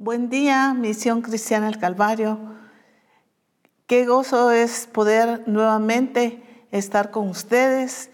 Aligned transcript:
Buen 0.00 0.28
día, 0.28 0.74
Misión 0.74 1.22
Cristiana 1.22 1.66
del 1.66 1.80
Calvario. 1.80 2.38
Qué 3.88 4.06
gozo 4.06 4.52
es 4.52 4.86
poder 4.86 5.42
nuevamente 5.48 6.40
estar 6.70 7.10
con 7.10 7.28
ustedes 7.28 8.08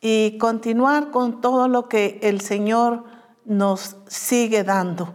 y 0.00 0.38
continuar 0.38 1.12
con 1.12 1.40
todo 1.40 1.68
lo 1.68 1.88
que 1.88 2.18
el 2.24 2.40
Señor 2.40 3.04
nos 3.44 3.96
sigue 4.08 4.64
dando. 4.64 5.14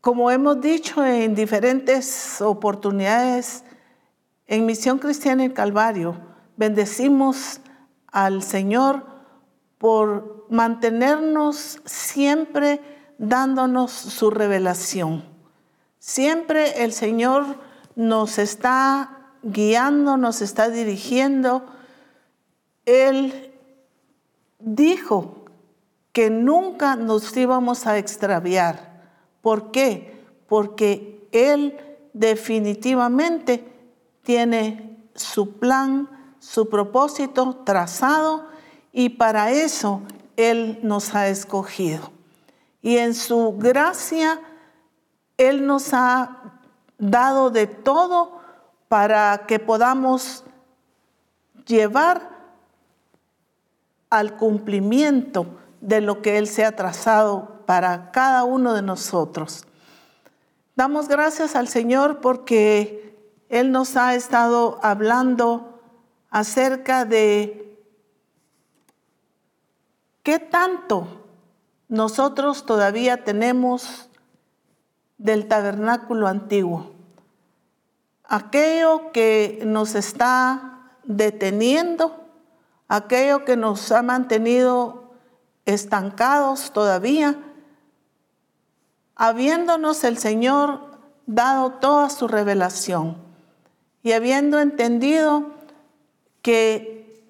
Como 0.00 0.32
hemos 0.32 0.60
dicho 0.60 1.04
en 1.04 1.36
diferentes 1.36 2.40
oportunidades, 2.40 3.62
en 4.48 4.66
Misión 4.66 4.98
Cristiana 4.98 5.44
del 5.44 5.52
Calvario, 5.52 6.16
bendecimos 6.56 7.60
al 8.08 8.42
Señor 8.42 9.06
por 9.78 10.44
mantenernos 10.50 11.80
siempre 11.84 12.80
dándonos 13.18 13.90
su 13.90 14.30
revelación. 14.30 15.24
Siempre 15.98 16.82
el 16.84 16.92
Señor 16.92 17.58
nos 17.94 18.38
está 18.38 19.30
guiando, 19.42 20.16
nos 20.16 20.42
está 20.42 20.68
dirigiendo. 20.68 21.64
Él 22.86 23.52
dijo 24.58 25.44
que 26.12 26.30
nunca 26.30 26.96
nos 26.96 27.36
íbamos 27.36 27.86
a 27.86 27.98
extraviar. 27.98 29.02
¿Por 29.40 29.70
qué? 29.70 30.24
Porque 30.46 31.28
Él 31.32 31.78
definitivamente 32.12 33.64
tiene 34.22 34.98
su 35.14 35.58
plan, 35.58 36.08
su 36.38 36.68
propósito 36.68 37.62
trazado 37.64 38.46
y 38.92 39.10
para 39.10 39.50
eso 39.50 40.02
Él 40.36 40.80
nos 40.82 41.14
ha 41.14 41.28
escogido. 41.28 42.11
Y 42.82 42.98
en 42.98 43.14
su 43.14 43.56
gracia, 43.56 44.40
Él 45.38 45.66
nos 45.66 45.94
ha 45.94 46.60
dado 46.98 47.50
de 47.50 47.66
todo 47.66 48.40
para 48.88 49.46
que 49.46 49.58
podamos 49.58 50.44
llevar 51.66 52.28
al 54.10 54.36
cumplimiento 54.36 55.46
de 55.80 56.00
lo 56.00 56.20
que 56.20 56.36
Él 56.38 56.46
se 56.46 56.64
ha 56.64 56.76
trazado 56.76 57.62
para 57.64 58.10
cada 58.10 58.44
uno 58.44 58.74
de 58.74 58.82
nosotros. 58.82 59.64
Damos 60.74 61.08
gracias 61.08 61.56
al 61.56 61.68
Señor 61.68 62.20
porque 62.20 63.16
Él 63.48 63.72
nos 63.72 63.96
ha 63.96 64.14
estado 64.14 64.78
hablando 64.82 65.80
acerca 66.30 67.04
de 67.04 67.78
qué 70.22 70.38
tanto 70.38 71.21
nosotros 71.92 72.64
todavía 72.64 73.22
tenemos 73.22 74.08
del 75.18 75.46
tabernáculo 75.46 76.26
antiguo. 76.26 76.90
Aquello 78.24 79.12
que 79.12 79.62
nos 79.66 79.94
está 79.94 80.88
deteniendo, 81.04 82.24
aquello 82.88 83.44
que 83.44 83.58
nos 83.58 83.92
ha 83.92 84.00
mantenido 84.00 85.12
estancados 85.66 86.72
todavía, 86.72 87.38
habiéndonos 89.14 90.02
el 90.04 90.16
Señor 90.16 90.80
dado 91.26 91.72
toda 91.72 92.08
su 92.08 92.26
revelación 92.26 93.18
y 94.02 94.12
habiendo 94.12 94.60
entendido 94.60 95.44
que 96.40 97.22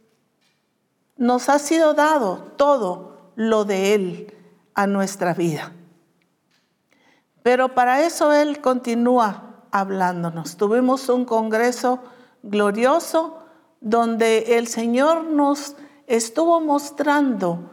nos 1.16 1.48
ha 1.48 1.58
sido 1.58 1.94
dado 1.94 2.52
todo 2.56 3.32
lo 3.34 3.64
de 3.64 3.94
Él 3.94 4.38
a 4.74 4.86
nuestra 4.86 5.34
vida. 5.34 5.72
Pero 7.42 7.74
para 7.74 8.04
eso 8.06 8.32
Él 8.32 8.60
continúa 8.60 9.64
hablándonos. 9.70 10.56
Tuvimos 10.56 11.08
un 11.08 11.24
congreso 11.24 12.00
glorioso 12.42 13.38
donde 13.80 14.58
el 14.58 14.68
Señor 14.68 15.24
nos 15.24 15.76
estuvo 16.06 16.60
mostrando 16.60 17.70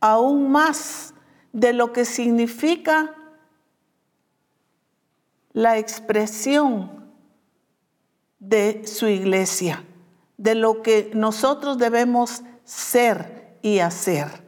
aún 0.00 0.50
más 0.50 1.14
de 1.52 1.72
lo 1.72 1.92
que 1.92 2.04
significa 2.04 3.14
la 5.52 5.78
expresión 5.78 7.14
de 8.40 8.86
su 8.86 9.06
iglesia, 9.06 9.84
de 10.36 10.54
lo 10.56 10.82
que 10.82 11.10
nosotros 11.14 11.78
debemos 11.78 12.42
ser 12.64 13.58
y 13.62 13.78
hacer. 13.78 14.43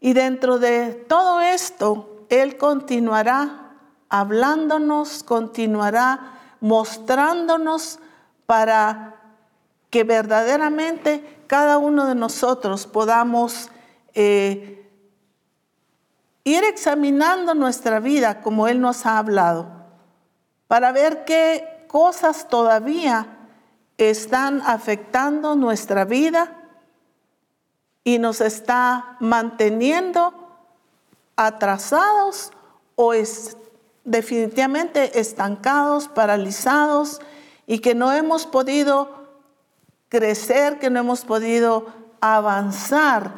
Y 0.00 0.12
dentro 0.12 0.58
de 0.58 0.92
todo 0.92 1.40
esto, 1.40 2.24
Él 2.28 2.56
continuará 2.58 3.72
hablándonos, 4.08 5.22
continuará 5.22 6.38
mostrándonos 6.60 7.98
para 8.46 9.16
que 9.90 10.04
verdaderamente 10.04 11.44
cada 11.46 11.78
uno 11.78 12.06
de 12.06 12.14
nosotros 12.14 12.86
podamos 12.86 13.70
eh, 14.14 14.88
ir 16.44 16.64
examinando 16.64 17.54
nuestra 17.54 18.00
vida 18.00 18.40
como 18.40 18.68
Él 18.68 18.80
nos 18.80 19.06
ha 19.06 19.18
hablado, 19.18 19.68
para 20.68 20.92
ver 20.92 21.24
qué 21.24 21.86
cosas 21.88 22.48
todavía 22.48 23.38
están 23.98 24.62
afectando 24.66 25.56
nuestra 25.56 26.04
vida 26.04 26.65
y 28.06 28.20
nos 28.20 28.40
está 28.40 29.16
manteniendo 29.18 30.32
atrasados 31.34 32.52
o 32.94 33.12
es 33.12 33.56
definitivamente 34.04 35.18
estancados, 35.18 36.06
paralizados 36.06 37.20
y 37.66 37.80
que 37.80 37.96
no 37.96 38.12
hemos 38.12 38.46
podido 38.46 39.26
crecer, 40.08 40.78
que 40.78 40.88
no 40.88 41.00
hemos 41.00 41.24
podido 41.24 41.86
avanzar 42.20 43.32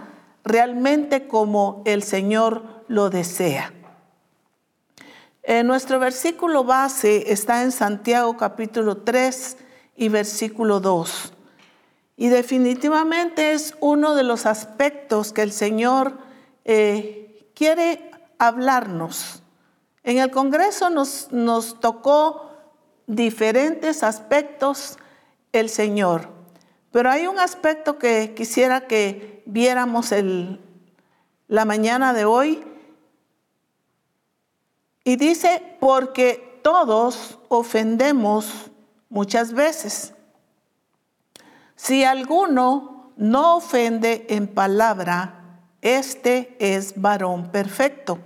realmente 0.45 1.27
como 1.29 1.81
el 1.87 2.03
Señor 2.03 2.63
lo 2.89 3.09
desea. 3.09 3.73
Nuestro 5.65 5.99
versículo 5.99 6.65
base 6.65 7.33
está 7.33 7.63
en 7.63 7.73
Santiago 7.73 8.37
capítulo 8.37 8.99
3 8.99 9.57
y 9.97 10.11
versículo 10.11 10.79
2. 10.79 11.38
Y 12.21 12.31
definitivamente 12.31 13.53
es 13.53 13.77
uno 13.79 14.17
de 14.17 14.25
los 14.25 14.45
aspectos 14.45 15.33
que 15.33 15.43
el 15.43 15.53
Señor 15.53 16.19
eh, 16.65 17.49
quiere 17.55 18.11
hablarnos. 18.39 19.45
En 20.03 20.19
el 20.19 20.33
Congreso 20.33 20.91
nos, 20.91 21.31
nos 21.31 21.79
tocó 21.79 22.51
diferentes 23.07 24.03
aspectos 24.03 24.99
el 25.53 25.69
Señor, 25.69 26.29
pero 26.91 27.09
hay 27.09 27.29
un 27.29 27.39
aspecto 27.39 27.99
que 27.99 28.35
quisiera 28.35 28.89
que 28.89 29.45
viéramos 29.47 30.13
la 31.47 31.65
mañana 31.65 32.13
de 32.13 32.25
hoy. 32.25 32.65
Y 35.05 35.15
dice, 35.15 35.77
porque 35.79 36.59
todos 36.65 37.39
ofendemos 37.49 38.73
muchas 39.09 39.53
veces. 39.53 40.15
Si 41.79 42.03
alguno 42.03 43.13
no 43.17 43.57
ofende 43.57 44.27
en 44.31 44.49
palabra, 44.49 45.61
este 45.81 46.57
es 46.59 47.01
varón 47.01 47.53
perfecto, 47.53 48.19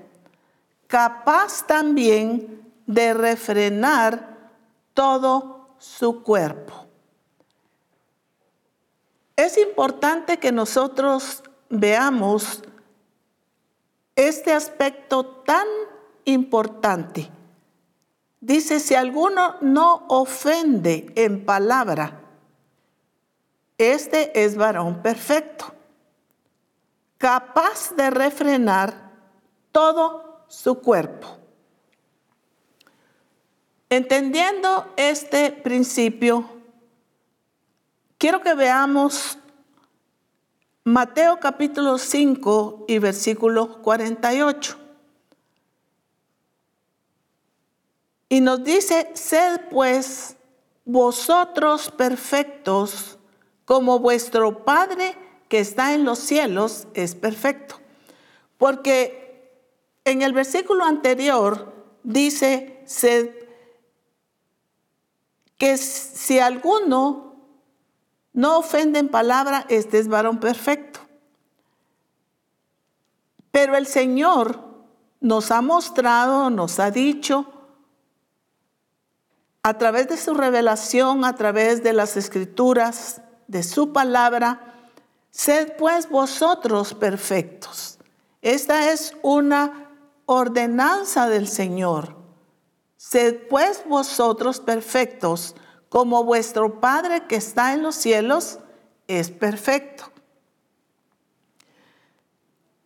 capaz 0.86 1.66
también 1.66 2.72
de 2.86 3.12
refrenar 3.12 4.38
todo 4.94 5.76
su 5.78 6.22
cuerpo. 6.22 6.86
Es 9.36 9.58
importante 9.58 10.38
que 10.38 10.50
nosotros 10.50 11.42
veamos 11.68 12.62
este 14.16 14.54
aspecto 14.54 15.26
tan 15.26 15.66
importante. 16.24 17.30
Dice, 18.40 18.80
si 18.80 18.94
alguno 18.94 19.56
no 19.60 20.06
ofende 20.08 21.12
en 21.16 21.44
palabra, 21.44 22.21
este 23.82 24.44
es 24.44 24.56
varón 24.56 25.02
perfecto, 25.02 25.74
capaz 27.18 27.94
de 27.96 28.10
refrenar 28.10 29.10
todo 29.72 30.44
su 30.48 30.76
cuerpo. 30.80 31.38
Entendiendo 33.88 34.92
este 34.96 35.50
principio, 35.50 36.48
quiero 38.18 38.40
que 38.40 38.54
veamos 38.54 39.38
Mateo 40.84 41.38
capítulo 41.38 41.96
5 41.96 42.86
y 42.88 42.98
versículo 42.98 43.82
48. 43.82 44.78
Y 48.28 48.40
nos 48.40 48.64
dice, 48.64 49.10
sed 49.14 49.60
pues 49.70 50.36
vosotros 50.84 51.90
perfectos 51.90 53.18
como 53.64 53.98
vuestro 53.98 54.64
Padre 54.64 55.16
que 55.48 55.60
está 55.60 55.94
en 55.94 56.04
los 56.04 56.18
cielos 56.18 56.86
es 56.94 57.14
perfecto. 57.14 57.76
Porque 58.58 59.50
en 60.04 60.22
el 60.22 60.32
versículo 60.32 60.84
anterior 60.84 61.72
dice 62.02 62.84
que 65.58 65.76
si 65.76 66.38
alguno 66.38 67.32
no 68.32 68.58
ofende 68.58 68.98
en 68.98 69.08
palabra, 69.08 69.66
este 69.68 69.98
es 69.98 70.08
varón 70.08 70.40
perfecto. 70.40 71.00
Pero 73.50 73.76
el 73.76 73.86
Señor 73.86 74.72
nos 75.20 75.50
ha 75.50 75.60
mostrado, 75.60 76.50
nos 76.50 76.78
ha 76.78 76.90
dicho, 76.90 77.46
a 79.62 79.78
través 79.78 80.08
de 80.08 80.16
su 80.16 80.34
revelación, 80.34 81.24
a 81.24 81.36
través 81.36 81.82
de 81.82 81.92
las 81.92 82.16
escrituras, 82.16 83.21
de 83.48 83.62
su 83.62 83.92
palabra, 83.92 84.74
sed 85.30 85.72
pues 85.76 86.08
vosotros 86.08 86.94
perfectos. 86.94 87.98
Esta 88.40 88.92
es 88.92 89.14
una 89.22 89.90
ordenanza 90.26 91.28
del 91.28 91.48
Señor. 91.48 92.16
Sed 92.96 93.48
pues 93.48 93.82
vosotros 93.86 94.60
perfectos, 94.60 95.54
como 95.88 96.24
vuestro 96.24 96.80
Padre 96.80 97.26
que 97.26 97.36
está 97.36 97.74
en 97.74 97.82
los 97.82 97.94
cielos 97.94 98.58
es 99.08 99.30
perfecto. 99.30 100.04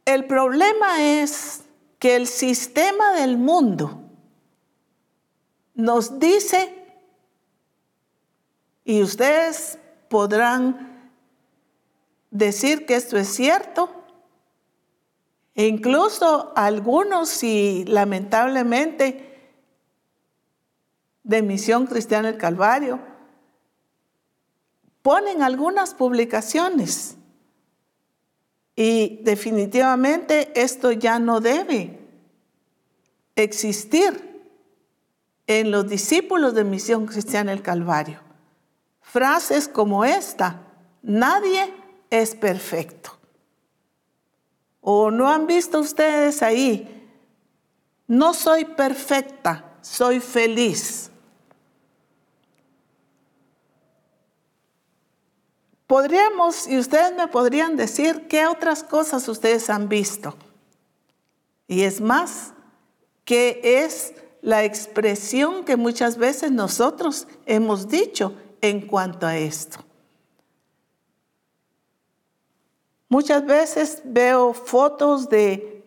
El 0.04 0.26
problema 0.26 1.02
es 1.02 1.62
que 1.98 2.16
el 2.16 2.26
sistema 2.26 3.12
del 3.14 3.38
mundo 3.38 4.02
nos 5.74 6.18
dice, 6.18 6.72
y 8.84 9.02
ustedes 9.02 9.78
podrán 10.08 11.10
decir 12.30 12.86
que 12.86 12.96
esto 12.96 13.16
es 13.16 13.28
cierto, 13.28 13.90
e 15.54 15.66
incluso 15.66 16.52
algunos, 16.54 17.42
y 17.42 17.84
lamentablemente, 17.86 19.50
de 21.22 21.42
Misión 21.42 21.86
Cristiana 21.86 22.28
el 22.28 22.36
Calvario, 22.36 23.00
ponen 25.02 25.42
algunas 25.42 25.94
publicaciones. 25.94 27.16
Y 28.74 29.20
definitivamente 29.22 30.52
esto 30.60 30.92
ya 30.92 31.18
no 31.18 31.40
debe 31.40 31.98
existir 33.34 34.44
en 35.46 35.70
los 35.70 35.88
discípulos 35.88 36.54
de 36.54 36.64
Misión 36.64 37.06
Cristiana 37.06 37.52
el 37.52 37.62
Calvario. 37.62 38.25
Frases 39.16 39.66
como 39.66 40.04
esta, 40.04 40.60
nadie 41.00 41.72
es 42.10 42.34
perfecto. 42.34 43.16
¿O 44.82 45.10
no 45.10 45.30
han 45.30 45.46
visto 45.46 45.80
ustedes 45.80 46.42
ahí? 46.42 47.08
No 48.06 48.34
soy 48.34 48.66
perfecta, 48.66 49.78
soy 49.80 50.20
feliz. 50.20 51.10
Podríamos, 55.86 56.68
y 56.68 56.76
ustedes 56.76 57.14
me 57.16 57.26
podrían 57.26 57.74
decir 57.74 58.28
qué 58.28 58.46
otras 58.46 58.84
cosas 58.84 59.26
ustedes 59.28 59.70
han 59.70 59.88
visto. 59.88 60.36
Y 61.66 61.84
es 61.84 62.02
más, 62.02 62.52
¿qué 63.24 63.62
es 63.82 64.12
la 64.42 64.64
expresión 64.64 65.64
que 65.64 65.76
muchas 65.76 66.18
veces 66.18 66.52
nosotros 66.52 67.26
hemos 67.46 67.88
dicho 67.88 68.34
en 68.60 68.86
cuanto 68.86 69.26
a 69.26 69.36
esto. 69.36 69.78
Muchas 73.08 73.46
veces 73.46 74.02
veo 74.04 74.52
fotos 74.52 75.28
de 75.28 75.84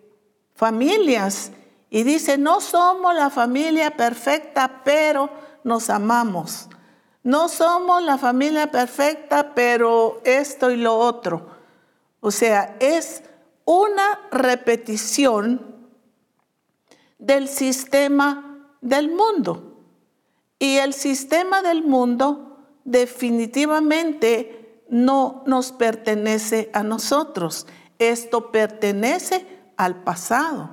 familias 0.55 1.51
y 1.89 2.03
dice, 2.03 2.37
no 2.37 2.61
somos 2.61 3.13
la 3.15 3.29
familia 3.29 3.91
perfecta, 3.97 4.81
pero 4.83 5.29
nos 5.63 5.89
amamos. 5.89 6.69
No 7.23 7.49
somos 7.49 8.01
la 8.03 8.17
familia 8.17 8.71
perfecta, 8.71 9.53
pero 9.53 10.21
esto 10.23 10.71
y 10.71 10.77
lo 10.77 10.97
otro. 10.97 11.47
O 12.21 12.31
sea, 12.31 12.77
es 12.79 13.23
una 13.65 14.27
repetición 14.31 15.75
del 17.17 17.47
sistema 17.47 18.65
del 18.81 19.11
mundo. 19.11 19.83
Y 20.57 20.77
el 20.77 20.93
sistema 20.93 21.61
del 21.61 21.83
mundo 21.83 22.48
definitivamente 22.89 24.83
no 24.89 25.43
nos 25.45 25.71
pertenece 25.71 26.71
a 26.73 26.81
nosotros. 26.81 27.67
Esto 27.99 28.51
pertenece 28.51 29.45
al 29.77 30.03
pasado. 30.03 30.71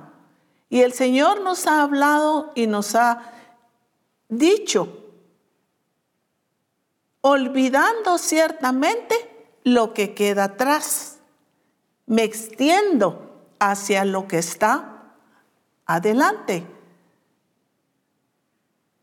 Y 0.69 0.81
el 0.81 0.93
Señor 0.93 1.41
nos 1.41 1.67
ha 1.67 1.83
hablado 1.83 2.51
y 2.55 2.65
nos 2.65 2.95
ha 2.95 3.33
dicho, 4.29 5.05
olvidando 7.21 8.17
ciertamente 8.17 9.15
lo 9.63 9.93
que 9.93 10.15
queda 10.15 10.45
atrás, 10.45 11.19
me 12.07 12.23
extiendo 12.23 13.45
hacia 13.59 14.05
lo 14.05 14.27
que 14.27 14.39
está 14.39 15.13
adelante. 15.85 16.65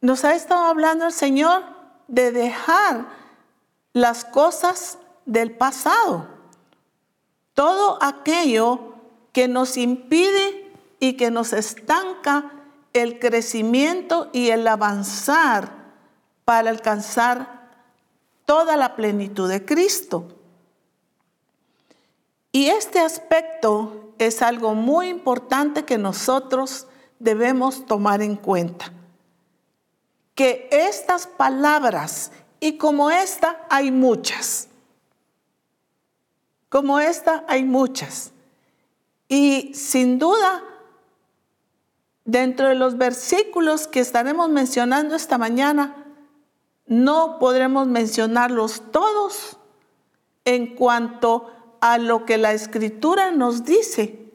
Nos 0.01 0.25
ha 0.25 0.35
estado 0.35 0.65
hablando 0.65 1.07
el 1.07 1.13
Señor 1.13 1.74
de 2.09 2.33
dejar 2.33 3.07
las 3.93 4.25
cosas 4.25 4.99
del 5.25 5.57
pasado. 5.57 6.29
Todo 7.55 7.99
aquello 8.03 8.95
que 9.33 9.49
nos 9.49 9.77
impide 9.77 10.73
y 10.99 11.15
que 11.15 11.31
nos 11.31 11.53
estanca 11.53 12.51
el 12.93 13.19
crecimiento 13.19 14.31
y 14.33 14.51
el 14.51 14.67
avanzar 14.67 15.73
para 16.45 16.71
alcanzar 16.71 17.71
toda 18.45 18.77
la 18.77 18.97
plenitud 18.97 19.49
de 19.49 19.65
Cristo. 19.65 20.29
Y 22.53 22.67
este 22.67 23.01
aspecto 23.01 24.15
es 24.19 24.43
algo 24.43 24.75
muy 24.75 25.09
importante 25.09 25.85
que 25.85 25.99
nosotros 25.99 26.87
debemos 27.19 27.87
tomar 27.87 28.23
en 28.23 28.37
cuenta 28.37 28.93
que 30.35 30.69
estas 30.71 31.27
palabras, 31.27 32.33
y 32.61 32.77
como 32.77 33.11
esta 33.11 33.65
hay 33.69 33.91
muchas, 33.91 34.69
como 36.69 36.99
esta 36.99 37.45
hay 37.47 37.65
muchas, 37.65 38.33
y 39.29 39.73
sin 39.75 40.19
duda, 40.19 40.63
dentro 42.25 42.69
de 42.69 42.75
los 42.75 42.99
versículos 42.99 43.87
que 43.87 44.01
estaremos 44.01 44.49
mencionando 44.49 45.15
esta 45.15 45.39
mañana, 45.39 46.05
no 46.87 47.39
podremos 47.39 47.87
mencionarlos 47.87 48.83
todos 48.91 49.59
en 50.45 50.75
cuanto 50.75 51.51
a 51.81 51.99
lo 51.99 52.25
que 52.25 52.39
la 52.39 52.53
escritura 52.53 53.31
nos 53.31 53.65
dice 53.65 54.33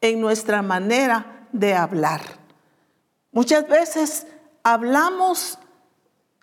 en 0.00 0.20
nuestra 0.20 0.62
manera 0.62 1.48
de 1.52 1.74
hablar. 1.74 2.22
Muchas 3.32 3.68
veces 3.68 4.26
hablamos 4.62 5.58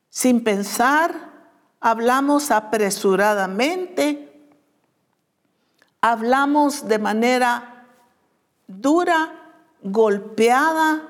sin 0.09 0.43
pensar, 0.43 1.31
hablamos 1.79 2.51
apresuradamente, 2.51 4.49
hablamos 6.01 6.87
de 6.87 6.99
manera 6.99 7.85
dura, 8.67 9.53
golpeada, 9.81 11.07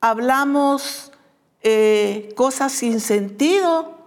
hablamos 0.00 1.12
eh, 1.62 2.32
cosas 2.36 2.72
sin 2.72 3.00
sentido, 3.00 3.98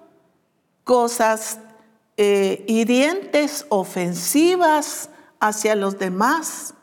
cosas 0.83 1.59
eh, 2.17 2.63
hirientes, 2.67 3.65
ofensivas 3.69 5.09
hacia 5.39 5.75
los 5.75 5.99
demás 5.99 6.73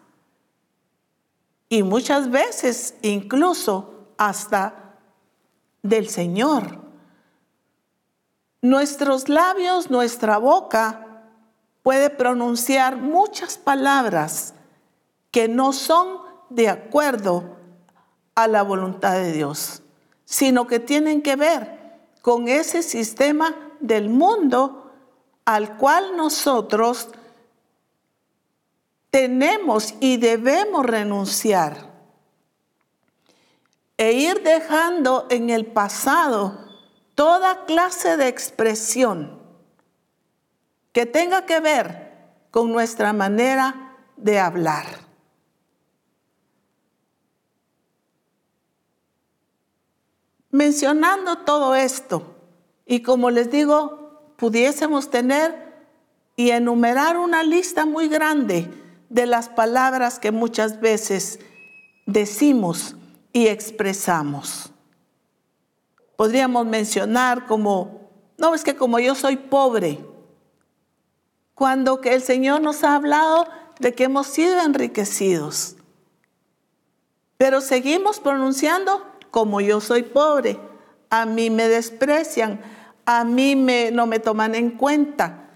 y 1.68 1.82
muchas 1.82 2.30
veces 2.30 2.94
incluso 3.02 4.08
hasta 4.18 4.89
del 5.82 6.08
Señor. 6.08 6.78
Nuestros 8.62 9.28
labios, 9.28 9.90
nuestra 9.90 10.38
boca 10.38 11.24
puede 11.82 12.10
pronunciar 12.10 12.96
muchas 12.96 13.56
palabras 13.56 14.54
que 15.30 15.48
no 15.48 15.72
son 15.72 16.18
de 16.50 16.68
acuerdo 16.68 17.56
a 18.34 18.48
la 18.48 18.62
voluntad 18.62 19.14
de 19.14 19.32
Dios, 19.32 19.82
sino 20.24 20.66
que 20.66 20.78
tienen 20.78 21.22
que 21.22 21.36
ver 21.36 21.78
con 22.22 22.48
ese 22.48 22.82
sistema 22.82 23.54
del 23.80 24.08
mundo 24.10 24.92
al 25.44 25.76
cual 25.76 26.16
nosotros 26.16 27.08
tenemos 29.10 29.94
y 30.00 30.18
debemos 30.18 30.86
renunciar 30.86 31.89
e 34.00 34.12
ir 34.14 34.42
dejando 34.42 35.26
en 35.28 35.50
el 35.50 35.66
pasado 35.66 36.58
toda 37.14 37.66
clase 37.66 38.16
de 38.16 38.28
expresión 38.28 39.38
que 40.92 41.04
tenga 41.04 41.44
que 41.44 41.60
ver 41.60 42.46
con 42.50 42.72
nuestra 42.72 43.12
manera 43.12 43.98
de 44.16 44.40
hablar. 44.40 45.10
mencionando 50.50 51.38
todo 51.38 51.74
esto, 51.74 52.36
y 52.84 53.02
como 53.02 53.30
les 53.30 53.50
digo, 53.50 54.34
pudiésemos 54.36 55.10
tener 55.10 55.70
y 56.36 56.50
enumerar 56.50 57.18
una 57.18 57.42
lista 57.42 57.86
muy 57.86 58.08
grande 58.08 58.68
de 59.08 59.26
las 59.26 59.48
palabras 59.48 60.18
que 60.18 60.32
muchas 60.32 60.80
veces 60.80 61.38
decimos 62.06 62.96
y 63.32 63.46
expresamos. 63.46 64.70
Podríamos 66.16 66.66
mencionar 66.66 67.46
como, 67.46 68.10
no, 68.36 68.54
es 68.54 68.64
que 68.64 68.76
como 68.76 68.98
yo 68.98 69.14
soy 69.14 69.36
pobre, 69.36 70.04
cuando 71.54 72.00
que 72.00 72.14
el 72.14 72.22
Señor 72.22 72.60
nos 72.60 72.84
ha 72.84 72.94
hablado 72.94 73.46
de 73.78 73.94
que 73.94 74.04
hemos 74.04 74.26
sido 74.26 74.60
enriquecidos, 74.60 75.76
pero 77.36 77.60
seguimos 77.60 78.20
pronunciando 78.20 79.06
como 79.30 79.60
yo 79.60 79.80
soy 79.80 80.02
pobre, 80.02 80.58
a 81.08 81.26
mí 81.26 81.50
me 81.50 81.68
desprecian, 81.68 82.60
a 83.06 83.24
mí 83.24 83.56
me, 83.56 83.90
no 83.90 84.06
me 84.06 84.18
toman 84.20 84.54
en 84.54 84.70
cuenta. 84.72 85.48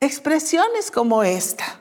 Expresiones 0.00 0.90
como 0.90 1.22
esta. 1.22 1.80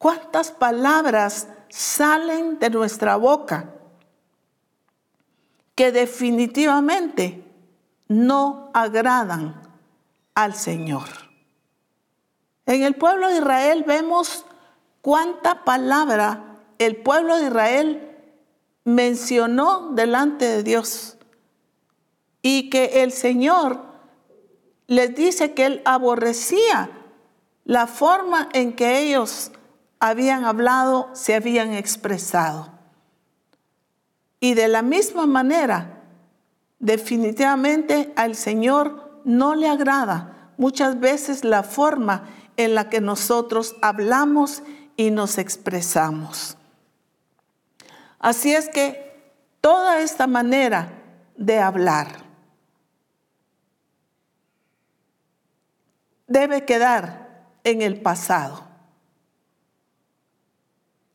¿Cuántas 0.00 0.50
palabras 0.50 1.46
salen 1.68 2.58
de 2.58 2.70
nuestra 2.70 3.16
boca 3.16 3.74
que 5.74 5.92
definitivamente 5.92 7.44
no 8.08 8.70
agradan 8.72 9.60
al 10.34 10.54
Señor? 10.54 11.04
En 12.64 12.82
el 12.82 12.94
pueblo 12.94 13.28
de 13.28 13.40
Israel 13.40 13.84
vemos 13.86 14.46
cuánta 15.02 15.64
palabra 15.64 16.56
el 16.78 16.96
pueblo 16.96 17.36
de 17.36 17.48
Israel 17.48 18.16
mencionó 18.84 19.90
delante 19.92 20.46
de 20.46 20.62
Dios 20.62 21.18
y 22.40 22.70
que 22.70 23.02
el 23.02 23.12
Señor 23.12 23.84
les 24.86 25.14
dice 25.14 25.52
que 25.52 25.66
él 25.66 25.82
aborrecía 25.84 26.90
la 27.66 27.86
forma 27.86 28.48
en 28.54 28.74
que 28.74 29.00
ellos 29.00 29.52
habían 30.00 30.44
hablado, 30.44 31.10
se 31.12 31.34
habían 31.34 31.72
expresado. 31.74 32.72
Y 34.40 34.54
de 34.54 34.68
la 34.68 34.82
misma 34.82 35.26
manera, 35.26 36.02
definitivamente 36.78 38.12
al 38.16 38.34
Señor 38.34 39.20
no 39.24 39.54
le 39.54 39.68
agrada 39.68 40.52
muchas 40.56 40.98
veces 40.98 41.44
la 41.44 41.62
forma 41.62 42.24
en 42.56 42.74
la 42.74 42.88
que 42.88 43.00
nosotros 43.00 43.76
hablamos 43.82 44.62
y 44.96 45.10
nos 45.10 45.38
expresamos. 45.38 46.56
Así 48.18 48.54
es 48.54 48.68
que 48.68 49.34
toda 49.60 50.00
esta 50.00 50.26
manera 50.26 50.92
de 51.36 51.58
hablar 51.58 52.24
debe 56.26 56.64
quedar 56.64 57.44
en 57.64 57.82
el 57.82 58.00
pasado. 58.00 58.69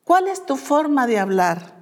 ¿Cuál 0.06 0.28
es 0.28 0.46
tu 0.46 0.56
forma 0.56 1.08
de 1.08 1.18
hablar? 1.18 1.74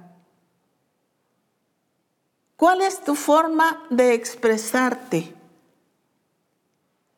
¿Cuál 2.56 2.80
es 2.80 3.04
tu 3.04 3.14
forma 3.14 3.84
de 3.90 4.14
expresarte? 4.14 5.34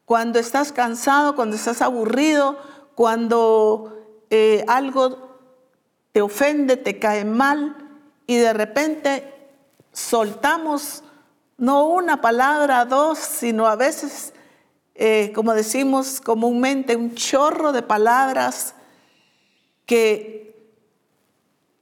Cuando 0.05 0.41
estás 0.41 0.73
cansado, 0.73 1.37
cuando 1.37 1.55
estás 1.55 1.81
aburrido, 1.81 2.59
cuando 2.97 4.25
eh, 4.31 4.65
algo 4.67 5.39
te 6.11 6.23
ofende, 6.23 6.77
te 6.77 6.99
cae 6.99 7.25
mal, 7.25 7.77
y 8.27 8.37
de 8.39 8.53
repente 8.53 9.33
soltamos 9.93 11.05
no 11.57 11.87
una 11.87 12.21
palabra, 12.21 12.85
dos, 12.85 13.19
sino 13.19 13.69
a 13.69 13.77
veces, 13.77 14.33
eh, 14.97 15.31
como 15.37 15.55
decimos 15.55 16.21
comúnmente, 16.21 16.97
un 16.97 17.15
chorro 17.15 17.71
de 17.71 17.83
palabras 17.83 18.75
que 19.87 20.56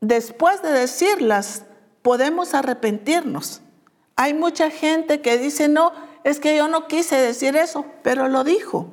después 0.08 0.62
de 0.62 0.70
decirlas 0.70 1.64
podemos 2.02 2.54
arrepentirnos. 2.54 3.60
Hay 4.16 4.34
mucha 4.34 4.70
gente 4.70 5.20
que 5.20 5.38
dice, 5.38 5.68
no, 5.68 5.92
es 6.22 6.38
que 6.38 6.56
yo 6.56 6.68
no 6.68 6.86
quise 6.86 7.16
decir 7.16 7.56
eso, 7.56 7.86
pero 8.02 8.28
lo 8.28 8.44
dijo. 8.44 8.88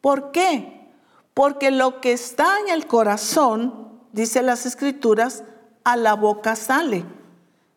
¿Por 0.00 0.32
qué? 0.32 0.88
Porque 1.34 1.70
lo 1.70 2.00
que 2.00 2.12
está 2.12 2.58
en 2.60 2.68
el 2.70 2.86
corazón, 2.86 4.00
dice 4.12 4.42
las 4.42 4.66
escrituras, 4.66 5.44
a 5.84 5.96
la 5.96 6.14
boca 6.14 6.56
sale. 6.56 7.04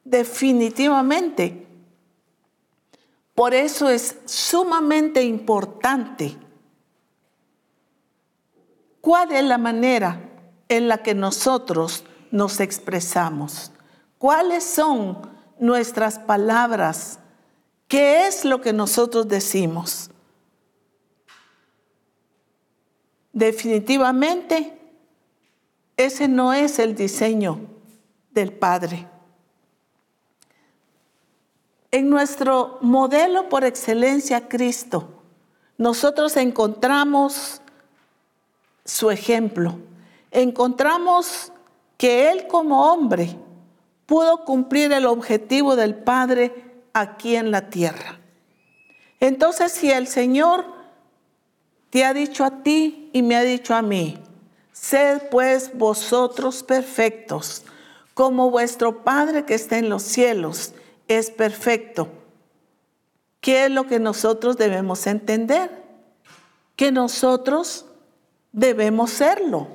Definitivamente. 0.04 1.68
Por 3.34 3.54
eso 3.54 3.90
es 3.90 4.18
sumamente 4.26 5.24
importante 5.24 6.38
cuál 9.02 9.34
es 9.34 9.44
la 9.44 9.58
manera 9.58 10.22
en 10.70 10.88
la 10.88 11.04
que 11.04 11.14
nosotros 11.14 12.06
nos 12.36 12.60
expresamos. 12.60 13.72
¿Cuáles 14.18 14.66
son 14.66 15.22
nuestras 15.58 16.20
palabras? 16.20 17.18
¿Qué 17.88 18.28
es 18.28 18.44
lo 18.44 18.60
que 18.60 18.74
nosotros 18.74 19.30
decimos? 19.30 20.12
Definitivamente, 23.32 24.78
ese 25.96 26.28
no 26.28 26.52
es 26.52 26.78
el 26.80 26.94
diseño 26.94 27.62
del 28.32 28.52
Padre. 28.52 29.08
En 31.90 32.10
nuestro 32.10 32.80
modelo 32.82 33.48
por 33.48 33.64
excelencia, 33.64 34.50
Cristo, 34.50 35.08
nosotros 35.78 36.36
encontramos 36.36 37.62
su 38.84 39.10
ejemplo. 39.10 39.80
Encontramos 40.32 41.54
que 41.98 42.32
Él 42.32 42.48
como 42.48 42.92
hombre 42.92 43.36
pudo 44.06 44.46
cumplir 44.46 44.92
el 44.92 45.06
objetivo 45.06 45.76
del 45.76 45.96
Padre 45.96 46.54
aquí 46.94 47.36
en 47.36 47.52
la 47.52 47.70
tierra. 47.70 48.20
Entonces, 49.20 49.72
si 49.72 49.92
el 49.92 50.08
Señor 50.08 50.66
te 51.90 52.06
ha 52.06 52.14
dicho 52.14 52.44
a 52.44 52.62
ti 52.64 53.10
y 53.14 53.22
me 53.22 53.36
ha 53.36 53.44
dicho 53.44 53.74
a 53.74 53.82
mí, 53.82 54.18
sed 54.72 55.24
pues 55.32 55.78
vosotros 55.78 56.64
perfectos, 56.64 57.64
como 58.14 58.52
vuestro 58.52 59.04
Padre 59.04 59.46
que 59.46 59.56
está 59.56 59.78
en 59.78 59.90
los 59.90 60.04
cielos 60.04 60.74
es 61.08 61.32
perfecto. 61.32 62.10
¿Qué 63.42 63.66
es 63.66 63.72
lo 63.72 63.88
que 63.88 64.00
nosotros 64.00 64.58
debemos 64.58 65.06
entender? 65.06 65.84
Que 66.76 66.92
nosotros 66.92 67.86
debemos 68.52 69.12
serlo. 69.12 69.68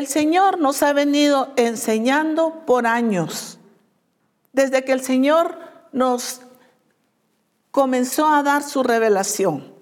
El 0.00 0.06
Señor 0.06 0.58
nos 0.58 0.82
ha 0.82 0.94
venido 0.94 1.52
enseñando 1.56 2.64
por 2.64 2.86
años, 2.86 3.58
desde 4.50 4.82
que 4.82 4.92
el 4.92 5.02
Señor 5.02 5.58
nos 5.92 6.40
comenzó 7.70 8.26
a 8.26 8.42
dar 8.42 8.62
su 8.62 8.82
revelación 8.82 9.74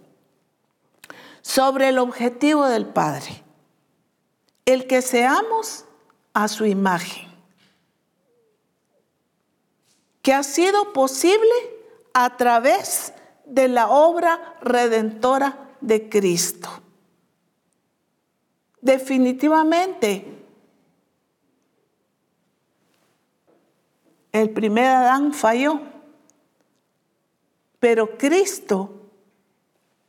sobre 1.40 1.90
el 1.90 1.98
objetivo 1.98 2.66
del 2.66 2.86
Padre 2.86 3.44
el 4.64 4.88
que 4.88 5.02
seamos 5.02 5.84
a 6.34 6.48
su 6.48 6.66
imagen, 6.66 7.28
que 10.20 10.32
ha 10.32 10.42
sido 10.42 10.92
posible 10.92 11.54
a 12.12 12.36
través 12.36 13.12
de 13.46 13.68
la 13.68 13.88
obra 13.88 14.56
redentora 14.62 15.76
de 15.80 16.08
Cristo. 16.08 16.87
Definitivamente, 18.80 20.38
el 24.32 24.50
primer 24.50 24.86
Adán 24.86 25.32
falló, 25.32 25.80
pero 27.80 28.16
Cristo, 28.16 29.10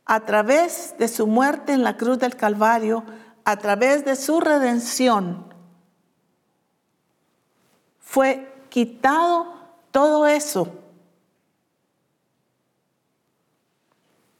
a 0.04 0.20
través 0.24 0.94
de 0.98 1.08
su 1.08 1.26
muerte 1.26 1.72
en 1.72 1.82
la 1.82 1.96
cruz 1.96 2.18
del 2.18 2.36
Calvario, 2.36 3.04
a 3.44 3.56
través 3.56 4.04
de 4.04 4.14
su 4.14 4.40
redención, 4.40 5.52
fue 7.98 8.52
quitado 8.68 9.52
todo 9.90 10.26
eso. 10.26 10.76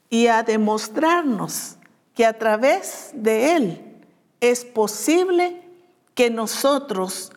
Y 0.09 0.27
a 0.27 0.43
demostrarnos 0.43 1.77
que 2.13 2.25
a 2.25 2.37
través 2.37 3.11
de 3.13 3.55
Él 3.55 3.90
es 4.41 4.65
posible 4.65 5.63
que 6.13 6.29
nosotros 6.29 7.31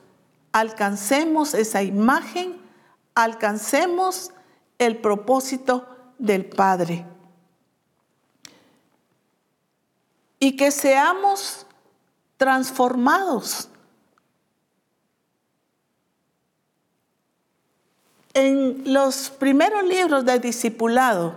alcancemos 0.50 1.54
esa 1.54 1.82
imagen, 1.82 2.60
alcancemos 3.14 4.32
el 4.78 4.98
propósito 4.98 5.86
del 6.18 6.46
Padre. 6.46 7.06
y 10.44 10.56
que 10.56 10.70
seamos 10.70 11.66
transformados. 12.36 13.68
En 18.34 18.92
los 18.92 19.30
primeros 19.30 19.84
libros 19.84 20.24
de 20.26 20.38
discipulado 20.40 21.34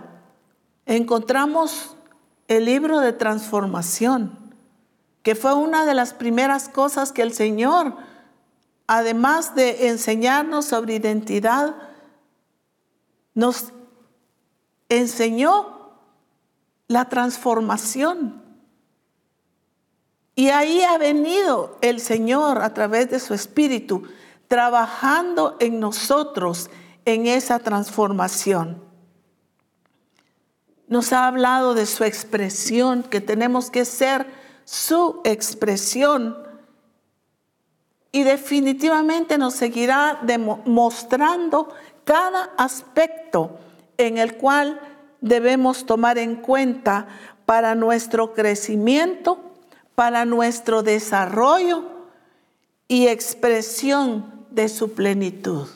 encontramos 0.84 1.96
el 2.48 2.66
libro 2.66 3.00
de 3.00 3.14
transformación, 3.14 4.47
que 5.28 5.34
fue 5.34 5.52
una 5.52 5.84
de 5.84 5.92
las 5.92 6.14
primeras 6.14 6.70
cosas 6.70 7.12
que 7.12 7.20
el 7.20 7.34
Señor, 7.34 7.94
además 8.86 9.54
de 9.54 9.88
enseñarnos 9.88 10.64
sobre 10.64 10.94
identidad, 10.94 11.76
nos 13.34 13.74
enseñó 14.88 15.98
la 16.86 17.10
transformación. 17.10 18.42
Y 20.34 20.48
ahí 20.48 20.80
ha 20.80 20.96
venido 20.96 21.76
el 21.82 22.00
Señor 22.00 22.62
a 22.62 22.72
través 22.72 23.10
de 23.10 23.20
su 23.20 23.34
Espíritu, 23.34 24.04
trabajando 24.46 25.58
en 25.60 25.78
nosotros 25.78 26.70
en 27.04 27.26
esa 27.26 27.58
transformación. 27.58 28.82
Nos 30.86 31.12
ha 31.12 31.26
hablado 31.26 31.74
de 31.74 31.84
su 31.84 32.04
expresión, 32.04 33.02
que 33.02 33.20
tenemos 33.20 33.70
que 33.70 33.84
ser 33.84 34.37
su 34.68 35.22
expresión. 35.24 36.36
Y 38.12 38.22
definitivamente 38.22 39.38
nos 39.38 39.54
seguirá 39.54 40.20
mostrando 40.66 41.70
cada 42.04 42.50
aspecto 42.58 43.58
en 43.96 44.18
el 44.18 44.36
cual 44.36 44.78
debemos 45.22 45.86
tomar 45.86 46.18
en 46.18 46.36
cuenta 46.36 47.06
para 47.46 47.74
nuestro 47.74 48.34
crecimiento, 48.34 49.40
para 49.94 50.26
nuestro 50.26 50.82
desarrollo 50.82 51.84
y 52.88 53.06
expresión 53.06 54.46
de 54.50 54.68
su 54.68 54.92
plenitud. 54.92 55.66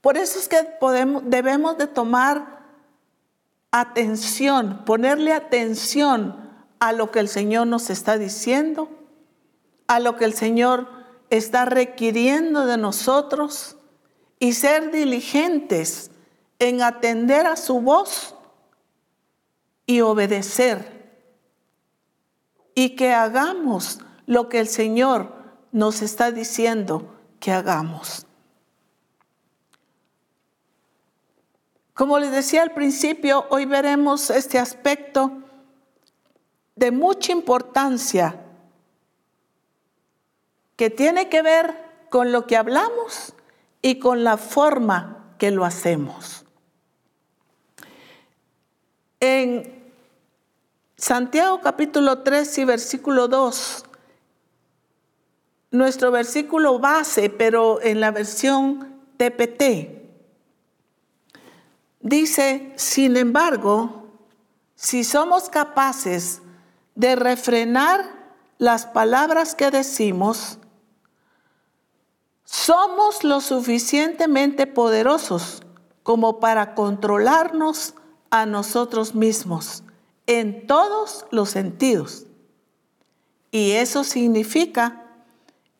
Por 0.00 0.16
eso 0.16 0.38
es 0.38 0.48
que 0.48 0.66
debemos 1.24 1.76
de 1.76 1.88
tomar 1.88 2.60
atención, 3.70 4.82
ponerle 4.86 5.34
atención 5.34 6.45
a 6.78 6.92
lo 6.92 7.10
que 7.10 7.20
el 7.20 7.28
Señor 7.28 7.66
nos 7.66 7.90
está 7.90 8.18
diciendo, 8.18 8.88
a 9.86 10.00
lo 10.00 10.16
que 10.16 10.24
el 10.24 10.34
Señor 10.34 10.88
está 11.30 11.64
requiriendo 11.64 12.66
de 12.66 12.76
nosotros 12.76 13.76
y 14.38 14.52
ser 14.52 14.90
diligentes 14.90 16.10
en 16.58 16.82
atender 16.82 17.46
a 17.46 17.56
su 17.56 17.80
voz 17.80 18.34
y 19.86 20.00
obedecer. 20.00 20.94
Y 22.74 22.90
que 22.90 23.12
hagamos 23.12 24.00
lo 24.26 24.48
que 24.48 24.60
el 24.60 24.68
Señor 24.68 25.32
nos 25.72 26.02
está 26.02 26.30
diciendo 26.30 27.14
que 27.40 27.52
hagamos. 27.52 28.26
Como 31.94 32.18
les 32.18 32.30
decía 32.30 32.62
al 32.62 32.74
principio, 32.74 33.46
hoy 33.48 33.64
veremos 33.64 34.28
este 34.28 34.58
aspecto 34.58 35.32
de 36.76 36.90
mucha 36.90 37.32
importancia 37.32 38.40
que 40.76 40.90
tiene 40.90 41.28
que 41.28 41.42
ver 41.42 41.74
con 42.10 42.32
lo 42.32 42.46
que 42.46 42.56
hablamos 42.56 43.34
y 43.82 43.98
con 43.98 44.24
la 44.24 44.36
forma 44.36 45.34
que 45.38 45.50
lo 45.50 45.64
hacemos. 45.64 46.44
En 49.18 49.92
Santiago 50.96 51.60
capítulo 51.60 52.22
3 52.22 52.58
y 52.58 52.64
versículo 52.64 53.26
2, 53.26 53.84
nuestro 55.72 56.10
versículo 56.10 56.78
base, 56.78 57.30
pero 57.30 57.82
en 57.82 58.00
la 58.00 58.10
versión 58.12 59.00
TPT, 59.16 59.96
Dice, 62.06 62.72
sin 62.76 63.16
embargo, 63.16 64.12
si 64.76 65.02
somos 65.02 65.48
capaces 65.48 66.40
de 66.96 67.14
refrenar 67.14 68.04
las 68.58 68.86
palabras 68.86 69.54
que 69.54 69.70
decimos, 69.70 70.58
somos 72.44 73.22
lo 73.22 73.40
suficientemente 73.40 74.66
poderosos 74.66 75.62
como 76.02 76.40
para 76.40 76.74
controlarnos 76.74 77.94
a 78.30 78.46
nosotros 78.46 79.14
mismos 79.14 79.82
en 80.26 80.66
todos 80.66 81.26
los 81.30 81.50
sentidos. 81.50 82.26
Y 83.50 83.72
eso 83.72 84.04
significa 84.04 85.04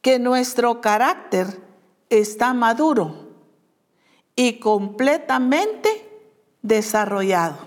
que 0.02 0.18
nuestro 0.18 0.80
carácter 0.80 1.60
está 2.10 2.54
maduro 2.54 3.28
y 4.36 4.58
completamente 4.60 5.88
desarrollado. 6.62 7.65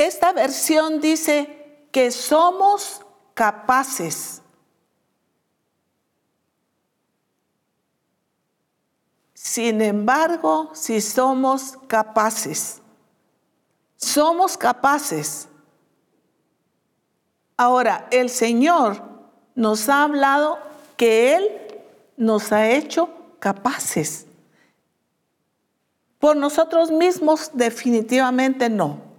Esta 0.00 0.32
versión 0.32 1.02
dice 1.02 1.84
que 1.92 2.10
somos 2.10 3.02
capaces. 3.34 4.40
Sin 9.34 9.82
embargo, 9.82 10.70
si 10.72 11.02
somos 11.02 11.76
capaces, 11.86 12.80
somos 13.94 14.56
capaces. 14.56 15.46
Ahora, 17.58 18.08
el 18.10 18.30
Señor 18.30 19.02
nos 19.54 19.90
ha 19.90 20.04
hablado 20.04 20.60
que 20.96 21.36
Él 21.36 21.46
nos 22.16 22.52
ha 22.52 22.70
hecho 22.70 23.10
capaces. 23.38 24.24
Por 26.18 26.38
nosotros 26.38 26.90
mismos 26.90 27.50
definitivamente 27.52 28.70
no. 28.70 29.09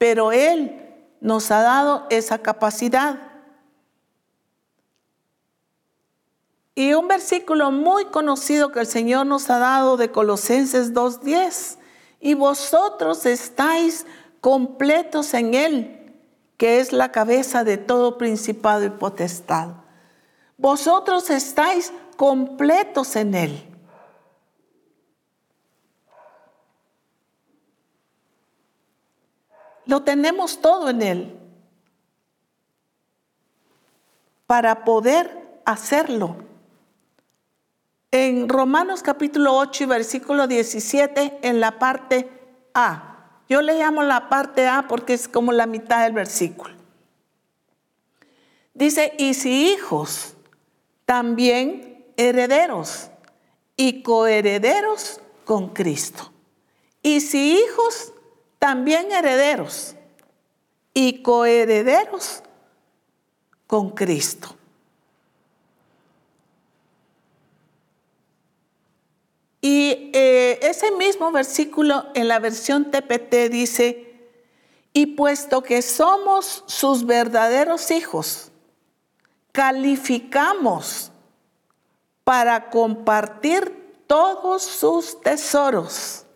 Pero 0.00 0.32
Él 0.32 0.80
nos 1.20 1.50
ha 1.50 1.60
dado 1.60 2.06
esa 2.08 2.38
capacidad. 2.38 3.18
Y 6.74 6.94
un 6.94 7.06
versículo 7.06 7.70
muy 7.70 8.06
conocido 8.06 8.72
que 8.72 8.80
el 8.80 8.86
Señor 8.86 9.26
nos 9.26 9.50
ha 9.50 9.58
dado 9.58 9.98
de 9.98 10.10
Colosenses 10.10 10.94
2.10. 10.94 11.76
Y 12.18 12.32
vosotros 12.32 13.26
estáis 13.26 14.06
completos 14.40 15.34
en 15.34 15.52
Él, 15.52 16.14
que 16.56 16.80
es 16.80 16.94
la 16.94 17.12
cabeza 17.12 17.62
de 17.62 17.76
todo 17.76 18.16
principado 18.16 18.86
y 18.86 18.88
potestad. 18.88 19.68
Vosotros 20.56 21.28
estáis 21.28 21.92
completos 22.16 23.16
en 23.16 23.34
Él. 23.34 23.69
Lo 29.90 30.04
tenemos 30.04 30.60
todo 30.60 30.88
en 30.88 31.02
Él 31.02 31.36
para 34.46 34.84
poder 34.84 35.60
hacerlo. 35.64 36.36
En 38.12 38.48
Romanos 38.48 39.02
capítulo 39.02 39.56
8 39.56 39.82
y 39.82 39.86
versículo 39.86 40.46
17, 40.46 41.40
en 41.42 41.58
la 41.58 41.80
parte 41.80 42.30
A. 42.72 43.40
Yo 43.48 43.62
le 43.62 43.80
llamo 43.80 44.04
la 44.04 44.28
parte 44.28 44.68
A 44.68 44.86
porque 44.86 45.12
es 45.12 45.26
como 45.26 45.50
la 45.50 45.66
mitad 45.66 46.04
del 46.04 46.12
versículo. 46.12 46.72
Dice, 48.72 49.12
y 49.18 49.34
si 49.34 49.72
hijos, 49.72 50.36
también 51.04 52.06
herederos 52.16 53.10
y 53.74 54.04
coherederos 54.04 55.20
con 55.44 55.70
Cristo. 55.70 56.30
Y 57.02 57.22
si 57.22 57.58
hijos, 57.58 58.12
también 58.60 59.10
herederos 59.10 59.96
y 60.92 61.22
coherederos 61.22 62.42
con 63.66 63.90
Cristo. 63.90 64.54
Y 69.62 70.10
eh, 70.12 70.58
ese 70.62 70.90
mismo 70.92 71.32
versículo 71.32 72.06
en 72.14 72.28
la 72.28 72.38
versión 72.38 72.90
TPT 72.90 73.50
dice, 73.50 74.28
y 74.92 75.06
puesto 75.06 75.62
que 75.62 75.80
somos 75.80 76.62
sus 76.66 77.06
verdaderos 77.06 77.90
hijos, 77.90 78.52
calificamos 79.52 81.12
para 82.24 82.68
compartir 82.68 84.04
todos 84.06 84.62
sus 84.62 85.18
tesoros 85.22 86.26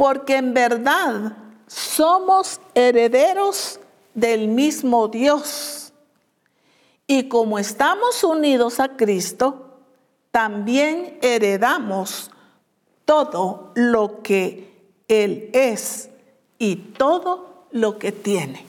porque 0.00 0.36
en 0.36 0.54
verdad 0.54 1.36
somos 1.66 2.58
herederos 2.74 3.78
del 4.14 4.48
mismo 4.48 5.08
Dios. 5.08 5.92
Y 7.06 7.28
como 7.28 7.58
estamos 7.58 8.24
unidos 8.24 8.80
a 8.80 8.96
Cristo, 8.96 9.78
también 10.30 11.18
heredamos 11.20 12.30
todo 13.04 13.72
lo 13.74 14.22
que 14.22 14.72
Él 15.06 15.50
es 15.52 16.08
y 16.58 16.76
todo 16.76 17.66
lo 17.70 17.98
que 17.98 18.10
tiene. 18.10 18.64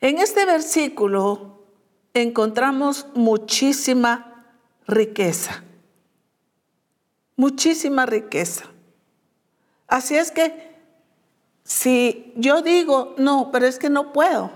En 0.00 0.16
este 0.16 0.46
versículo 0.46 1.58
encontramos 2.14 3.06
muchísima 3.12 4.46
riqueza, 4.86 5.62
muchísima 7.36 8.06
riqueza. 8.06 8.69
Así 9.90 10.16
es 10.16 10.30
que 10.30 10.70
si 11.64 12.32
yo 12.36 12.62
digo, 12.62 13.14
no, 13.18 13.50
pero 13.50 13.66
es 13.66 13.78
que 13.78 13.90
no 13.90 14.12
puedo, 14.12 14.50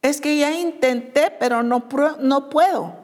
es 0.00 0.20
que 0.20 0.38
ya 0.38 0.52
intenté, 0.52 1.32
pero 1.38 1.64
no, 1.64 1.88
no 2.20 2.48
puedo. 2.48 2.96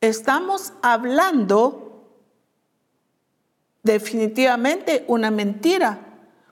Estamos 0.00 0.72
hablando 0.82 2.08
definitivamente 3.82 5.04
una 5.08 5.32
mentira, 5.32 5.98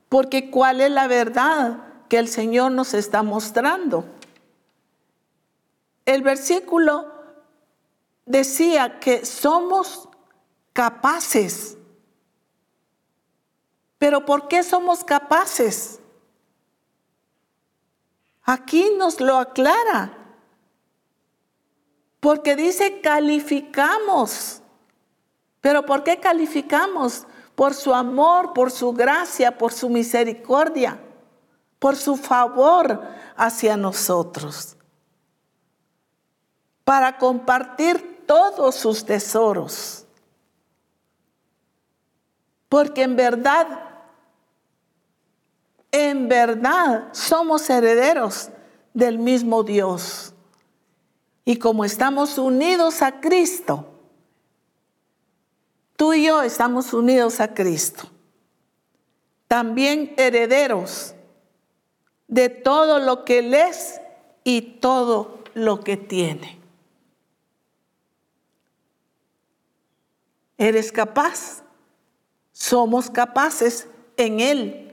porque 0.09 0.51
¿cuál 0.51 0.81
es 0.81 0.91
la 0.91 1.07
verdad 1.07 1.85
que 2.09 2.19
el 2.19 2.27
Señor 2.27 2.73
nos 2.73 2.95
está 2.95 3.23
mostrando? 3.23 4.05
El 6.05 6.23
versículo 6.23 7.13
decía 8.27 8.99
que 8.99 9.25
somos 9.25 10.09
capaces. 10.73 11.79
Pero 14.03 14.25
¿por 14.25 14.49
qué 14.49 14.65
somos 14.65 15.05
capaces? 15.05 16.01
Aquí 18.43 18.91
nos 18.99 19.21
lo 19.21 19.39
aclara. 19.39 20.13
Porque 22.19 22.57
dice 22.57 23.01
calificamos. 23.01 24.61
Pero 25.61 25.87
¿por 25.87 26.03
qué 26.03 26.19
calificamos? 26.19 27.29
Por 27.55 27.75
su 27.75 27.95
amor, 27.95 28.55
por 28.55 28.73
su 28.73 28.93
gracia, 28.93 29.57
por 29.57 29.73
su 29.73 29.89
misericordia, 29.89 30.99
por 31.79 31.95
su 31.95 32.17
favor 32.17 33.07
hacia 33.37 33.77
nosotros. 33.77 34.77
Para 36.83 37.19
compartir 37.19 38.25
todos 38.27 38.75
sus 38.75 39.05
tesoros. 39.05 40.07
Porque 42.69 43.05
en 43.05 43.15
verdad 43.15 43.92
en 45.93 46.29
verdad 46.29 47.11
somos 47.13 47.69
herederos 47.69 48.49
del 48.95 49.19
mismo 49.19 49.63
Dios. 49.63 50.35
Y 51.45 51.59
como 51.59 51.85
estamos 51.85 52.39
unidos 52.39 53.03
a 53.03 53.21
Cristo, 53.21 53.87
tú 55.97 56.15
y 56.15 56.25
yo 56.27 56.43
estamos 56.43 56.95
unidos 56.95 57.41
a 57.41 57.53
Cristo, 57.53 58.05
también 59.47 60.15
herederos 60.17 61.15
de 62.27 62.49
todo 62.49 62.99
lo 62.99 63.25
que 63.25 63.41
Él 63.41 63.53
es 63.53 64.01
y 64.45 64.63
todo 64.63 65.41
lo 65.53 65.81
que 65.81 65.99
tiene. 65.99 66.59
¿Eres 70.57 70.91
capaz? 70.91 71.63
Somos 72.53 73.11
capaces 73.11 73.89
en 74.17 74.41
Él 74.41 74.92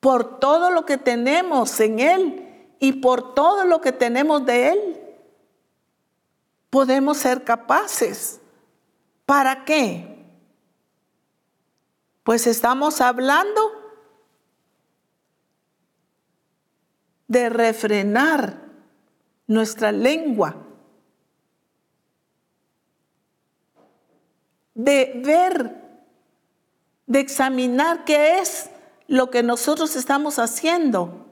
por 0.00 0.38
todo 0.38 0.70
lo 0.70 0.84
que 0.84 0.96
tenemos 0.96 1.78
en 1.80 1.98
Él 1.98 2.74
y 2.78 2.92
por 2.94 3.34
todo 3.34 3.64
lo 3.64 3.80
que 3.80 3.92
tenemos 3.92 4.44
de 4.46 4.70
Él. 4.70 5.00
Podemos 6.70 7.18
ser 7.18 7.44
capaces. 7.44 8.40
¿Para 9.26 9.64
qué? 9.64 10.16
Pues 12.22 12.46
estamos 12.46 13.00
hablando 13.00 13.60
de 17.26 17.48
refrenar 17.48 18.62
nuestra 19.46 19.92
lengua, 19.92 20.56
de 24.74 25.20
ver, 25.24 25.74
de 27.06 27.20
examinar 27.20 28.04
qué 28.04 28.38
es 28.38 28.70
lo 29.08 29.30
que 29.30 29.42
nosotros 29.42 29.96
estamos 29.96 30.38
haciendo 30.38 31.26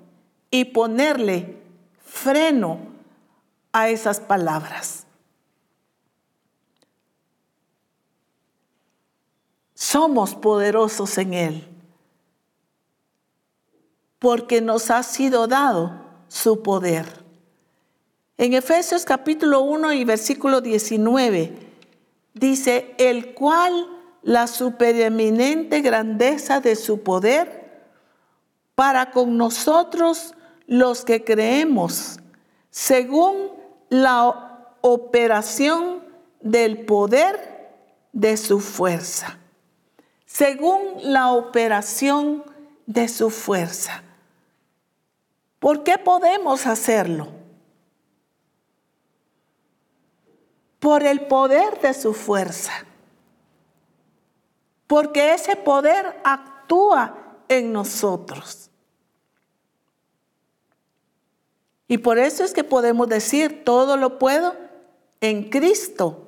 y 0.51 0.65
ponerle 0.65 1.63
freno 2.03 2.79
a 3.71 3.91
esas 3.91 4.19
palabras. 4.19 5.07
Somos 9.75 10.35
poderosos 10.35 11.19
en 11.19 11.35
Él 11.35 11.69
porque 14.19 14.63
nos 14.63 14.91
ha 14.91 15.03
sido 15.03 15.47
dado 15.47 16.01
su 16.29 16.63
poder. 16.63 17.25
En 18.39 18.55
Efesios 18.55 19.05
capítulo 19.05 19.61
1 19.61 19.93
y 19.93 20.05
versículo 20.05 20.63
19 20.63 21.59
dice, 22.33 22.95
el 22.97 23.35
cual 23.35 23.87
la 24.23 24.47
supereminente 24.47 25.83
grandeza 25.83 26.61
de 26.61 26.75
su 26.75 27.03
poder 27.03 27.66
para 28.77 29.11
con 29.11 29.37
nosotros 29.37 30.35
los 30.67 31.05
que 31.05 31.25
creemos, 31.25 32.21
según 32.71 33.51
la 33.89 34.69
operación 34.83 36.05
del 36.41 36.85
poder 36.85 37.73
de 38.13 38.37
su 38.37 38.61
fuerza. 38.61 39.39
Según 40.27 40.81
la 41.03 41.33
operación 41.33 42.45
de 42.85 43.09
su 43.09 43.31
fuerza. 43.31 44.03
¿Por 45.59 45.83
qué 45.83 45.97
podemos 45.97 46.67
hacerlo? 46.67 47.29
Por 50.79 51.03
el 51.03 51.27
poder 51.27 51.81
de 51.81 51.95
su 51.95 52.13
fuerza. 52.13 52.73
Porque 54.87 55.33
ese 55.33 55.57
poder 55.57 56.21
actúa 56.23 57.26
en 57.49 57.73
nosotros. 57.73 58.71
Y 61.89 61.99
por 61.99 62.19
eso 62.19 62.45
es 62.45 62.53
que 62.53 62.65
podemos 62.65 63.09
decir, 63.09 63.65
todo 63.65 63.97
lo 63.97 64.19
puedo 64.19 64.55
en 65.21 65.49
Cristo. 65.51 66.27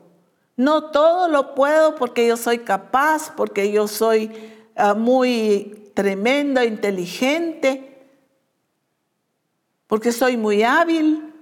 No 0.56 0.90
todo 0.90 1.28
lo 1.28 1.54
puedo 1.54 1.94
porque 1.96 2.26
yo 2.26 2.36
soy 2.36 2.58
capaz, 2.58 3.32
porque 3.36 3.70
yo 3.70 3.88
soy 3.88 4.30
ah, 4.76 4.94
muy 4.94 5.90
tremenda, 5.94 6.64
inteligente, 6.64 8.06
porque 9.86 10.12
soy 10.12 10.36
muy 10.36 10.62
hábil, 10.62 11.32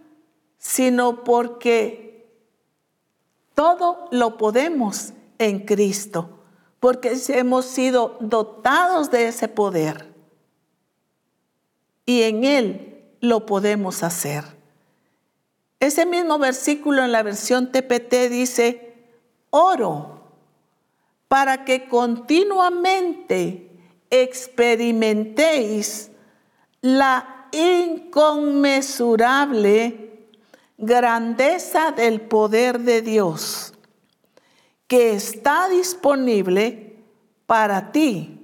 sino 0.59 1.25
porque 1.25 2.27
todo 3.55 4.09
lo 4.11 4.37
podemos 4.37 5.12
en 5.39 5.61
Cristo, 5.61 6.36
porque 6.87 7.18
hemos 7.31 7.64
sido 7.64 8.16
dotados 8.20 9.11
de 9.11 9.27
ese 9.27 9.49
poder. 9.49 10.14
Y 12.05 12.22
en 12.22 12.44
Él 12.44 13.03
lo 13.20 13.44
podemos 13.44 14.05
hacer. 14.05 14.44
Ese 15.81 16.07
mismo 16.07 16.38
versículo 16.38 17.03
en 17.03 17.11
la 17.11 17.25
versión 17.25 17.72
TPT 17.72 18.29
dice, 18.31 18.94
oro 19.51 20.20
para 21.27 21.64
que 21.64 21.88
continuamente 21.88 23.68
experimentéis 24.09 26.12
la 26.83 27.49
inconmensurable 27.51 30.29
grandeza 30.79 31.90
del 31.90 32.20
poder 32.20 32.79
de 32.79 33.03
Dios 33.03 33.72
que 34.87 35.12
está 35.12 35.68
disponible 35.68 36.96
para 37.46 37.92
ti 37.92 38.40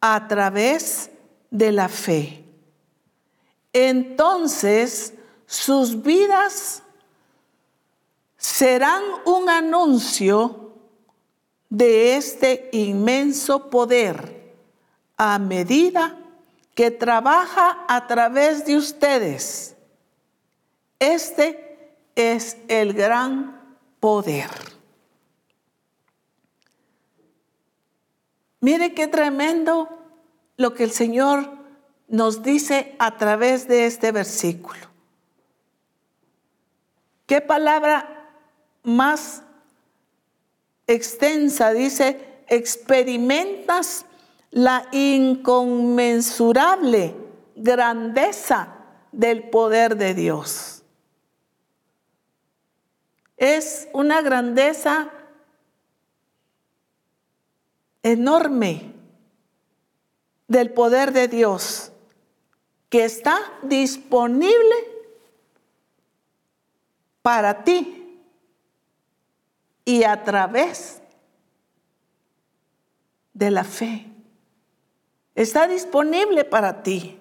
a 0.00 0.26
través 0.28 1.10
de 1.50 1.72
la 1.72 1.88
fe 1.88 2.40
entonces 3.72 5.14
sus 5.46 6.02
vidas 6.02 6.82
serán 8.36 9.02
un 9.24 9.48
anuncio 9.48 10.72
de 11.68 12.16
este 12.16 12.68
inmenso 12.72 13.70
poder 13.70 14.54
a 15.16 15.38
medida 15.38 16.16
que 16.74 16.90
trabaja 16.90 17.84
a 17.88 18.06
través 18.06 18.64
de 18.64 18.76
ustedes. 18.76 19.76
Este 20.98 21.98
es 22.14 22.56
el 22.68 22.94
gran 22.94 23.76
poder. 24.00 24.79
Mire 28.60 28.94
qué 28.94 29.08
tremendo 29.08 29.88
lo 30.56 30.74
que 30.74 30.84
el 30.84 30.90
Señor 30.90 31.50
nos 32.08 32.42
dice 32.42 32.94
a 32.98 33.16
través 33.16 33.66
de 33.68 33.86
este 33.86 34.12
versículo. 34.12 34.90
¿Qué 37.26 37.40
palabra 37.40 38.28
más 38.82 39.42
extensa? 40.86 41.72
Dice, 41.72 42.44
experimentas 42.48 44.04
la 44.50 44.86
inconmensurable 44.90 47.14
grandeza 47.54 48.74
del 49.12 49.48
poder 49.48 49.96
de 49.96 50.12
Dios. 50.14 50.82
Es 53.36 53.86
una 53.92 54.22
grandeza 54.22 55.12
enorme 58.02 58.92
del 60.48 60.72
poder 60.72 61.12
de 61.12 61.28
Dios 61.28 61.92
que 62.88 63.04
está 63.04 63.38
disponible 63.62 64.74
para 67.22 67.62
ti 67.62 68.18
y 69.84 70.04
a 70.04 70.24
través 70.24 71.00
de 73.32 73.50
la 73.50 73.64
fe. 73.64 74.06
Está 75.34 75.68
disponible 75.68 76.44
para 76.44 76.82
ti. 76.82 77.18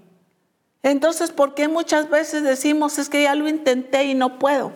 Entonces, 0.82 1.32
¿por 1.32 1.54
qué 1.54 1.68
muchas 1.68 2.10
veces 2.10 2.44
decimos 2.44 2.98
es 2.98 3.10
que 3.10 3.24
ya 3.24 3.36
lo 3.36 3.48
intenté 3.48 4.06
y 4.06 4.16
no 4.16 4.40
puedo? 4.40 4.72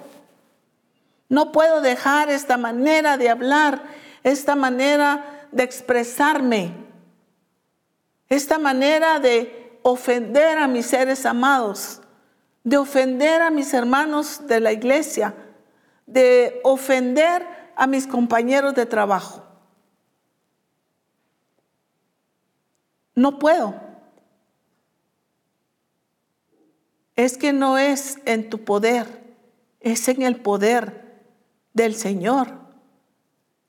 No 1.30 1.52
puedo 1.52 1.82
dejar 1.82 2.30
esta 2.30 2.58
manera 2.58 3.18
de 3.18 3.30
hablar, 3.30 3.84
esta 4.24 4.56
manera 4.56 5.43
de 5.54 5.64
expresarme, 5.64 6.74
esta 8.30 8.58
manera 8.58 9.20
de 9.20 9.80
ofender 9.84 10.58
a 10.58 10.68
mis 10.68 10.88
seres 10.88 11.26
amados, 11.26 12.02
de 12.64 12.78
ofender 12.78 13.42
a 13.42 13.52
mis 13.52 13.74
hermanos 13.74 14.48
de 14.48 14.60
la 14.60 14.72
iglesia, 14.72 15.36
de 16.06 16.60
ofender 16.64 17.46
a 17.76 17.88
mis 17.88 18.08
compañeros 18.08 18.74
de 18.74 18.86
trabajo. 18.86 19.44
No 23.16 23.38
puedo. 23.38 23.76
Es 27.16 27.38
que 27.38 27.54
no 27.54 27.78
es 27.78 28.18
en 28.26 28.50
tu 28.50 28.64
poder, 28.64 29.36
es 29.80 30.08
en 30.08 30.24
el 30.24 30.38
poder 30.38 31.22
del 31.74 31.94
Señor. 31.94 32.64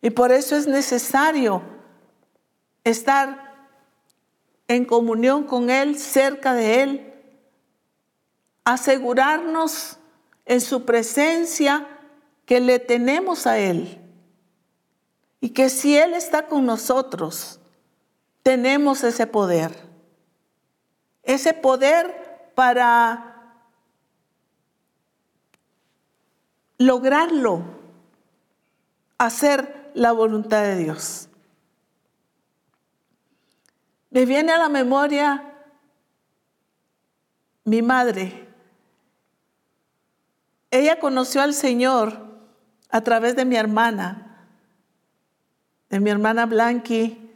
Y 0.00 0.10
por 0.10 0.32
eso 0.32 0.56
es 0.56 0.66
necesario 0.66 1.73
estar 2.84 3.54
en 4.68 4.84
comunión 4.84 5.44
con 5.44 5.70
Él, 5.70 5.98
cerca 5.98 6.54
de 6.54 6.82
Él, 6.82 7.14
asegurarnos 8.64 9.98
en 10.46 10.60
su 10.60 10.84
presencia 10.84 11.86
que 12.46 12.60
le 12.60 12.78
tenemos 12.78 13.46
a 13.46 13.58
Él 13.58 14.00
y 15.40 15.50
que 15.50 15.68
si 15.68 15.96
Él 15.96 16.14
está 16.14 16.46
con 16.46 16.64
nosotros, 16.64 17.60
tenemos 18.42 19.04
ese 19.04 19.26
poder. 19.26 19.72
Ese 21.22 21.54
poder 21.54 22.50
para 22.54 23.34
lograrlo, 26.78 27.62
hacer 29.18 29.90
la 29.94 30.12
voluntad 30.12 30.62
de 30.62 30.76
Dios. 30.76 31.28
Me 34.14 34.26
viene 34.26 34.52
a 34.52 34.58
la 34.58 34.68
memoria 34.68 35.42
mi 37.64 37.82
madre. 37.82 38.46
Ella 40.70 41.00
conoció 41.00 41.42
al 41.42 41.52
Señor 41.52 42.16
a 42.90 43.00
través 43.00 43.34
de 43.34 43.44
mi 43.44 43.56
hermana, 43.56 44.46
de 45.90 45.98
mi 45.98 46.10
hermana 46.10 46.46
Blanqui. 46.46 47.28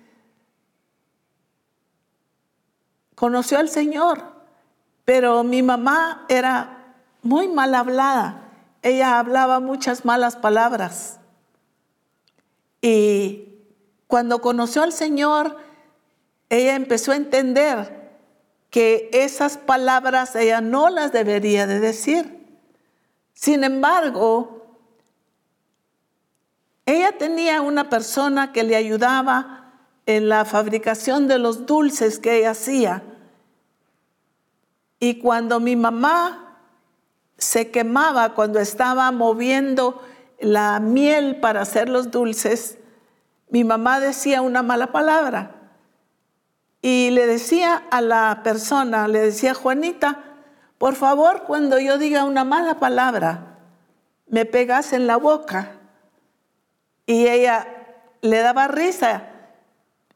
Conoció 3.16 3.58
al 3.58 3.68
Señor, 3.68 4.22
pero 5.04 5.42
mi 5.42 5.64
mamá 5.64 6.26
era 6.28 6.94
muy 7.22 7.48
mal 7.48 7.74
hablada. 7.74 8.52
Ella 8.82 9.18
hablaba 9.18 9.58
muchas 9.58 10.04
malas 10.04 10.36
palabras. 10.36 11.18
Y 12.80 13.48
cuando 14.06 14.40
conoció 14.40 14.84
al 14.84 14.92
Señor, 14.92 15.66
ella 16.50 16.74
empezó 16.74 17.12
a 17.12 17.16
entender 17.16 18.10
que 18.70 19.10
esas 19.12 19.56
palabras 19.56 20.34
ella 20.36 20.60
no 20.60 20.90
las 20.90 21.12
debería 21.12 21.66
de 21.66 21.80
decir. 21.80 22.46
Sin 23.34 23.64
embargo, 23.64 24.66
ella 26.86 27.12
tenía 27.18 27.60
una 27.60 27.90
persona 27.90 28.52
que 28.52 28.64
le 28.64 28.76
ayudaba 28.76 29.72
en 30.06 30.28
la 30.28 30.44
fabricación 30.44 31.28
de 31.28 31.38
los 31.38 31.66
dulces 31.66 32.18
que 32.18 32.38
ella 32.38 32.52
hacía. 32.52 33.02
Y 34.98 35.18
cuando 35.18 35.60
mi 35.60 35.76
mamá 35.76 36.56
se 37.36 37.70
quemaba, 37.70 38.34
cuando 38.34 38.58
estaba 38.58 39.10
moviendo 39.12 40.02
la 40.40 40.80
miel 40.80 41.36
para 41.40 41.60
hacer 41.60 41.88
los 41.88 42.10
dulces, 42.10 42.78
mi 43.50 43.64
mamá 43.64 44.00
decía 44.00 44.40
una 44.42 44.62
mala 44.62 44.88
palabra. 44.92 45.57
Y 46.90 47.10
le 47.10 47.26
decía 47.26 47.82
a 47.90 48.00
la 48.00 48.40
persona, 48.42 49.08
le 49.08 49.20
decía, 49.20 49.52
Juanita, 49.52 50.24
por 50.78 50.94
favor, 50.94 51.42
cuando 51.42 51.78
yo 51.78 51.98
diga 51.98 52.24
una 52.24 52.44
mala 52.44 52.80
palabra, 52.80 53.58
me 54.26 54.46
pegas 54.46 54.94
en 54.94 55.06
la 55.06 55.18
boca. 55.18 55.72
Y 57.04 57.26
ella 57.26 57.68
le 58.22 58.38
daba 58.38 58.68
risa 58.68 59.24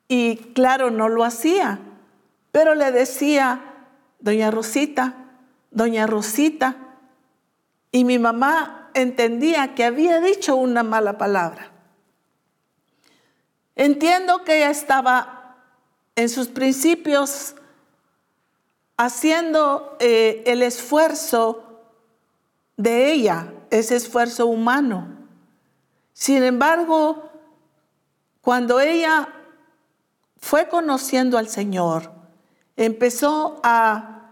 y 0.09 0.37
claro, 0.55 0.91
no 0.91 1.11
lo 1.11 1.25
hacía, 1.25 1.79
pero 2.53 2.75
le 2.75 2.91
decía, 2.91 3.61
doña 4.21 4.51
Rosita, 4.51 5.13
doña 5.73 6.07
Rosita, 6.07 6.77
y 7.91 8.05
mi 8.05 8.19
mamá 8.19 8.89
entendía 8.95 9.75
que 9.75 9.85
había 9.85 10.21
dicho 10.21 10.57
una 10.57 10.83
mala 10.83 11.19
palabra. 11.19 11.71
Entiendo 13.77 14.43
que 14.45 14.57
ella 14.57 14.71
estaba 14.71 15.42
en 16.17 16.29
sus 16.29 16.49
principios 16.49 17.55
haciendo 18.97 19.97
eh, 19.99 20.43
el 20.47 20.63
esfuerzo 20.63 21.83
de 22.77 23.13
ella, 23.13 23.53
ese 23.71 23.97
esfuerzo 23.97 24.47
humano. 24.47 25.09
Sin 26.13 26.43
embargo, 26.43 27.31
cuando 28.41 28.81
ella 28.81 29.29
fue 30.37 30.69
conociendo 30.69 31.39
al 31.39 31.49
Señor, 31.49 32.11
empezó 32.77 33.61
a 33.63 34.31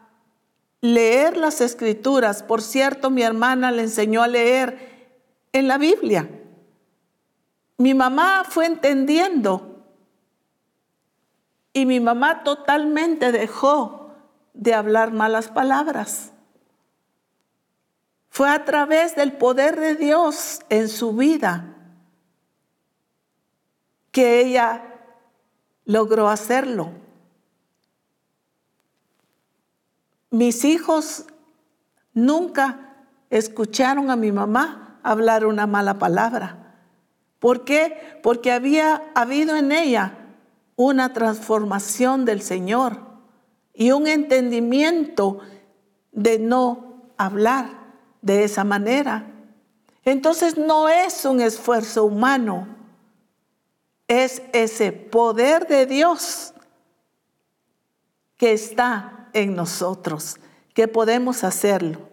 leer 0.80 1.36
las 1.36 1.60
escrituras. 1.60 2.42
Por 2.42 2.62
cierto, 2.62 3.10
mi 3.10 3.22
hermana 3.22 3.70
le 3.70 3.82
enseñó 3.82 4.22
a 4.22 4.28
leer 4.28 5.16
en 5.52 5.68
la 5.68 5.78
Biblia. 5.78 6.28
Mi 7.76 7.94
mamá 7.94 8.44
fue 8.48 8.66
entendiendo 8.66 9.69
y 11.72 11.87
mi 11.87 12.00
mamá 12.00 12.42
totalmente 12.42 13.33
dejó 13.33 14.12
de 14.54 14.74
hablar 14.74 15.12
malas 15.12 15.48
palabras. 15.48 16.33
Fue 18.28 18.48
a 18.48 18.64
través 18.64 19.16
del 19.16 19.33
poder 19.33 19.78
de 19.78 19.96
Dios 19.96 20.61
en 20.68 20.88
su 20.88 21.12
vida 21.12 21.76
que 24.12 24.40
ella 24.40 24.83
logró 25.85 26.28
hacerlo. 26.28 26.92
Mis 30.30 30.64
hijos 30.64 31.26
nunca 32.14 32.96
escucharon 33.30 34.11
a 34.11 34.16
mi 34.16 34.33
mamá 34.33 35.00
hablar 35.02 35.46
una 35.46 35.66
mala 35.66 35.98
palabra. 35.98 36.76
¿Por 37.38 37.64
qué? 37.64 38.20
Porque 38.22 38.52
había 38.52 39.02
habido 39.14 39.56
en 39.56 39.72
ella 39.72 40.19
una 40.82 41.12
transformación 41.12 42.24
del 42.24 42.40
Señor 42.40 43.00
y 43.74 43.92
un 43.92 44.06
entendimiento 44.06 45.40
de 46.10 46.38
no 46.38 47.02
hablar 47.18 47.68
de 48.22 48.44
esa 48.44 48.64
manera. 48.64 49.26
Entonces 50.06 50.56
no 50.56 50.88
es 50.88 51.26
un 51.26 51.42
esfuerzo 51.42 52.06
humano, 52.06 52.66
es 54.08 54.40
ese 54.54 54.90
poder 54.90 55.66
de 55.66 55.84
Dios 55.84 56.54
que 58.38 58.54
está 58.54 59.28
en 59.34 59.54
nosotros, 59.54 60.38
que 60.72 60.88
podemos 60.88 61.44
hacerlo. 61.44 62.08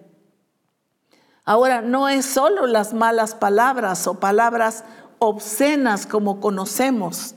Ahora, 1.46 1.82
no 1.82 2.10
es 2.10 2.26
solo 2.26 2.68
las 2.68 2.94
malas 2.94 3.34
palabras 3.34 4.06
o 4.08 4.20
palabras 4.20 4.84
obscenas 5.20 6.06
como 6.06 6.42
conocemos, 6.42 7.34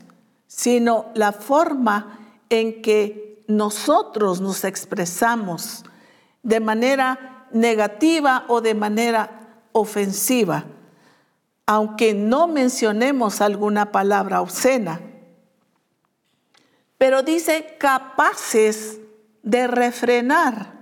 sino 0.53 1.11
la 1.15 1.31
forma 1.31 2.19
en 2.49 2.81
que 2.81 3.41
nosotros 3.47 4.41
nos 4.41 4.65
expresamos 4.65 5.85
de 6.43 6.59
manera 6.59 7.47
negativa 7.53 8.43
o 8.49 8.59
de 8.59 8.75
manera 8.75 9.63
ofensiva, 9.71 10.65
aunque 11.65 12.13
no 12.13 12.47
mencionemos 12.47 13.39
alguna 13.39 13.93
palabra 13.93 14.41
obscena. 14.41 14.99
Pero 16.97 17.23
dice 17.23 17.77
capaces 17.79 18.99
de 19.43 19.67
refrenar. 19.67 20.73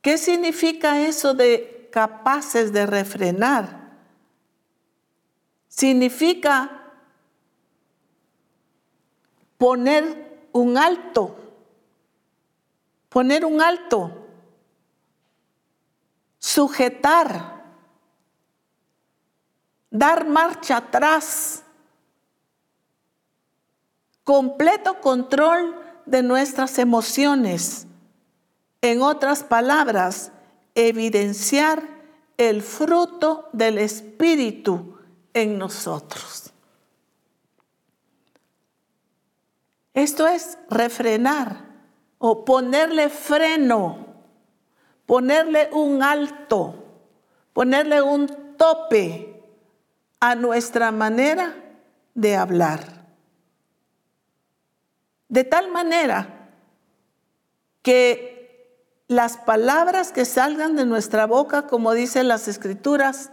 ¿Qué 0.00 0.16
significa 0.16 1.06
eso 1.06 1.34
de 1.34 1.90
capaces 1.92 2.72
de 2.72 2.86
refrenar? 2.86 3.98
Significa 5.68 6.79
poner 9.60 10.48
un 10.52 10.78
alto, 10.78 11.36
poner 13.10 13.44
un 13.44 13.60
alto, 13.60 14.10
sujetar, 16.38 17.62
dar 19.90 20.26
marcha 20.26 20.78
atrás, 20.78 21.62
completo 24.24 24.98
control 25.02 25.78
de 26.06 26.22
nuestras 26.22 26.78
emociones. 26.78 27.86
En 28.80 29.02
otras 29.02 29.44
palabras, 29.44 30.32
evidenciar 30.74 31.86
el 32.38 32.62
fruto 32.62 33.50
del 33.52 33.76
Espíritu 33.76 34.96
en 35.34 35.58
nosotros. 35.58 36.49
Esto 40.00 40.26
es 40.26 40.56
refrenar 40.70 41.62
o 42.16 42.46
ponerle 42.46 43.10
freno, 43.10 44.06
ponerle 45.04 45.68
un 45.74 46.02
alto, 46.02 46.74
ponerle 47.52 48.00
un 48.00 48.26
tope 48.56 49.44
a 50.18 50.34
nuestra 50.36 50.90
manera 50.90 51.54
de 52.14 52.34
hablar. 52.34 52.80
De 55.28 55.44
tal 55.44 55.70
manera 55.70 56.48
que 57.82 59.04
las 59.06 59.36
palabras 59.36 60.12
que 60.12 60.24
salgan 60.24 60.76
de 60.76 60.86
nuestra 60.86 61.26
boca, 61.26 61.66
como 61.66 61.92
dicen 61.92 62.26
las 62.26 62.48
escrituras, 62.48 63.32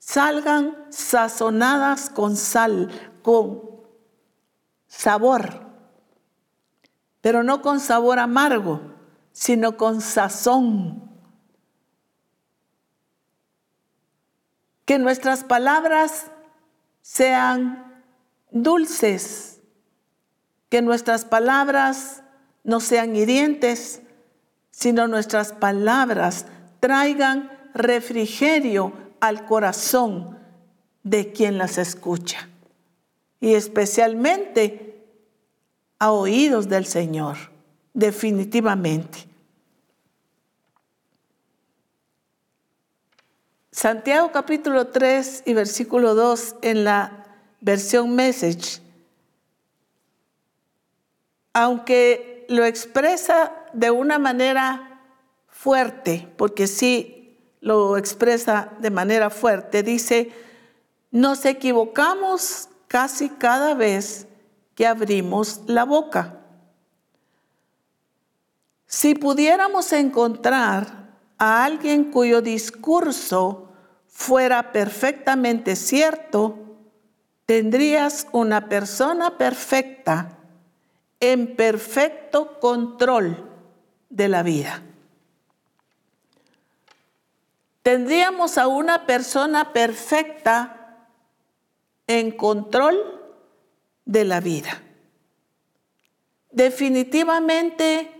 salgan 0.00 0.76
sazonadas 0.90 2.10
con 2.10 2.34
sal, 2.34 2.90
con 3.22 3.71
sabor, 4.92 5.62
pero 7.22 7.42
no 7.42 7.62
con 7.62 7.80
sabor 7.80 8.18
amargo, 8.18 8.82
sino 9.32 9.76
con 9.78 10.00
sazón. 10.02 11.10
Que 14.84 14.98
nuestras 14.98 15.44
palabras 15.44 16.26
sean 17.00 18.04
dulces, 18.50 19.60
que 20.68 20.82
nuestras 20.82 21.24
palabras 21.24 22.22
no 22.62 22.78
sean 22.78 23.16
hirientes, 23.16 24.02
sino 24.70 25.08
nuestras 25.08 25.52
palabras 25.52 26.46
traigan 26.80 27.50
refrigerio 27.72 28.92
al 29.20 29.46
corazón 29.46 30.38
de 31.02 31.32
quien 31.32 31.56
las 31.56 31.78
escucha 31.78 32.51
y 33.42 33.54
especialmente 33.54 35.04
a 35.98 36.12
oídos 36.12 36.70
del 36.70 36.86
Señor, 36.86 37.36
definitivamente. 37.92 39.26
Santiago 43.70 44.32
capítulo 44.32 44.86
3 44.86 45.42
y 45.44 45.52
versículo 45.52 46.14
2 46.14 46.56
en 46.62 46.84
la 46.84 47.26
versión 47.60 48.14
Message 48.14 48.80
aunque 51.52 52.46
lo 52.48 52.64
expresa 52.64 53.52
de 53.72 53.90
una 53.90 54.18
manera 54.18 55.02
fuerte, 55.48 56.28
porque 56.36 56.66
sí 56.66 57.38
lo 57.60 57.96
expresa 57.96 58.72
de 58.80 58.90
manera 58.90 59.30
fuerte, 59.30 59.82
dice, 59.82 60.32
nos 61.10 61.44
equivocamos 61.44 62.68
casi 62.92 63.30
cada 63.30 63.72
vez 63.72 64.26
que 64.74 64.86
abrimos 64.86 65.62
la 65.66 65.84
boca. 65.84 66.40
Si 68.86 69.14
pudiéramos 69.14 69.94
encontrar 69.94 71.08
a 71.38 71.64
alguien 71.64 72.10
cuyo 72.10 72.42
discurso 72.42 73.70
fuera 74.08 74.72
perfectamente 74.72 75.74
cierto, 75.74 76.58
tendrías 77.46 78.26
una 78.30 78.68
persona 78.68 79.38
perfecta 79.38 80.36
en 81.18 81.56
perfecto 81.56 82.60
control 82.60 83.48
de 84.10 84.28
la 84.28 84.42
vida. 84.42 84.82
Tendríamos 87.82 88.58
a 88.58 88.66
una 88.66 89.06
persona 89.06 89.72
perfecta 89.72 90.81
en 92.18 92.30
control 92.30 92.98
de 94.04 94.24
la 94.24 94.40
vida. 94.40 94.82
Definitivamente, 96.50 98.10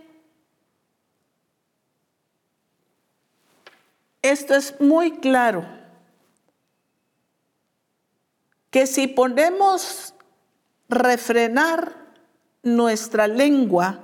esto 4.23 4.55
es 4.55 4.81
muy 4.81 5.19
claro, 5.19 5.67
que 8.71 8.87
si 8.87 9.05
ponemos 9.05 10.15
refrenar 10.89 11.95
nuestra 12.63 13.27
lengua, 13.27 13.99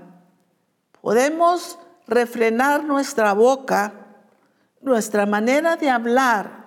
podemos 1.02 1.80
refrenar 2.06 2.84
nuestra 2.84 3.34
boca, 3.34 3.93
nuestra 4.82 5.25
manera 5.25 5.75
de 5.78 5.89
hablar, 5.89 6.59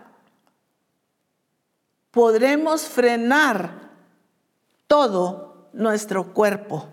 podremos 2.12 2.83
frenar 2.83 3.90
todo 4.87 5.68
nuestro 5.72 6.33
cuerpo. 6.33 6.87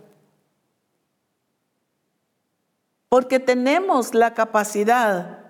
Porque 3.10 3.40
tenemos 3.40 4.16
la 4.16 4.34
capacidad, 4.34 5.46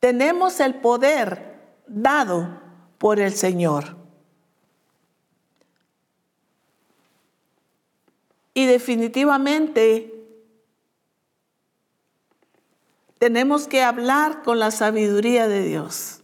tenemos 0.00 0.60
el 0.60 0.74
poder 0.74 1.56
dado 1.86 2.60
por 2.98 3.20
el 3.20 3.32
Señor. 3.32 3.96
Y 8.54 8.66
definitivamente 8.66 10.12
tenemos 13.18 13.68
que 13.68 13.82
hablar 13.82 14.42
con 14.42 14.58
la 14.58 14.70
sabiduría 14.70 15.46
de 15.46 15.62
Dios. 15.62 16.22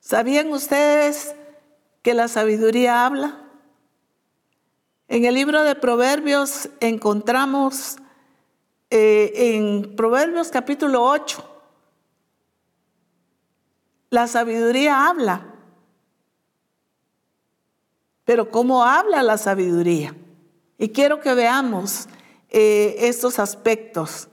¿Sabían 0.00 0.52
ustedes 0.52 1.34
que 2.04 2.12
la 2.12 2.28
sabiduría 2.28 3.06
habla? 3.06 3.40
En 5.08 5.24
el 5.24 5.34
libro 5.34 5.64
de 5.64 5.74
Proverbios 5.74 6.68
encontramos 6.80 7.96
eh, 8.90 9.32
en 9.34 9.96
Proverbios 9.96 10.50
capítulo 10.50 11.02
8, 11.02 11.42
la 14.10 14.28
sabiduría 14.28 15.08
habla. 15.08 15.46
Pero 18.24 18.50
¿cómo 18.50 18.84
habla 18.84 19.22
la 19.22 19.38
sabiduría? 19.38 20.14
Y 20.76 20.90
quiero 20.90 21.20
que 21.20 21.32
veamos 21.32 22.06
eh, 22.50 22.96
estos 22.98 23.38
aspectos. 23.38 24.28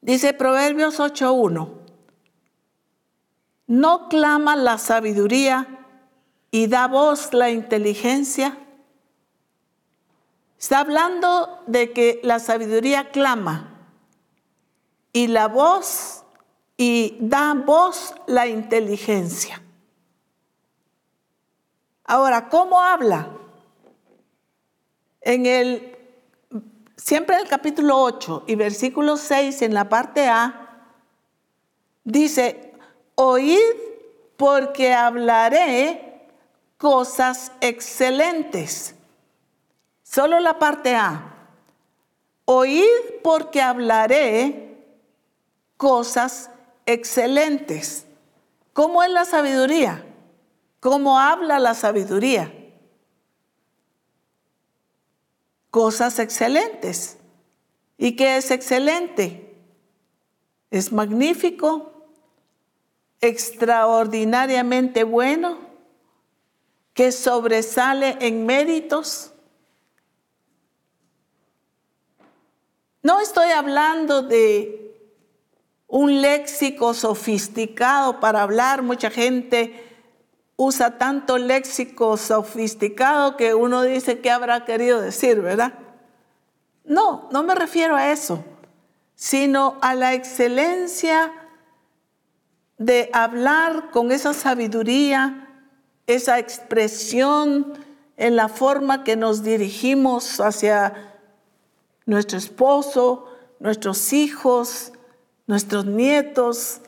Dice 0.00 0.32
Proverbios 0.32 1.00
8.1, 1.00 1.68
no 3.66 4.08
clama 4.08 4.56
la 4.56 4.78
sabiduría 4.78 5.74
y 6.50 6.66
da 6.66 6.86
voz 6.88 7.32
la 7.32 7.50
inteligencia. 7.50 8.58
Está 10.58 10.80
hablando 10.80 11.62
de 11.66 11.92
que 11.92 12.20
la 12.22 12.38
sabiduría 12.38 13.10
clama 13.10 13.74
y 15.12 15.28
la 15.28 15.48
voz 15.48 16.24
y 16.76 17.16
da 17.20 17.54
voz 17.54 18.14
la 18.26 18.46
inteligencia. 18.46 19.62
Ahora, 22.04 22.48
¿cómo 22.48 22.80
habla? 22.80 23.28
En 25.20 25.44
el, 25.44 25.96
siempre 26.96 27.36
en 27.36 27.42
el 27.42 27.48
capítulo 27.48 28.00
8 28.00 28.44
y 28.46 28.54
versículo 28.54 29.16
6 29.16 29.62
en 29.62 29.74
la 29.74 29.88
parte 29.88 30.26
A, 30.28 30.86
dice, 32.04 32.72
oíd 33.14 33.58
porque 34.36 34.94
hablaré 34.94 36.07
cosas 36.78 37.52
excelentes. 37.60 38.94
Solo 40.02 40.40
la 40.40 40.58
parte 40.58 40.94
A. 40.94 41.34
Oíd 42.46 42.86
porque 43.22 43.60
hablaré 43.60 44.86
cosas 45.76 46.50
excelentes. 46.86 48.06
¿Cómo 48.72 49.02
es 49.02 49.10
la 49.10 49.26
sabiduría? 49.26 50.06
¿Cómo 50.80 51.18
habla 51.18 51.58
la 51.58 51.74
sabiduría? 51.74 52.54
cosas 55.70 56.18
excelentes. 56.18 57.18
¿Y 57.96 58.16
qué 58.16 58.36
es 58.36 58.50
excelente? 58.50 59.54
Es 60.70 60.92
magnífico, 60.92 62.08
extraordinariamente 63.20 65.04
bueno, 65.04 65.58
que 66.98 67.12
sobresale 67.12 68.16
en 68.18 68.44
méritos. 68.44 69.30
No 73.04 73.20
estoy 73.20 73.50
hablando 73.50 74.22
de 74.22 74.98
un 75.86 76.20
léxico 76.20 76.94
sofisticado 76.94 78.18
para 78.18 78.42
hablar. 78.42 78.82
Mucha 78.82 79.10
gente 79.10 79.80
usa 80.56 80.98
tanto 80.98 81.38
léxico 81.38 82.16
sofisticado 82.16 83.36
que 83.36 83.54
uno 83.54 83.82
dice 83.82 84.18
qué 84.18 84.32
habrá 84.32 84.64
querido 84.64 85.00
decir, 85.00 85.40
¿verdad? 85.40 85.74
No, 86.82 87.28
no 87.30 87.44
me 87.44 87.54
refiero 87.54 87.94
a 87.94 88.10
eso, 88.10 88.44
sino 89.14 89.78
a 89.82 89.94
la 89.94 90.14
excelencia 90.14 91.32
de 92.76 93.08
hablar 93.12 93.92
con 93.92 94.10
esa 94.10 94.34
sabiduría, 94.34 95.47
esa 96.08 96.38
expresión 96.38 97.74
en 98.16 98.34
la 98.34 98.48
forma 98.48 99.04
que 99.04 99.14
nos 99.14 99.44
dirigimos 99.44 100.40
hacia 100.40 101.14
nuestro 102.06 102.38
esposo, 102.38 103.26
nuestros 103.60 104.12
hijos, 104.12 104.92
nuestros 105.46 105.84
nietos, 105.84 106.80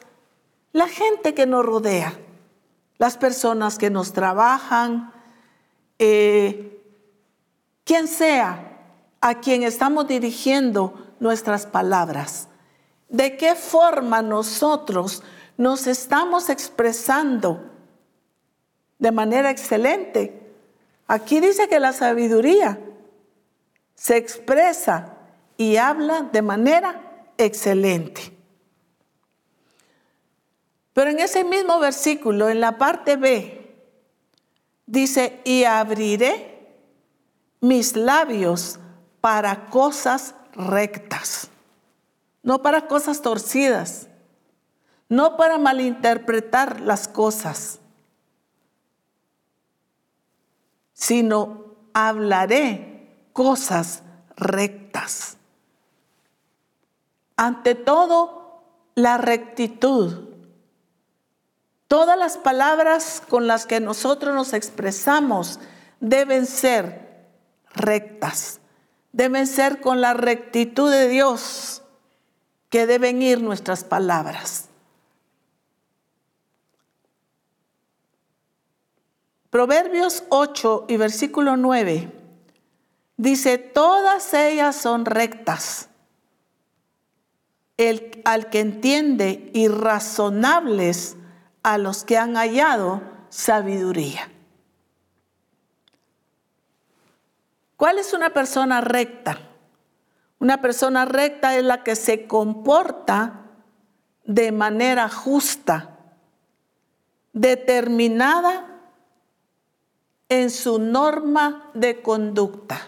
la 0.72 0.88
gente 0.88 1.34
que 1.34 1.46
nos 1.46 1.64
rodea 1.64 2.18
las 2.98 3.16
personas 3.16 3.78
que 3.78 3.90
nos 3.90 4.12
trabajan, 4.12 5.12
eh, 5.98 6.82
quien 7.84 8.08
sea 8.08 8.78
a 9.20 9.40
quien 9.40 9.62
estamos 9.62 10.08
dirigiendo 10.08 10.94
nuestras 11.18 11.66
palabras. 11.66 12.48
¿De 13.08 13.36
qué 13.36 13.54
forma 13.54 14.22
nosotros 14.22 15.22
nos 15.58 15.86
estamos 15.86 16.48
expresando 16.48 17.69
de 19.00 19.10
manera 19.10 19.50
excelente? 19.50 20.38
Aquí 21.08 21.40
dice 21.40 21.68
que 21.68 21.80
la 21.80 21.92
sabiduría 21.92 22.78
se 23.96 24.16
expresa 24.16 25.16
y 25.56 25.76
habla 25.76 26.22
de 26.22 26.42
manera 26.42 27.24
excelente. 27.36 28.32
Pero 30.92 31.10
en 31.10 31.18
ese 31.18 31.42
mismo 31.42 31.80
versículo, 31.80 32.48
en 32.48 32.60
la 32.60 32.78
parte 32.78 33.16
B, 33.16 33.74
dice, 34.86 35.40
y 35.44 35.64
abriré 35.64 36.68
mis 37.60 37.96
labios 37.96 38.78
para 39.20 39.66
cosas 39.66 40.34
rectas, 40.54 41.48
no 42.42 42.62
para 42.62 42.86
cosas 42.86 43.22
torcidas, 43.22 44.08
no 45.08 45.36
para 45.36 45.58
malinterpretar 45.58 46.80
las 46.80 47.08
cosas, 47.08 47.79
sino 51.00 51.64
hablaré 51.94 53.08
cosas 53.32 54.02
rectas. 54.36 55.36
Ante 57.36 57.74
todo, 57.74 58.62
la 58.94 59.16
rectitud 59.16 60.30
Todas 61.90 62.16
las 62.16 62.38
palabras 62.38 63.20
con 63.28 63.48
las 63.48 63.66
que 63.66 63.80
nosotros 63.80 64.32
nos 64.32 64.52
expresamos 64.52 65.58
deben 65.98 66.46
ser 66.46 67.26
rectas, 67.74 68.60
deben 69.10 69.48
ser 69.48 69.80
con 69.80 70.00
la 70.00 70.14
rectitud 70.14 70.88
de 70.88 71.08
Dios 71.08 71.82
que 72.68 72.86
deben 72.86 73.22
ir 73.22 73.42
nuestras 73.42 73.82
palabras. 73.82 74.69
Proverbios 79.50 80.22
8 80.28 80.86
y 80.88 80.96
versículo 80.96 81.56
9 81.56 82.12
dice, 83.16 83.58
todas 83.58 84.32
ellas 84.32 84.76
son 84.76 85.04
rectas. 85.04 85.88
El, 87.76 88.22
al 88.24 88.48
que 88.48 88.60
entiende 88.60 89.50
y 89.52 89.66
razonables 89.66 91.16
a 91.64 91.78
los 91.78 92.04
que 92.04 92.16
han 92.16 92.34
hallado 92.36 93.02
sabiduría. 93.28 94.30
¿Cuál 97.76 97.98
es 97.98 98.12
una 98.12 98.30
persona 98.30 98.80
recta? 98.80 99.40
Una 100.38 100.60
persona 100.60 101.06
recta 101.06 101.56
es 101.56 101.64
la 101.64 101.82
que 101.82 101.96
se 101.96 102.26
comporta 102.26 103.46
de 104.24 104.52
manera 104.52 105.08
justa, 105.08 105.98
determinada 107.32 108.69
en 110.30 110.48
su 110.48 110.78
norma 110.78 111.70
de 111.74 112.00
conducta. 112.00 112.80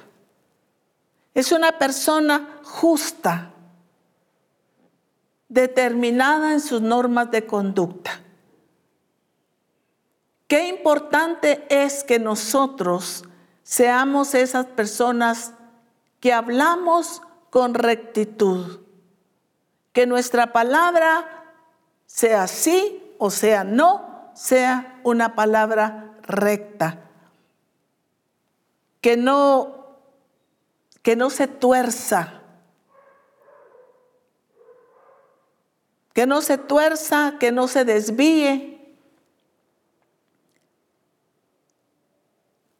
Es 1.34 1.52
una 1.52 1.78
persona 1.78 2.60
justa, 2.62 3.50
determinada 5.48 6.52
en 6.52 6.60
sus 6.60 6.80
normas 6.80 7.30
de 7.30 7.46
conducta. 7.46 8.20
Qué 10.46 10.68
importante 10.68 11.66
es 11.68 12.04
que 12.04 12.18
nosotros 12.18 13.24
seamos 13.62 14.34
esas 14.34 14.66
personas 14.66 15.52
que 16.20 16.32
hablamos 16.32 17.22
con 17.50 17.74
rectitud, 17.74 18.80
que 19.92 20.06
nuestra 20.06 20.52
palabra 20.52 21.44
sea 22.06 22.46
sí 22.46 23.14
o 23.18 23.30
sea 23.30 23.64
no, 23.64 24.30
sea 24.34 25.00
una 25.02 25.34
palabra 25.34 26.14
recta, 26.22 26.98
que 29.02 29.18
no 29.18 29.82
que 31.02 31.16
no 31.16 31.30
se 31.30 31.48
tuerza, 31.48 32.42
que 36.14 36.26
no 36.26 36.40
se 36.42 36.58
tuerza, 36.58 37.34
que 37.40 37.50
no 37.50 37.66
se 37.66 37.84
desvíe, 37.84 38.96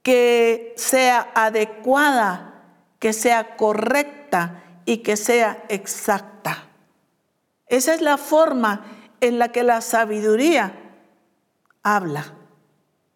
que 0.03 0.73
sea 0.77 1.33
adecuada, 1.35 2.65
que 3.01 3.13
sea 3.13 3.57
correcta 3.57 4.63
y 4.85 4.99
que 4.99 5.17
sea 5.17 5.65
exacta. 5.69 6.69
Esa 7.67 7.95
es 7.95 8.03
la 8.03 8.19
forma 8.19 8.85
en 9.21 9.39
la 9.39 9.51
que 9.51 9.65
la 9.65 9.81
sabiduría 9.81 10.75
habla 11.83 12.35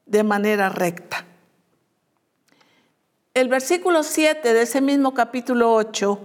de 0.07 0.24
manera 0.24 0.68
recta. 0.68 1.26
El 3.37 3.49
versículo 3.49 4.03
7 4.03 4.55
de 4.55 4.62
ese 4.62 4.80
mismo 4.80 5.12
capítulo 5.12 5.74
8 5.74 6.18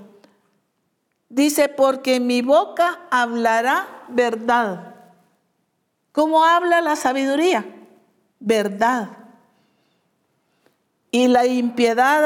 dice, 1.28 1.68
porque 1.68 2.22
mi 2.22 2.42
boca 2.42 3.02
hablará 3.12 4.06
verdad. 4.08 4.96
¿Cómo 6.14 6.46
habla 6.46 6.80
la 6.80 6.96
sabiduría? 6.96 7.66
Verdad 8.40 9.10
y 11.12 11.28
la 11.28 11.46
impiedad 11.46 12.26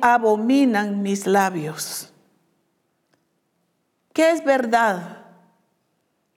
abominan 0.00 1.02
mis 1.02 1.26
labios. 1.26 2.12
¿Qué 4.12 4.30
es 4.30 4.44
verdad? 4.44 5.24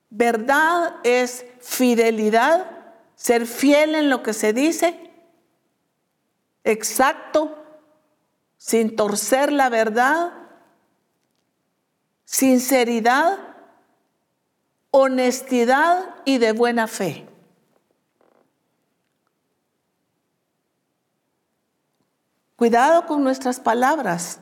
Verdad 0.10 0.96
es 1.04 1.46
fidelidad, 1.62 2.72
ser 3.14 3.46
fiel 3.46 3.94
en 3.94 4.10
lo 4.10 4.24
que 4.24 4.34
se 4.34 4.52
dice, 4.52 5.12
exacto, 6.64 7.63
sin 8.66 8.96
torcer 8.96 9.52
la 9.52 9.68
verdad, 9.68 10.32
sinceridad, 12.24 13.38
honestidad 14.90 16.16
y 16.24 16.38
de 16.38 16.54
buena 16.54 16.88
fe. 16.88 17.28
Cuidado 22.56 23.06
con 23.06 23.22
nuestras 23.22 23.60
palabras, 23.60 24.40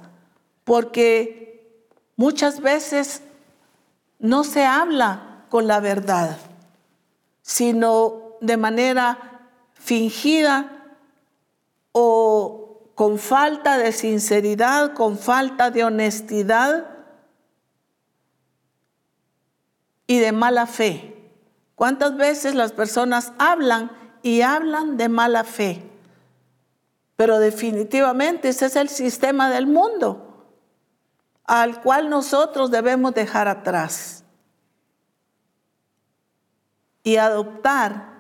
porque 0.66 1.84
muchas 2.16 2.62
veces 2.62 3.24
no 4.20 4.44
se 4.44 4.64
habla 4.66 5.46
con 5.50 5.66
la 5.66 5.80
verdad, 5.80 6.38
sino 7.42 8.36
de 8.40 8.58
manera 8.58 9.50
fingida 9.74 10.94
o 11.92 12.71
con 13.02 13.18
falta 13.18 13.80
de 13.80 13.94
sinceridad, 13.94 14.94
con 14.94 15.18
falta 15.18 15.72
de 15.72 15.84
honestidad 15.84 16.86
y 20.06 20.20
de 20.20 20.32
mala 20.32 20.68
fe. 20.68 21.16
¿Cuántas 21.74 22.16
veces 22.16 22.54
las 22.54 22.74
personas 22.74 23.34
hablan 23.40 23.92
y 24.22 24.44
hablan 24.44 24.98
de 24.98 25.10
mala 25.10 25.44
fe? 25.44 25.84
pero 27.16 27.40
definitivamente 27.40 28.50
ese 28.50 28.68
es 28.68 28.76
el 28.76 28.90
sistema 28.90 29.50
del 29.50 29.66
mundo 29.66 30.46
al 31.46 31.82
cual 31.82 32.08
nosotros 32.10 32.70
debemos 32.70 33.16
dejar 33.16 33.48
atrás 33.48 34.24
y 37.04 37.18
adoptar 37.18 38.11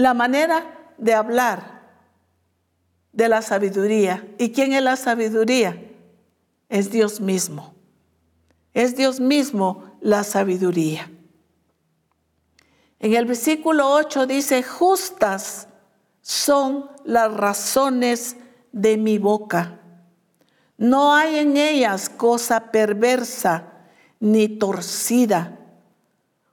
la 0.00 0.14
manera 0.14 0.92
de 0.96 1.14
hablar 1.14 1.82
de 3.12 3.28
la 3.28 3.42
sabiduría. 3.42 4.26
¿Y 4.38 4.50
quién 4.50 4.72
es 4.72 4.82
la 4.82 4.96
sabiduría? 4.96 5.80
Es 6.68 6.90
Dios 6.90 7.20
mismo. 7.20 7.74
Es 8.72 8.96
Dios 8.96 9.20
mismo 9.20 9.84
la 10.00 10.24
sabiduría. 10.24 11.10
En 12.98 13.14
el 13.14 13.26
versículo 13.26 13.92
8 13.92 14.26
dice, 14.26 14.62
justas 14.62 15.68
son 16.22 16.90
las 17.04 17.32
razones 17.32 18.36
de 18.72 18.96
mi 18.96 19.18
boca. 19.18 19.80
No 20.78 21.14
hay 21.14 21.38
en 21.38 21.56
ellas 21.56 22.08
cosa 22.08 22.70
perversa 22.70 23.72
ni 24.18 24.48
torcida. 24.48 25.58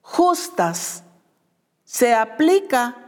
Justas 0.01 1.03
se 1.83 2.13
aplica 2.13 3.06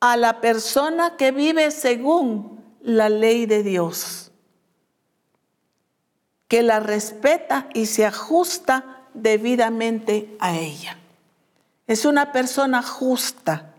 a 0.00 0.16
la 0.16 0.40
persona 0.40 1.16
que 1.16 1.30
vive 1.30 1.70
según 1.70 2.64
la 2.80 3.08
ley 3.08 3.46
de 3.46 3.62
Dios, 3.62 4.32
que 6.48 6.62
la 6.62 6.80
respeta 6.80 7.68
y 7.74 7.86
se 7.86 8.06
ajusta 8.06 9.06
debidamente 9.14 10.36
a 10.40 10.56
ella. 10.56 10.96
Es 11.86 12.04
una 12.04 12.32
persona 12.32 12.82
justa, 12.82 13.74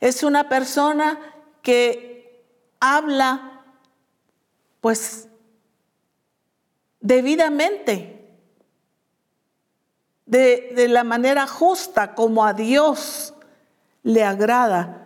es 0.00 0.22
una 0.22 0.48
persona 0.48 1.20
que 1.62 2.44
habla 2.80 3.62
pues 4.80 5.28
debidamente 7.00 8.14
de, 10.26 10.86
la 10.88 11.04
manera 11.04 11.46
justa 11.46 12.14
como 12.14 12.44
a 12.44 12.52
Dios 12.54 13.34
le 14.02 14.24
agrada 14.24 15.03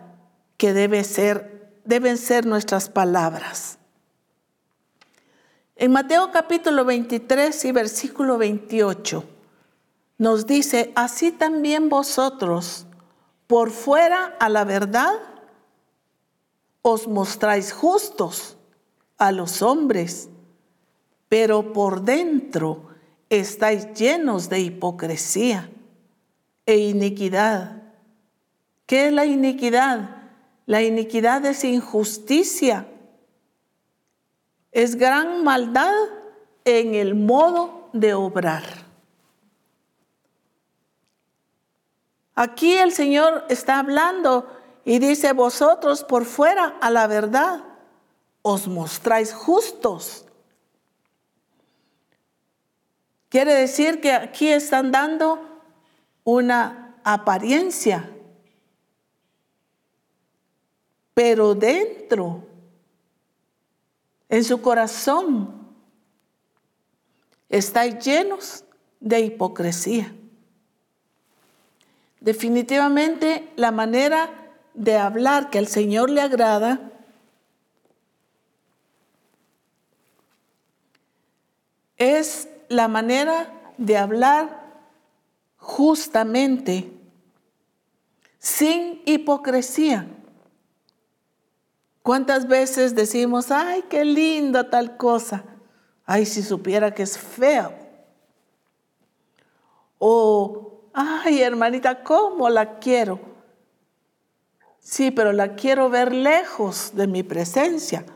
que 0.59 1.03
ser, 1.05 1.71
deben 1.85 2.17
ser 2.17 2.45
nuestras 2.45 2.89
palabras. 2.89 3.79
En 5.77 5.93
Mateo 5.93 6.31
capítulo 6.33 6.83
23 6.83 7.63
y 7.63 7.71
versículo 7.71 8.37
28 8.37 9.23
nos 10.17 10.45
dice, 10.45 10.91
así 10.95 11.31
también 11.31 11.87
vosotros, 11.87 12.85
por 13.47 13.71
fuera 13.71 14.35
a 14.37 14.49
la 14.49 14.65
verdad, 14.65 15.13
os 16.81 17.07
mostráis 17.07 17.71
justos 17.71 18.57
a 19.17 19.31
los 19.31 19.61
hombres, 19.61 20.27
pero 21.29 21.71
por 21.71 22.01
dentro 22.01 22.89
estáis 23.29 23.93
llenos 23.93 24.49
de 24.49 24.59
hipocresía 24.59 25.71
e 26.65 26.79
iniquidad. 26.79 27.81
¿Qué 28.85 29.07
es 29.07 29.13
la 29.13 29.23
iniquidad? 29.23 30.18
La 30.69 30.83
iniquidad 30.83 31.43
es 31.47 31.63
injusticia, 31.63 32.85
es 34.71 34.95
gran 34.95 35.43
maldad 35.43 35.95
en 36.63 36.93
el 36.93 37.15
modo 37.15 37.89
de 37.93 38.13
obrar. 38.13 38.63
Aquí 42.35 42.73
el 42.73 42.91
Señor 42.91 43.45
está 43.49 43.79
hablando 43.79 44.47
y 44.85 44.99
dice, 44.99 45.33
vosotros 45.33 46.03
por 46.03 46.25
fuera 46.25 46.77
a 46.81 46.91
la 46.91 47.07
verdad 47.07 47.63
os 48.43 48.67
mostráis 48.67 49.33
justos 49.33 50.27
Quiere 53.29 53.53
decir 53.53 54.01
que 54.01 54.11
aquí 54.11 54.47
están 54.47 54.91
dando 54.91 55.39
una 56.23 56.95
apariencia, 57.03 58.09
pero 61.13 61.55
dentro, 61.55 62.43
en 64.29 64.43
su 64.43 64.61
corazón, 64.61 65.67
están 67.49 67.99
llenos 67.99 68.63
de 68.99 69.21
hipocresía. 69.21 70.13
Definitivamente 72.19 73.51
la 73.55 73.71
manera 73.71 74.29
de 74.73 74.97
hablar 74.97 75.49
que 75.49 75.57
al 75.57 75.67
Señor 75.67 76.09
le 76.09 76.21
agrada 76.21 76.91
es 81.97 82.47
la 82.69 82.87
manera 82.87 83.53
de 83.77 83.97
hablar 83.97 84.59
justamente, 85.57 86.91
sin 88.37 89.01
hipocresía. 89.05 90.07
¿Cuántas 92.09 92.47
veces 92.47 92.95
decimos, 92.95 93.51
ay, 93.51 93.83
qué 93.87 94.03
lindo 94.03 94.65
tal 94.65 94.97
cosa? 94.97 95.43
Ay, 96.07 96.25
si 96.25 96.41
supiera 96.41 96.91
que 96.91 97.03
es 97.03 97.19
feo. 97.19 97.71
O, 99.99 100.89
ay, 100.91 101.43
hermanita, 101.43 102.03
¿cómo 102.03 102.49
la 102.49 102.79
quiero? 102.79 103.19
Sí, 104.79 105.11
pero 105.11 105.33
la 105.33 105.53
quiero 105.53 105.91
ver 105.91 106.11
lejos 106.11 106.95
de 106.95 107.05
mi 107.05 107.21
presencia. 107.21 108.07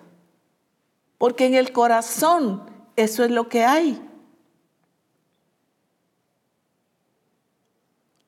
Porque 1.20 1.46
en 1.46 1.54
el 1.54 1.72
corazón 1.72 2.64
eso 2.96 3.24
es 3.24 3.30
lo 3.30 3.48
que 3.48 3.64
hay. 3.64 4.02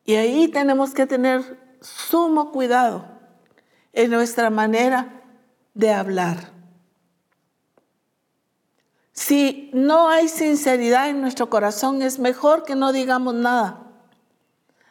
Y 0.03 0.13
ahí 0.13 0.47
tenemos 0.47 0.93
que 0.93 1.07
tener 1.07 1.59
sumo 1.81 2.51
cuidado 2.51 3.07
en 3.93 4.11
nuestra 4.11 4.51
manera 4.51 5.23
de 5.75 5.91
hablar. 5.91 6.51
Si 9.11 9.69
no 9.73 10.09
hay 10.09 10.27
sinceridad 10.27 11.09
en 11.09 11.21
nuestro 11.21 11.49
corazón, 11.49 12.01
es 12.01 12.17
mejor 12.17 12.63
que 12.63 12.75
no 12.75 12.91
digamos 12.91 13.35
nada. 13.35 13.83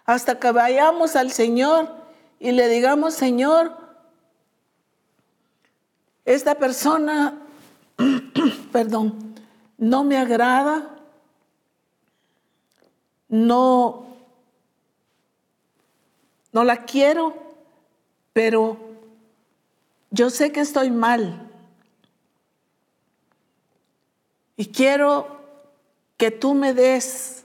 Hasta 0.05 0.39
que 0.39 0.53
vayamos 0.53 1.17
al 1.17 1.33
Señor 1.33 1.93
y 2.39 2.53
le 2.53 2.69
digamos, 2.69 3.15
Señor, 3.15 3.77
esta 6.25 6.55
persona, 6.55 7.43
perdón, 8.73 9.35
no 9.77 10.05
me 10.05 10.17
agrada, 10.17 10.91
no 13.29 14.05
no 16.55 16.63
la 16.63 16.85
quiero, 16.85 17.35
pero 18.33 18.77
yo 20.15 20.31
sé 20.31 20.53
que 20.53 20.61
estoy 20.61 20.93
mal. 20.93 21.51
Y 24.57 24.67
quiero 24.67 25.41
que 26.17 26.31
tú 26.31 26.55
me 26.55 26.73
des 26.73 27.45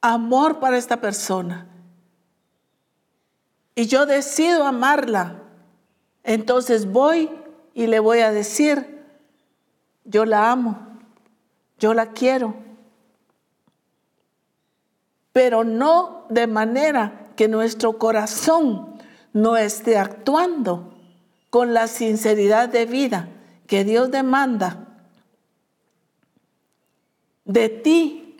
amor 0.00 0.58
para 0.58 0.76
esta 0.76 1.00
persona. 1.00 1.68
Y 3.76 3.86
yo 3.86 4.04
decido 4.04 4.64
amarla. 4.64 5.42
Entonces 6.24 6.90
voy 6.90 7.30
y 7.72 7.86
le 7.86 8.00
voy 8.00 8.18
a 8.18 8.32
decir, 8.32 9.06
yo 10.04 10.24
la 10.24 10.50
amo, 10.50 10.88
yo 11.78 11.94
la 11.94 12.10
quiero, 12.10 12.56
pero 15.32 15.62
no 15.62 16.26
de 16.30 16.48
manera 16.48 17.30
que 17.36 17.46
nuestro 17.46 17.96
corazón 17.96 18.98
no 19.32 19.56
esté 19.56 19.98
actuando 19.98 20.95
con 21.50 21.74
la 21.74 21.86
sinceridad 21.86 22.68
de 22.68 22.86
vida 22.86 23.28
que 23.66 23.84
Dios 23.84 24.10
demanda 24.10 24.86
de 27.44 27.68
ti 27.68 28.36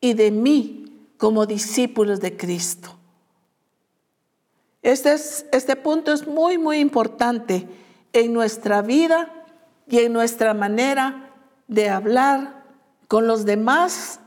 y 0.00 0.14
de 0.14 0.30
mí 0.30 1.08
como 1.18 1.46
discípulos 1.46 2.20
de 2.20 2.36
Cristo. 2.36 2.96
Este, 4.82 5.14
es, 5.14 5.46
este 5.52 5.74
punto 5.74 6.12
es 6.12 6.26
muy, 6.26 6.58
muy 6.58 6.78
importante 6.78 7.66
en 8.12 8.32
nuestra 8.32 8.82
vida 8.82 9.44
y 9.88 9.98
en 9.98 10.12
nuestra 10.12 10.54
manera 10.54 11.34
de 11.66 11.88
hablar 11.88 12.64
con 13.08 13.26
los 13.26 13.44
demás, 13.44 14.20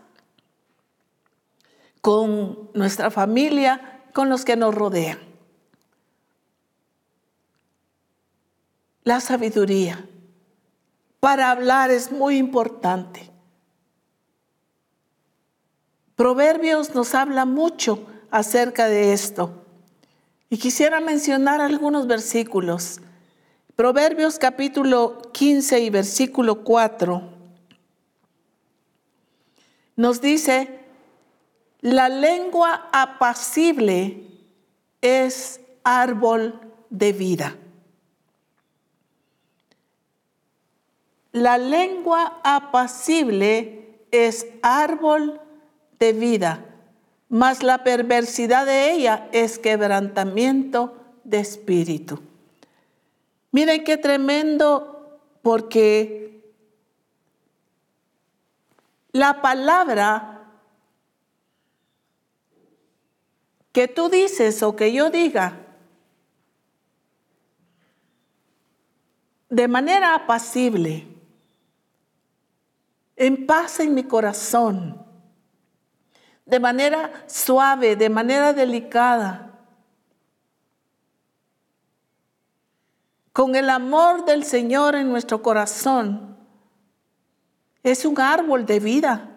con 2.01 2.70
nuestra 2.74 3.09
familia 3.09 3.99
con 4.13 4.30
los 4.30 4.43
que 4.43 4.55
nos 4.55 4.76
rodean. 4.76 5.29
La 9.10 9.22
sabiduría 9.22 10.07
para 11.20 11.49
hablar 11.49 11.89
es 11.89 12.12
muy 12.12 12.38
importante. 12.38 13.32
Proverbios 16.16 16.93
nos 16.93 17.16
habla 17.16 17.45
mucho 17.45 18.05
acerca 18.30 18.86
de 18.86 19.12
esto. 19.12 19.66
Y 20.51 20.60
quisiera 20.60 20.99
mencionar 20.99 21.60
algunos 21.60 22.05
versículos. 22.05 23.01
Proverbios 23.76 24.38
capítulo 24.38 25.24
15 25.34 25.80
y 25.80 25.89
versículo 25.89 26.64
4 26.64 27.34
nos 29.95 30.22
dice, 30.22 30.82
la 31.82 32.10
lengua 32.10 32.88
apacible 32.93 34.28
es 35.01 35.62
árbol 35.84 36.62
de 36.91 37.12
vida. 37.12 37.55
La 41.40 41.58
lengua 41.58 42.42
apacible 42.44 44.04
es 44.12 44.46
árbol 44.62 45.40
de 45.98 46.12
vida, 46.12 46.66
mas 47.30 47.64
la 47.64 47.86
perversidad 47.86 48.66
de 48.66 48.92
ella 48.92 49.30
es 49.32 49.58
quebrantamiento 49.58 50.98
de 51.24 51.40
espíritu. 51.40 52.20
Miren 53.54 53.86
qué 53.86 53.96
tremendo 53.96 55.22
porque 55.42 56.44
la 59.14 59.42
palabra 59.42 60.44
que 63.72 63.88
tú 63.88 64.10
dices 64.10 64.62
o 64.62 64.76
que 64.76 64.92
yo 64.92 65.10
diga 65.10 65.58
de 69.50 69.70
manera 69.70 70.16
apacible, 70.16 71.18
en 73.20 73.45
paz 73.45 73.82
en 73.82 73.93
mi 73.93 74.03
corazón, 74.03 75.05
de 76.45 76.59
manera 76.59 77.26
suave, 77.28 77.97
de 77.97 78.09
manera 78.09 78.53
delicada, 78.53 79.59
con 83.34 83.55
el 83.55 83.70
amor 83.70 84.24
del 84.24 84.45
Señor 84.45 84.95
en 84.95 85.09
nuestro 85.09 85.43
corazón, 85.43 86.38
es 87.84 88.05
un 88.05 88.20
árbol 88.20 88.65
de 88.65 88.80
vida. 88.80 89.30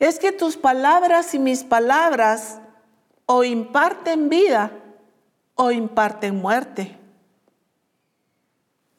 Es 0.00 0.18
que 0.18 0.32
tus 0.32 0.56
palabras 0.56 1.32
y 1.32 1.38
mis 1.38 1.62
palabras 1.62 2.60
o 3.24 3.44
imparten 3.44 4.28
vida 4.28 4.72
o 5.54 5.70
imparten 5.70 6.36
muerte. 6.36 6.98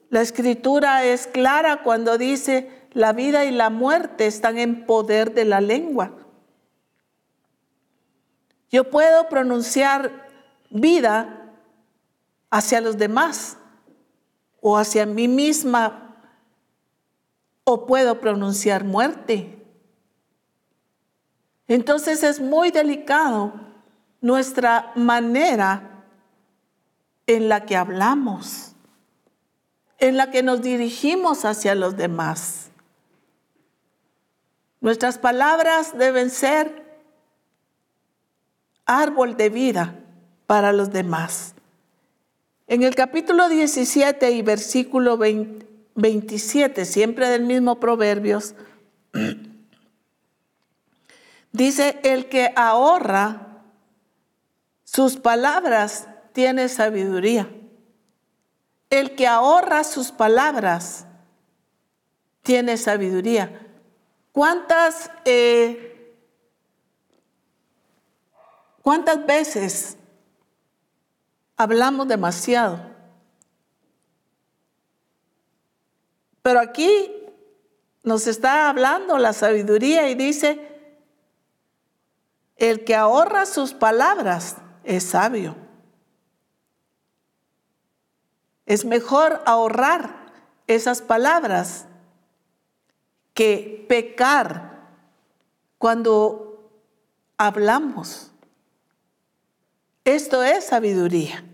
La 0.10 0.22
escritura 0.22 1.04
es 1.04 1.28
clara 1.28 1.84
cuando 1.84 2.18
dice, 2.18 2.87
la 2.98 3.14
vida 3.14 3.46
y 3.46 3.52
la 3.52 3.70
muerte 3.70 4.26
están 4.26 4.58
en 4.58 4.88
poder 4.88 5.36
de 5.36 5.46
la 5.46 5.62
lengua. 5.62 6.14
Yo 8.72 8.90
puedo 8.90 9.30
pronunciar 9.30 10.28
vida 10.72 11.54
hacia 12.50 12.82
los 12.82 12.98
demás 12.98 13.58
o 14.62 14.78
hacia 14.78 15.06
mí 15.06 15.28
misma 15.28 16.16
o 17.66 17.86
puedo 17.86 18.20
pronunciar 18.20 18.84
muerte. 18.84 19.64
Entonces 21.68 22.24
es 22.24 22.40
muy 22.40 22.72
delicado 22.72 23.54
nuestra 24.22 24.92
manera 24.96 26.04
en 27.28 27.48
la 27.48 27.64
que 27.68 27.76
hablamos, 27.76 28.72
en 30.00 30.18
la 30.18 30.32
que 30.32 30.42
nos 30.42 30.64
dirigimos 30.64 31.46
hacia 31.46 31.76
los 31.76 31.96
demás. 31.96 32.67
Nuestras 34.80 35.18
palabras 35.18 35.98
deben 35.98 36.30
ser 36.30 36.86
árbol 38.86 39.36
de 39.36 39.50
vida 39.50 39.96
para 40.46 40.72
los 40.72 40.92
demás. 40.92 41.56
En 42.68 42.84
el 42.84 42.96
capítulo 42.96 43.50
17 43.50 44.32
y 44.32 44.42
versículo 44.42 45.18
27, 45.18 46.86
siempre 46.86 47.30
del 47.30 47.44
mismo 47.44 47.80
Proverbios, 47.80 48.56
dice, 51.52 52.00
el 52.04 52.30
que 52.30 52.54
ahorra 52.56 53.64
sus 54.84 55.18
palabras 55.18 56.08
tiene 56.34 56.70
sabiduría. 56.70 57.50
El 58.90 59.16
que 59.16 59.28
ahorra 59.28 59.84
sus 59.84 60.12
palabras 60.12 61.06
tiene 62.42 62.78
sabiduría. 62.78 63.67
¿Cuántas, 64.38 65.10
eh, 65.26 66.16
cuántas 68.84 69.26
veces 69.26 69.98
hablamos 71.56 72.08
demasiado? 72.08 72.80
Pero 76.44 76.60
aquí 76.60 77.12
nos 78.04 78.28
está 78.28 78.70
hablando 78.70 79.18
la 79.18 79.34
sabiduría 79.34 80.08
y 80.08 80.14
dice, 80.14 80.94
el 82.58 82.86
que 82.86 82.94
ahorra 82.94 83.48
sus 83.48 83.74
palabras 83.74 84.58
es 84.84 85.04
sabio. 85.04 85.56
Es 88.68 88.86
mejor 88.86 89.42
ahorrar 89.48 90.32
esas 90.68 91.02
palabras 91.02 91.87
que 93.38 93.86
pecar 93.88 94.90
cuando 95.78 96.72
hablamos. 97.38 98.32
Esto 100.04 100.42
es 100.42 100.66
sabiduría. 100.66 101.46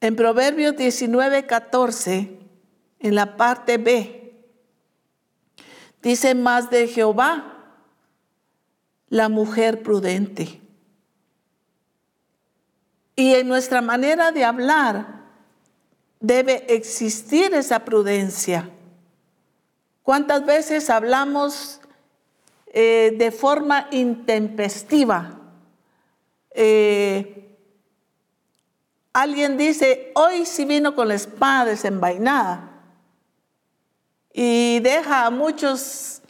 En 0.00 0.14
Proverbios 0.14 0.76
19, 0.76 1.44
14, 1.44 2.38
en 3.00 3.14
la 3.16 3.36
parte 3.36 3.78
B, 3.78 4.22
Dice 6.02 6.36
más 6.36 6.70
de 6.70 6.86
Jehová, 6.86 7.64
la 9.08 9.28
mujer 9.28 9.82
prudente. 9.82 10.60
Y 13.16 13.34
en 13.34 13.48
nuestra 13.48 13.82
manera 13.82 14.30
de 14.30 14.44
hablar 14.44 15.25
debe 16.26 16.74
existir 16.74 17.54
esa 17.54 17.84
prudencia. 17.84 18.70
¿Cuántas 20.02 20.44
veces 20.44 20.90
hablamos 20.90 21.80
eh, 22.66 23.14
de 23.16 23.30
forma 23.30 23.88
intempestiva? 23.92 25.38
Eh, 26.50 27.56
alguien 29.12 29.56
dice, 29.56 30.12
hoy 30.14 30.46
sí 30.46 30.64
vino 30.64 30.94
con 30.94 31.08
la 31.08 31.14
espada 31.14 31.66
desenvainada 31.66 32.72
y 34.32 34.80
deja 34.80 35.26
a 35.26 35.30
muchos 35.30 36.22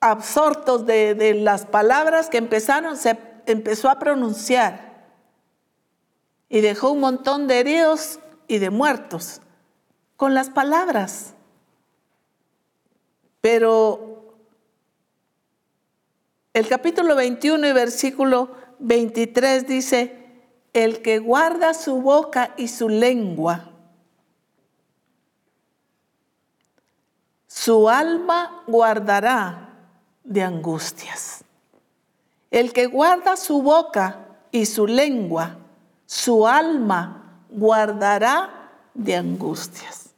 absortos 0.00 0.86
de, 0.86 1.34
las 1.42 1.66
palabras 1.66 2.28
que 2.28 2.38
empezaron, 2.38 2.96
se 2.96 3.18
empezó 3.46 3.88
a 3.88 3.98
pronunciar 3.98 4.91
y 6.52 6.60
dejó 6.60 6.90
un 6.92 7.00
montón 7.00 7.46
de 7.46 7.60
heridos 7.60 8.20
y 8.46 8.58
de 8.58 8.68
muertos 8.68 9.40
con 10.18 10.34
las 10.34 10.50
palabras. 10.50 11.32
Pero 13.40 14.36
el 16.52 16.68
capítulo 16.68 17.16
21 17.16 17.66
y 17.68 17.72
versículo 17.72 18.50
23 18.80 19.66
dice, 19.66 20.42
el 20.74 21.00
que 21.00 21.20
guarda 21.20 21.72
su 21.72 22.02
boca 22.02 22.52
y 22.58 22.68
su 22.68 22.90
lengua, 22.90 23.70
su 27.46 27.88
alma 27.88 28.62
guardará 28.66 29.70
de 30.22 30.42
angustias. 30.42 31.44
El 32.50 32.74
que 32.74 32.84
guarda 32.88 33.38
su 33.38 33.62
boca 33.62 34.26
y 34.50 34.66
su 34.66 34.86
lengua, 34.86 35.56
su 36.12 36.46
alma 36.46 37.40
guardará 37.48 38.70
de 38.92 39.16
angustias. 39.16 40.10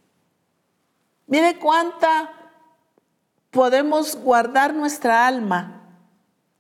Mire 1.28 1.56
cuánta 1.60 2.32
podemos 3.52 4.16
guardar 4.16 4.74
nuestra 4.74 5.24
alma, 5.24 5.82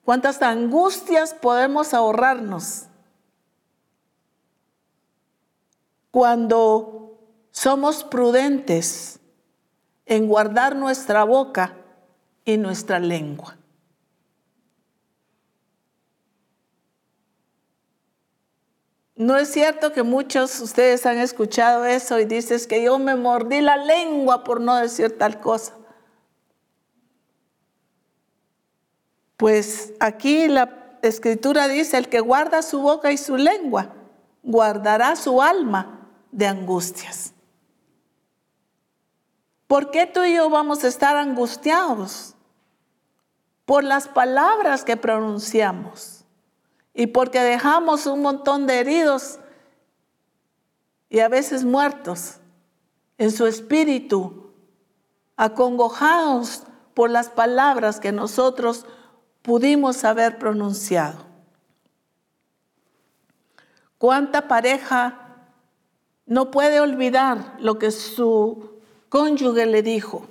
cuántas 0.04 0.40
angustias 0.40 1.34
podemos 1.34 1.94
ahorrarnos 1.94 2.84
cuando 6.12 7.18
somos 7.50 8.04
prudentes 8.04 9.18
en 10.06 10.28
guardar 10.28 10.76
nuestra 10.76 11.24
boca 11.24 11.76
y 12.44 12.56
nuestra 12.56 13.00
lengua. 13.00 13.56
No 19.16 19.36
es 19.36 19.52
cierto 19.52 19.92
que 19.92 20.02
muchos 20.02 20.58
de 20.58 20.64
ustedes 20.64 21.06
han 21.06 21.18
escuchado 21.18 21.84
eso 21.84 22.18
y 22.18 22.24
dices 22.24 22.66
que 22.66 22.82
yo 22.82 22.98
me 22.98 23.14
mordí 23.14 23.60
la 23.60 23.76
lengua 23.76 24.42
por 24.42 24.60
no 24.60 24.74
decir 24.76 25.16
tal 25.16 25.40
cosa. 25.40 25.74
Pues 29.36 29.92
aquí 30.00 30.48
la 30.48 30.98
escritura 31.02 31.68
dice, 31.68 31.96
el 31.96 32.08
que 32.08 32.20
guarda 32.20 32.62
su 32.62 32.80
boca 32.80 33.12
y 33.12 33.16
su 33.16 33.36
lengua, 33.36 33.94
guardará 34.42 35.14
su 35.14 35.40
alma 35.42 36.08
de 36.32 36.46
angustias. 36.48 37.34
¿Por 39.68 39.90
qué 39.90 40.06
tú 40.06 40.24
y 40.24 40.34
yo 40.34 40.50
vamos 40.50 40.82
a 40.82 40.88
estar 40.88 41.16
angustiados? 41.16 42.34
Por 43.64 43.84
las 43.84 44.08
palabras 44.08 44.84
que 44.84 44.96
pronunciamos 44.96 46.13
y 46.94 47.08
porque 47.08 47.40
dejamos 47.40 48.06
un 48.06 48.22
montón 48.22 48.66
de 48.66 48.78
heridos 48.78 49.40
y 51.10 51.18
a 51.18 51.28
veces 51.28 51.64
muertos 51.64 52.36
en 53.18 53.30
su 53.30 53.46
espíritu, 53.46 54.50
acongojados 55.36 56.62
por 56.94 57.10
las 57.10 57.28
palabras 57.28 58.00
que 58.00 58.12
nosotros 58.12 58.86
pudimos 59.42 60.04
haber 60.04 60.38
pronunciado. 60.38 61.18
¿Cuánta 63.98 64.48
pareja 64.48 65.18
no 66.26 66.50
puede 66.50 66.80
olvidar 66.80 67.56
lo 67.58 67.78
que 67.78 67.90
su 67.90 68.80
cónyuge 69.08 69.66
le 69.66 69.82
dijo? 69.82 70.26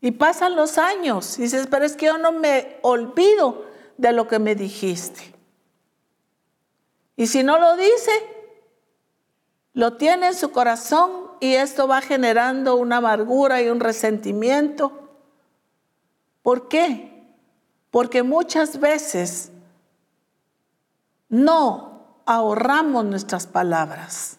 Y 0.00 0.12
pasan 0.12 0.56
los 0.56 0.78
años 0.78 1.38
y 1.38 1.42
dices, 1.42 1.68
pero 1.70 1.84
es 1.84 1.96
que 1.96 2.06
yo 2.06 2.18
no 2.18 2.32
me 2.32 2.78
olvido 2.82 3.66
de 3.98 4.12
lo 4.12 4.26
que 4.26 4.38
me 4.38 4.54
dijiste. 4.54 5.31
Y 7.16 7.26
si 7.26 7.42
no 7.42 7.58
lo 7.58 7.76
dice, 7.76 8.12
lo 9.74 9.96
tiene 9.96 10.28
en 10.28 10.34
su 10.34 10.50
corazón 10.50 11.30
y 11.40 11.54
esto 11.54 11.88
va 11.88 12.00
generando 12.00 12.76
una 12.76 12.98
amargura 12.98 13.60
y 13.62 13.68
un 13.68 13.80
resentimiento. 13.80 15.10
¿Por 16.42 16.68
qué? 16.68 17.24
Porque 17.90 18.22
muchas 18.22 18.80
veces 18.80 19.50
no 21.28 22.22
ahorramos 22.26 23.04
nuestras 23.04 23.46
palabras. 23.46 24.38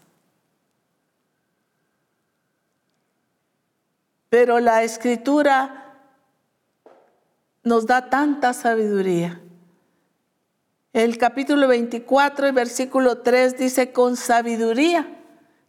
Pero 4.29 4.59
la 4.59 4.83
escritura 4.83 5.99
nos 7.63 7.85
da 7.85 8.09
tanta 8.09 8.53
sabiduría. 8.53 9.42
El 10.93 11.17
capítulo 11.17 11.67
24 11.67 12.47
y 12.47 12.51
versículo 12.51 13.17
3 13.17 13.57
dice, 13.57 13.91
con 13.91 14.15
sabiduría 14.15 15.07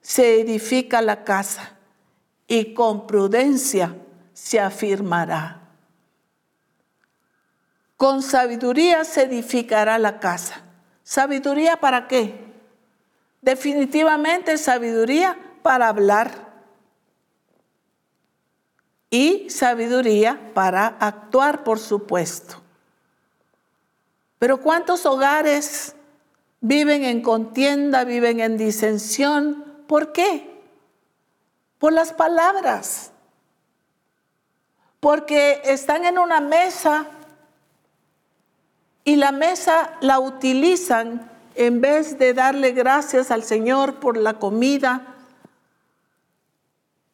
se 0.03 0.39
edifica 0.39 1.01
la 1.01 1.25
casa 1.25 1.79
y 2.47 2.75
con 2.75 3.07
prudencia 3.07 3.97
se 4.35 4.61
afirmará. 4.61 5.63
Con 7.97 8.21
sabiduría 8.21 9.03
se 9.05 9.23
edificará 9.23 9.99
la 9.99 10.21
casa. 10.21 10.63
¿Sabiduría 11.03 11.79
para 11.79 12.07
qué? 12.07 12.35
Definitivamente 13.41 14.59
sabiduría 14.59 15.39
para 15.63 15.89
hablar 15.89 16.53
y 19.09 19.49
sabiduría 19.49 20.53
para 20.53 20.87
actuar, 20.87 21.65
por 21.65 21.79
supuesto. 21.79 22.64
Pero 24.45 24.59
¿cuántos 24.59 25.07
hogares 25.07 25.95
viven 26.61 27.03
en 27.03 27.23
contienda, 27.23 28.05
viven 28.05 28.41
en 28.41 28.59
disensión? 28.59 29.65
¿Por 29.87 30.13
qué? 30.13 30.61
Por 31.79 31.95
las 31.95 32.13
palabras. 32.13 33.11
Porque 35.01 35.63
están 35.65 36.05
en 36.05 36.19
una 36.19 36.43
mesa 36.43 37.07
y 39.03 39.17
la 39.17 39.33
mesa 39.33 39.95
la 40.03 40.21
utilizan 40.21 41.31
en 41.55 41.81
vez 41.81 42.19
de 42.19 42.35
darle 42.35 42.73
gracias 42.73 43.31
al 43.31 43.45
Señor 43.45 43.95
por 43.95 44.19
la 44.19 44.35
comida, 44.35 45.15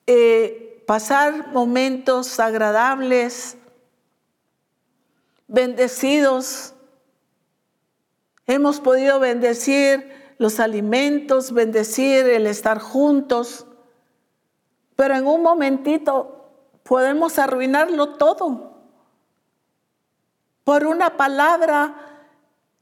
eh, 0.08 0.82
pasar 0.84 1.52
momentos 1.52 2.40
agradables, 2.40 3.56
bendecidos. 5.46 6.74
Hemos 8.50 8.80
podido 8.80 9.20
bendecir 9.20 10.34
los 10.38 10.58
alimentos, 10.58 11.52
bendecir 11.52 12.26
el 12.26 12.48
estar 12.48 12.80
juntos, 12.80 13.64
pero 14.96 15.14
en 15.14 15.24
un 15.24 15.40
momentito 15.40 16.50
podemos 16.82 17.38
arruinarlo 17.38 18.14
todo 18.14 18.82
por 20.64 20.84
una 20.84 21.16
palabra 21.16 21.94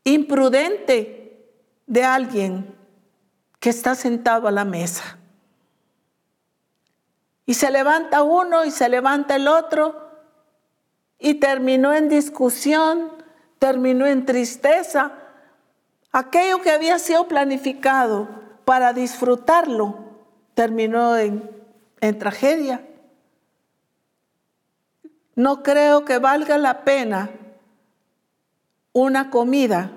imprudente 0.05 1.53
de 1.87 2.03
alguien 2.03 2.75
que 3.61 3.69
está 3.69 3.95
sentado 3.95 4.49
a 4.49 4.53
la 4.53 4.65
mesa. 4.65 5.19
Y 7.45 7.53
se 7.53 7.71
levanta 7.71 8.23
uno 8.23 8.65
y 8.65 8.71
se 8.71 8.89
levanta 8.89 9.37
el 9.37 9.49
otro 9.49 10.13
y 11.19 11.35
terminó 11.35 11.93
en 11.93 12.09
discusión, 12.09 13.13
terminó 13.59 14.07
en 14.07 14.25
tristeza. 14.25 15.28
Aquello 16.13 16.63
que 16.63 16.71
había 16.71 16.99
sido 16.99 17.29
planificado 17.29 18.29
para 18.65 18.93
disfrutarlo 18.93 19.97
terminó 20.55 21.17
en, 21.17 22.19
tragedia. 22.19 22.87
No 25.35 25.63
creo 25.63 26.05
que 26.05 26.19
valga 26.19 26.59
la 26.59 26.85
pena 26.85 27.31
una 28.93 29.31
comida 29.31 29.93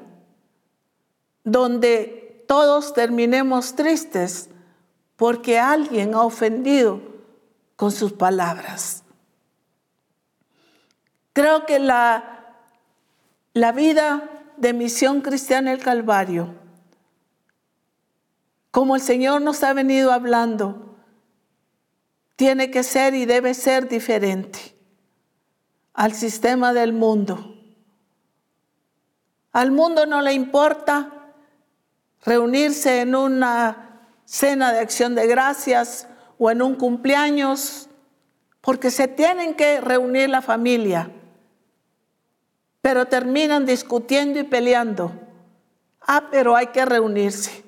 donde 1.44 2.44
todos 2.48 2.94
terminemos 2.94 3.76
tristes 3.76 4.50
porque 5.16 5.60
alguien 5.60 6.14
ha 6.14 6.22
ofendido 6.22 7.02
con 7.76 7.92
sus 7.92 8.14
palabras. 8.14 9.04
Creo 11.34 11.66
que 11.66 11.80
la, 11.80 12.56
la 13.54 13.72
vida 13.72 14.41
de 14.62 14.74
misión 14.74 15.22
cristiana 15.22 15.72
el 15.72 15.80
Calvario, 15.80 16.54
como 18.70 18.96
el 18.96 19.02
Señor 19.02 19.42
nos 19.42 19.64
ha 19.64 19.74
venido 19.74 20.12
hablando, 20.12 20.96
tiene 22.36 22.70
que 22.70 22.84
ser 22.84 23.16
y 23.16 23.26
debe 23.26 23.56
ser 23.56 23.90
diferente 23.90 24.78
al 25.94 26.14
sistema 26.14 26.74
del 26.74 26.94
mundo. 26.94 27.56
Al 29.52 29.72
mundo 29.72 30.06
no 30.06 30.22
le 30.22 30.34
importa 30.34 31.34
reunirse 32.24 33.02
en 33.02 33.16
una 33.16 34.00
cena 34.26 34.72
de 34.72 34.80
acción 34.80 35.16
de 35.16 35.26
gracias 35.26 36.08
o 36.38 36.52
en 36.52 36.62
un 36.62 36.76
cumpleaños, 36.76 37.90
porque 38.62 38.92
se 38.92 39.08
tienen 39.08 39.56
que 39.56 39.82
reunir 39.82 40.30
la 40.30 40.44
familia, 40.44 41.12
pero 42.82 43.06
terminan 43.06 43.66
discutiendo 43.66 44.40
y 44.40 44.44
peleando. 44.44 45.12
Ah, 46.02 46.28
pero 46.32 46.56
hay 46.56 46.68
que 46.68 46.84
reunirse, 46.86 47.64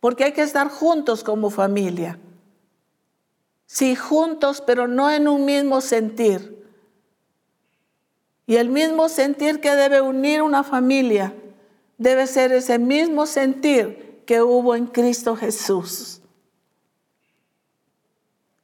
porque 0.00 0.24
hay 0.24 0.32
que 0.32 0.42
estar 0.42 0.68
juntos 0.68 1.22
como 1.22 1.50
familia. 1.50 2.18
Sí, 3.66 3.96
juntos, 3.96 4.62
pero 4.64 4.86
no 4.86 5.10
en 5.10 5.28
un 5.28 5.44
mismo 5.44 5.80
sentir. 5.80 6.64
Y 8.46 8.56
el 8.56 8.68
mismo 8.68 9.08
sentir 9.08 9.60
que 9.60 9.74
debe 9.74 10.00
unir 10.00 10.42
una 10.42 10.62
familia 10.62 11.34
debe 11.98 12.26
ser 12.26 12.52
ese 12.52 12.78
mismo 12.78 13.26
sentir 13.26 14.22
que 14.26 14.42
hubo 14.42 14.74
en 14.76 14.86
Cristo 14.86 15.36
Jesús. 15.36 16.20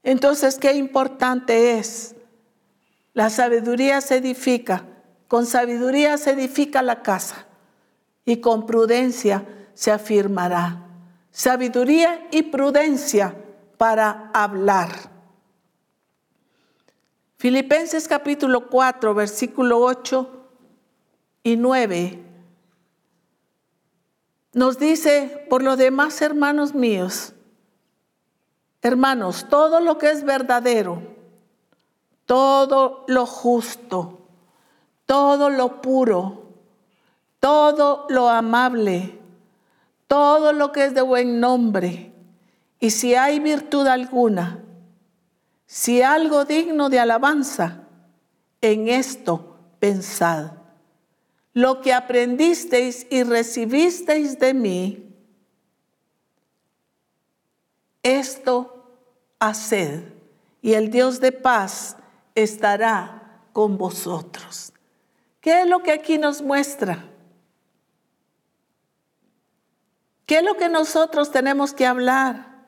Entonces, 0.02 0.58
qué 0.58 0.72
importante 0.74 1.78
es. 1.78 2.14
La 3.14 3.30
sabiduría 3.30 4.00
se 4.00 4.16
edifica. 4.16 4.84
Con 5.32 5.46
sabiduría 5.46 6.18
se 6.18 6.32
edifica 6.32 6.82
la 6.82 7.00
casa 7.00 7.46
y 8.26 8.42
con 8.42 8.66
prudencia 8.66 9.46
se 9.72 9.90
afirmará. 9.90 10.86
Sabiduría 11.30 12.28
y 12.30 12.42
prudencia 12.42 13.34
para 13.78 14.30
hablar. 14.34 14.90
Filipenses 17.38 18.06
capítulo 18.08 18.68
4, 18.68 19.14
versículo 19.14 19.78
8 19.78 20.28
y 21.44 21.56
9 21.56 22.22
nos 24.52 24.78
dice, 24.78 25.46
por 25.48 25.62
lo 25.62 25.76
demás, 25.78 26.20
hermanos 26.20 26.74
míos, 26.74 27.32
hermanos, 28.82 29.46
todo 29.48 29.80
lo 29.80 29.96
que 29.96 30.10
es 30.10 30.24
verdadero, 30.24 31.02
todo 32.26 33.06
lo 33.08 33.24
justo, 33.24 34.21
todo 35.12 35.50
lo 35.50 35.82
puro, 35.82 36.54
todo 37.38 38.06
lo 38.08 38.30
amable, 38.30 39.18
todo 40.06 40.54
lo 40.54 40.72
que 40.72 40.86
es 40.86 40.94
de 40.94 41.02
buen 41.02 41.38
nombre, 41.38 42.14
y 42.80 42.88
si 42.88 43.14
hay 43.14 43.38
virtud 43.38 43.86
alguna, 43.88 44.64
si 45.66 46.00
algo 46.00 46.46
digno 46.46 46.88
de 46.88 46.98
alabanza, 46.98 47.80
en 48.62 48.88
esto 48.88 49.58
pensad. 49.78 50.52
lo 51.52 51.82
que 51.82 51.92
aprendisteis 51.92 53.06
y 53.10 53.22
recibisteis 53.22 54.38
de 54.38 54.54
mí, 54.54 55.14
esto 58.02 58.96
haced, 59.38 60.04
y 60.62 60.72
el 60.72 60.90
Dios 60.90 61.20
de 61.20 61.32
paz 61.32 61.98
estará 62.34 63.42
con 63.52 63.76
vosotros. 63.76 64.71
¿Qué 65.42 65.62
es 65.62 65.68
lo 65.68 65.82
que 65.82 65.90
aquí 65.90 66.18
nos 66.18 66.40
muestra? 66.40 67.04
¿Qué 70.24 70.38
es 70.38 70.44
lo 70.44 70.56
que 70.56 70.68
nosotros 70.68 71.32
tenemos 71.32 71.74
que 71.74 71.84
hablar? 71.84 72.64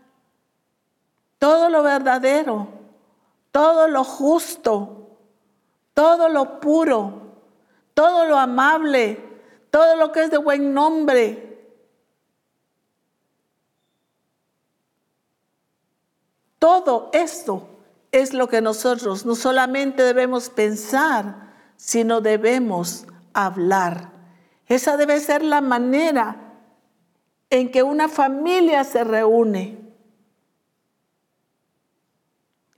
Todo 1.39 1.70
lo 1.70 1.85
verdadero, 1.85 2.66
todo 3.53 3.87
lo 3.87 4.03
justo, 4.03 5.16
todo 5.95 6.29
lo 6.29 6.59
puro, 6.59 7.37
todo 7.95 8.25
lo 8.25 8.37
amable, 8.37 9.22
todo 9.70 9.95
lo 9.95 10.11
que 10.11 10.25
es 10.25 10.33
de 10.33 10.39
buen 10.39 10.75
nombre. 10.75 11.72
Todo 16.59 17.11
esto 17.12 17.68
es 18.11 18.35
lo 18.35 18.49
que 18.49 18.61
nosotros 18.61 19.25
no 19.25 19.37
solamente 19.37 20.03
debemos 20.03 20.51
pensar, 20.51 21.43
sino 21.85 22.22
debemos 22.22 23.07
hablar. 23.35 24.11
Esa 24.66 24.97
debe 24.97 25.20
ser 25.20 25.43
la 25.43 25.61
manera 25.61 26.55
en 27.51 27.70
que 27.70 27.82
una 27.82 28.09
familia 28.09 28.85
se 28.85 29.05
reúne. 29.05 29.76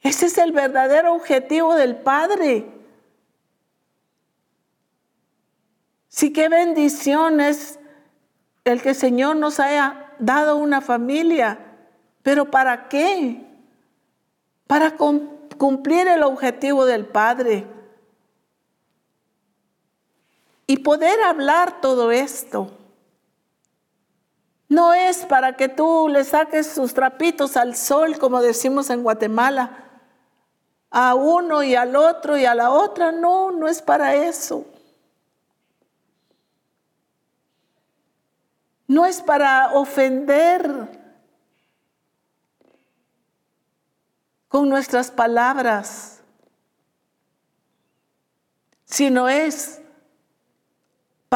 Ese 0.03 0.27
es 0.27 0.37
el 0.39 0.51
verdadero 0.51 1.15
objetivo 1.15 1.77
del 1.77 1.95
Padre. 1.95 2.67
Sí, 6.09 6.33
qué 6.33 6.49
bendición 6.49 7.41
es 7.41 7.79
el 8.65 8.83
que 8.83 8.89
el 8.89 8.97
Señor 8.97 9.37
nos 9.37 9.61
haya 9.61 10.15
dado 10.19 10.57
una 10.57 10.81
familia. 10.81 11.61
Pero 12.25 12.51
¿para 12.51 12.89
qué? 12.89 13.47
Para 14.67 14.97
cumplir 14.97 16.09
el 16.09 16.25
objetivo 16.25 16.85
del 16.87 17.07
Padre. 17.07 17.76
Y 20.67 20.79
poder 20.79 21.21
hablar 21.23 21.81
todo 21.81 22.11
esto. 22.11 22.71
No 24.69 24.95
es 24.95 25.25
para 25.27 25.57
que 25.57 25.69
tú 25.69 26.09
le 26.09 26.25
saques 26.25 26.67
sus 26.67 26.93
trapitos 26.93 27.57
al 27.57 27.77
sol, 27.77 28.19
como 28.19 28.41
decimos 28.41 28.91
en 28.91 29.05
Guatemala, 29.05 29.85
a 30.91 31.15
uno 31.15 31.63
y 31.63 31.77
al 31.77 31.95
otro 31.95 32.37
y 32.37 32.47
a 32.47 32.55
la 32.55 32.71
otra. 32.71 33.13
No, 33.13 33.53
no 33.53 33.69
es 33.69 33.81
para 33.81 34.17
eso. 34.17 34.67
No 38.89 39.05
es 39.07 39.21
para 39.21 39.73
ofender 39.75 40.89
con 44.49 44.69
nuestras 44.69 45.11
palabras, 45.11 46.21
sino 48.85 49.29
es 49.29 49.83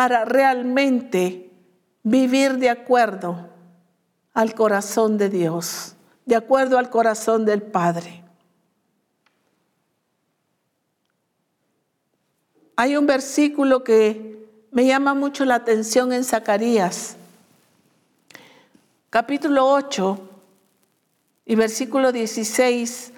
para 0.01 0.24
realmente 0.24 1.53
vivir 2.03 2.57
de 2.57 2.70
acuerdo 2.70 3.51
al 4.32 4.55
corazón 4.55 5.18
de 5.18 5.28
Dios, 5.28 5.94
de 6.24 6.36
acuerdo 6.36 6.78
al 6.78 6.88
corazón 6.88 7.44
del 7.44 7.61
Padre. 7.61 8.24
Hay 12.76 12.96
un 12.96 13.07
versículo 13.07 13.84
que 13.84 14.48
me 14.70 14.86
llama 14.86 15.12
mucho 15.12 15.44
la 15.44 15.57
atención 15.57 16.14
en 16.14 16.24
Zacarías, 16.24 17.16
capítulo 19.11 19.70
8 19.70 20.30
y 21.44 21.57
versículo 21.57 22.11
16. 22.11 23.12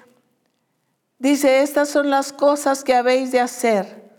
Dice, 1.20 1.62
estas 1.62 1.90
son 1.90 2.10
las 2.10 2.32
cosas 2.32 2.82
que 2.82 2.96
habéis 2.96 3.30
de 3.30 3.38
hacer. 3.38 4.10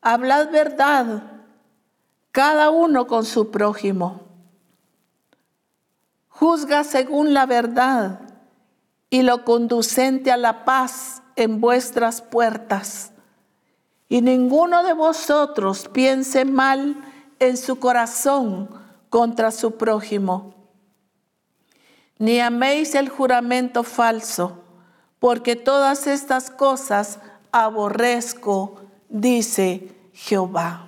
Hablad 0.00 0.50
verdad 0.50 1.37
cada 2.38 2.70
uno 2.70 3.08
con 3.08 3.24
su 3.24 3.50
prójimo. 3.50 4.20
Juzga 6.28 6.84
según 6.84 7.34
la 7.34 7.46
verdad 7.46 8.20
y 9.10 9.22
lo 9.22 9.44
conducente 9.44 10.30
a 10.30 10.36
la 10.36 10.64
paz 10.64 11.20
en 11.34 11.60
vuestras 11.60 12.22
puertas. 12.22 13.10
Y 14.08 14.20
ninguno 14.20 14.84
de 14.84 14.92
vosotros 14.92 15.88
piense 15.88 16.44
mal 16.44 17.02
en 17.40 17.56
su 17.56 17.80
corazón 17.80 18.70
contra 19.10 19.50
su 19.50 19.76
prójimo. 19.76 20.54
Ni 22.18 22.38
améis 22.38 22.94
el 22.94 23.08
juramento 23.08 23.82
falso, 23.82 24.62
porque 25.18 25.56
todas 25.56 26.06
estas 26.06 26.52
cosas 26.52 27.18
aborrezco, 27.50 28.80
dice 29.08 29.92
Jehová. 30.12 30.87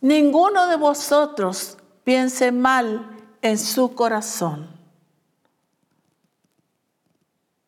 Ninguno 0.00 0.66
de 0.66 0.76
vosotros 0.76 1.76
piense 2.04 2.52
mal 2.52 3.18
en 3.42 3.58
su 3.58 3.94
corazón. 3.94 4.68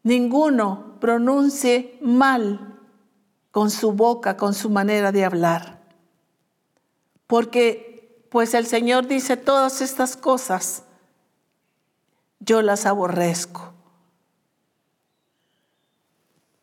Ninguno 0.02 0.96
pronuncie 0.98 1.98
mal 2.00 2.78
con 3.50 3.70
su 3.70 3.92
boca, 3.92 4.36
con 4.36 4.54
su 4.54 4.70
manera 4.70 5.12
de 5.12 5.24
hablar. 5.24 5.82
Porque 7.26 8.26
pues 8.30 8.54
el 8.54 8.66
Señor 8.66 9.06
dice 9.06 9.36
todas 9.36 9.82
estas 9.82 10.16
cosas, 10.16 10.84
yo 12.40 12.62
las 12.62 12.86
aborrezco. 12.86 13.74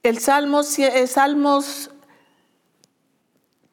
El 0.02 0.18
Salmo, 0.18 0.64
Salmos 0.64 1.92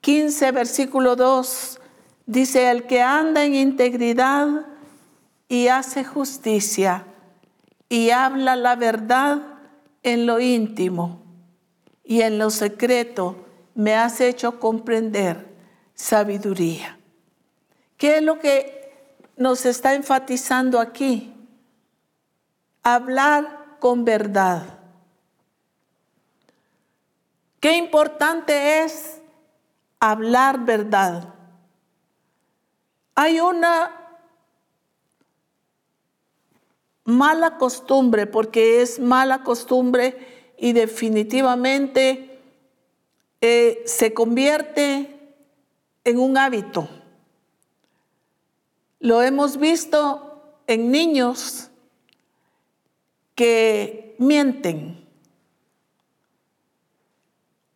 15, 0.03 0.53
versículo 0.53 1.16
2 1.16 1.80
Dice, 2.26 2.70
el 2.70 2.86
que 2.86 3.00
anda 3.00 3.44
en 3.44 3.54
integridad 3.54 4.66
y 5.48 5.68
hace 5.68 6.04
justicia 6.04 7.06
y 7.88 8.10
habla 8.10 8.56
la 8.56 8.74
verdad 8.74 9.42
en 10.02 10.26
lo 10.26 10.40
íntimo 10.40 11.22
y 12.02 12.22
en 12.22 12.38
lo 12.38 12.50
secreto, 12.50 13.46
me 13.74 13.94
has 13.94 14.20
hecho 14.20 14.58
comprender 14.58 15.46
sabiduría. 15.94 16.98
¿Qué 17.96 18.18
es 18.18 18.22
lo 18.22 18.38
que 18.40 18.92
nos 19.36 19.64
está 19.64 19.94
enfatizando 19.94 20.80
aquí? 20.80 21.32
Hablar 22.82 23.76
con 23.78 24.04
verdad. 24.04 24.78
Qué 27.60 27.76
importante 27.76 28.82
es 28.82 29.20
hablar 30.00 30.64
verdad. 30.64 31.36
Hay 33.18 33.40
una 33.40 33.90
mala 37.04 37.56
costumbre, 37.56 38.26
porque 38.26 38.82
es 38.82 38.98
mala 38.98 39.42
costumbre 39.42 40.54
y 40.58 40.74
definitivamente 40.74 42.38
eh, 43.40 43.82
se 43.86 44.12
convierte 44.12 45.18
en 46.04 46.18
un 46.18 46.36
hábito. 46.36 46.90
Lo 49.00 49.22
hemos 49.22 49.56
visto 49.56 50.60
en 50.66 50.90
niños 50.90 51.70
que 53.34 54.14
mienten. 54.18 55.08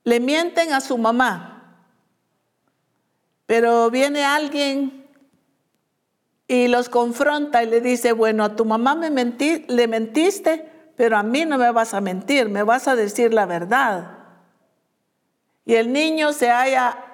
Le 0.04 0.20
mienten 0.20 0.74
a 0.74 0.82
su 0.82 0.98
mamá, 0.98 1.86
pero 3.46 3.90
viene 3.90 4.22
alguien 4.22 4.99
y 6.50 6.66
los 6.66 6.88
confronta 6.88 7.62
y 7.62 7.66
le 7.66 7.80
dice, 7.80 8.10
bueno, 8.10 8.42
a 8.42 8.56
tu 8.56 8.64
mamá 8.64 8.96
me 8.96 9.08
mentí, 9.08 9.64
le 9.68 9.86
mentiste, 9.86 10.68
pero 10.96 11.16
a 11.16 11.22
mí 11.22 11.44
no 11.44 11.58
me 11.58 11.70
vas 11.70 11.94
a 11.94 12.00
mentir, 12.00 12.48
me 12.48 12.64
vas 12.64 12.88
a 12.88 12.96
decir 12.96 13.32
la 13.32 13.46
verdad. 13.46 14.18
Y 15.64 15.76
el 15.76 15.92
niño 15.92 16.32
se 16.32 16.50
haya 16.50 17.04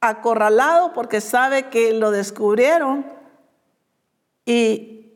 acorralado 0.00 0.94
porque 0.94 1.20
sabe 1.20 1.68
que 1.68 1.92
lo 1.92 2.10
descubrieron 2.10 3.04
y 4.46 5.12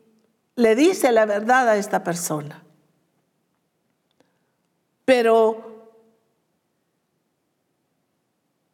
le 0.55 0.75
dice 0.75 1.11
la 1.11 1.25
verdad 1.25 1.69
a 1.69 1.77
esta 1.77 2.03
persona. 2.03 2.63
Pero, 5.05 5.89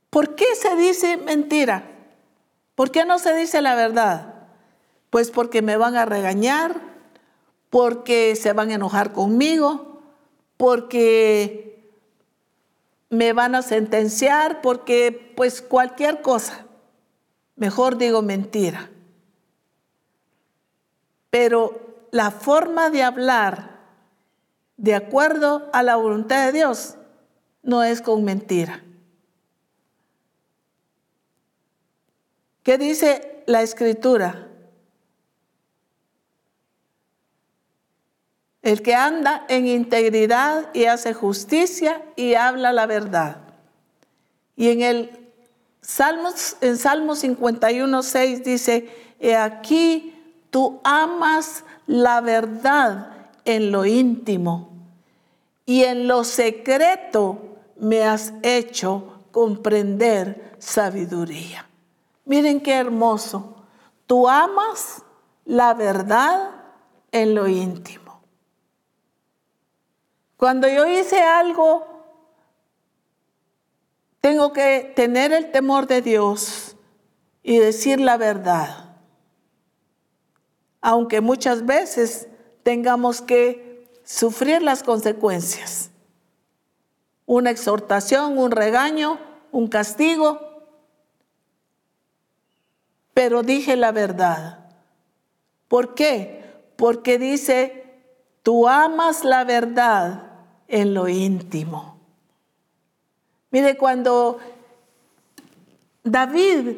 ¿por 0.09 0.35
qué 0.35 0.53
se 0.55 0.75
dice 0.75 1.15
mentira? 1.15 1.83
¿Por 2.75 2.91
qué 2.91 3.05
no 3.05 3.19
se 3.19 3.33
dice 3.37 3.61
la 3.61 3.75
verdad? 3.75 4.38
Pues 5.09 5.31
porque 5.31 5.61
me 5.61 5.77
van 5.77 5.95
a 5.95 6.05
regañar, 6.05 6.81
porque 7.69 8.35
se 8.35 8.53
van 8.53 8.71
a 8.71 8.75
enojar 8.75 9.13
conmigo, 9.13 10.01
porque 10.57 11.69
me 13.09 13.33
van 13.33 13.55
a 13.55 13.61
sentenciar 13.61 14.61
porque 14.61 15.33
pues 15.35 15.61
cualquier 15.61 16.21
cosa, 16.21 16.65
mejor 17.55 17.97
digo 17.97 18.21
mentira. 18.21 18.89
Pero 21.29 22.07
la 22.11 22.31
forma 22.31 22.89
de 22.89 23.03
hablar 23.03 23.79
de 24.77 24.95
acuerdo 24.95 25.69
a 25.73 25.83
la 25.83 25.95
voluntad 25.95 26.45
de 26.45 26.51
Dios 26.51 26.95
no 27.63 27.83
es 27.83 28.01
con 28.01 28.23
mentira. 28.23 28.83
¿Qué 32.63 32.77
dice 32.77 33.43
la 33.47 33.61
escritura? 33.61 34.48
El 38.61 38.81
que 38.81 38.93
anda 38.93 39.45
en 39.47 39.67
integridad 39.67 40.69
y 40.73 40.85
hace 40.85 41.13
justicia 41.13 42.01
y 42.15 42.33
habla 42.33 42.73
la 42.73 42.85
verdad. 42.85 43.37
Y 44.55 44.69
en 44.69 44.81
el 44.81 45.19
Salmos, 45.81 46.57
en 46.61 46.77
Salmo 46.77 47.15
51, 47.15 48.03
6 48.03 48.43
dice, 48.43 49.15
he 49.19 49.35
aquí 49.35 50.13
tú 50.49 50.81
amas 50.83 51.63
la 51.87 52.21
verdad 52.21 53.29
en 53.45 53.71
lo 53.71 53.85
íntimo 53.85 54.69
y 55.65 55.83
en 55.83 56.07
lo 56.07 56.23
secreto 56.23 57.57
me 57.77 58.03
has 58.03 58.33
hecho 58.43 59.21
comprender 59.31 60.55
sabiduría. 60.59 61.67
Miren 62.25 62.59
qué 62.59 62.73
hermoso. 62.73 63.55
Tú 64.05 64.27
amas 64.27 65.03
la 65.45 65.73
verdad 65.73 66.51
en 67.11 67.35
lo 67.35 67.47
íntimo. 67.47 68.08
Cuando 70.39 70.69
yo 70.69 70.87
hice 70.87 71.21
algo, 71.21 71.85
tengo 74.21 74.53
que 74.53 74.93
tener 74.95 75.33
el 75.33 75.51
temor 75.51 75.85
de 75.85 76.01
Dios 76.01 76.77
y 77.43 77.57
decir 77.59 77.99
la 77.99 78.15
verdad. 78.15 78.95
Aunque 80.79 81.19
muchas 81.19 81.65
veces 81.65 82.29
tengamos 82.63 83.21
que 83.21 83.91
sufrir 84.05 84.61
las 84.61 84.81
consecuencias. 84.81 85.91
Una 87.25 87.49
exhortación, 87.49 88.37
un 88.37 88.51
regaño, 88.51 89.19
un 89.51 89.67
castigo, 89.67 90.39
pero 93.13 93.43
dije 93.43 93.75
la 93.75 93.91
verdad. 93.91 94.69
¿Por 95.67 95.95
qué? 95.95 96.63
Porque 96.77 97.19
dice, 97.19 98.05
tú 98.41 98.69
amas 98.69 99.25
la 99.25 99.43
verdad 99.43 100.28
en 100.69 100.93
lo 100.93 101.09
íntimo. 101.09 101.97
Mire, 103.51 103.77
cuando 103.77 104.39
David 106.03 106.77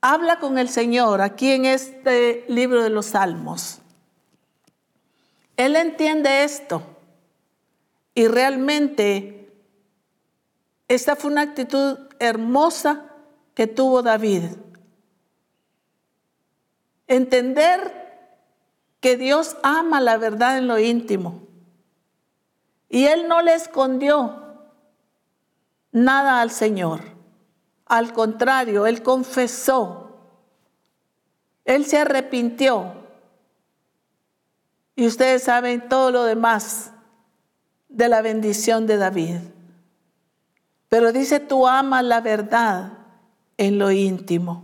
habla 0.00 0.40
con 0.40 0.58
el 0.58 0.68
Señor 0.68 1.20
aquí 1.20 1.52
en 1.52 1.66
este 1.66 2.44
libro 2.48 2.82
de 2.82 2.90
los 2.90 3.06
Salmos, 3.06 3.78
él 5.56 5.76
entiende 5.76 6.42
esto 6.42 6.82
y 8.14 8.26
realmente 8.26 9.52
esta 10.88 11.16
fue 11.16 11.30
una 11.30 11.42
actitud 11.42 11.98
hermosa 12.18 13.10
que 13.54 13.66
tuvo 13.66 14.02
David. 14.02 14.44
Entender 17.06 18.04
que 19.00 19.16
Dios 19.16 19.56
ama 19.62 20.00
la 20.00 20.16
verdad 20.16 20.56
en 20.56 20.66
lo 20.66 20.78
íntimo. 20.78 21.43
Y 22.94 23.08
Él 23.08 23.26
no 23.26 23.42
le 23.42 23.54
escondió 23.54 24.40
nada 25.90 26.40
al 26.40 26.52
Señor. 26.52 27.00
Al 27.86 28.12
contrario, 28.12 28.86
Él 28.86 29.02
confesó. 29.02 30.16
Él 31.64 31.86
se 31.86 31.98
arrepintió. 31.98 32.94
Y 34.94 35.08
ustedes 35.08 35.42
saben 35.42 35.88
todo 35.88 36.12
lo 36.12 36.22
demás 36.22 36.92
de 37.88 38.08
la 38.08 38.22
bendición 38.22 38.86
de 38.86 38.96
David. 38.96 39.38
Pero 40.88 41.10
dice, 41.10 41.40
tú 41.40 41.66
amas 41.66 42.04
la 42.04 42.20
verdad 42.20 42.92
en 43.56 43.80
lo 43.80 43.90
íntimo. 43.90 44.62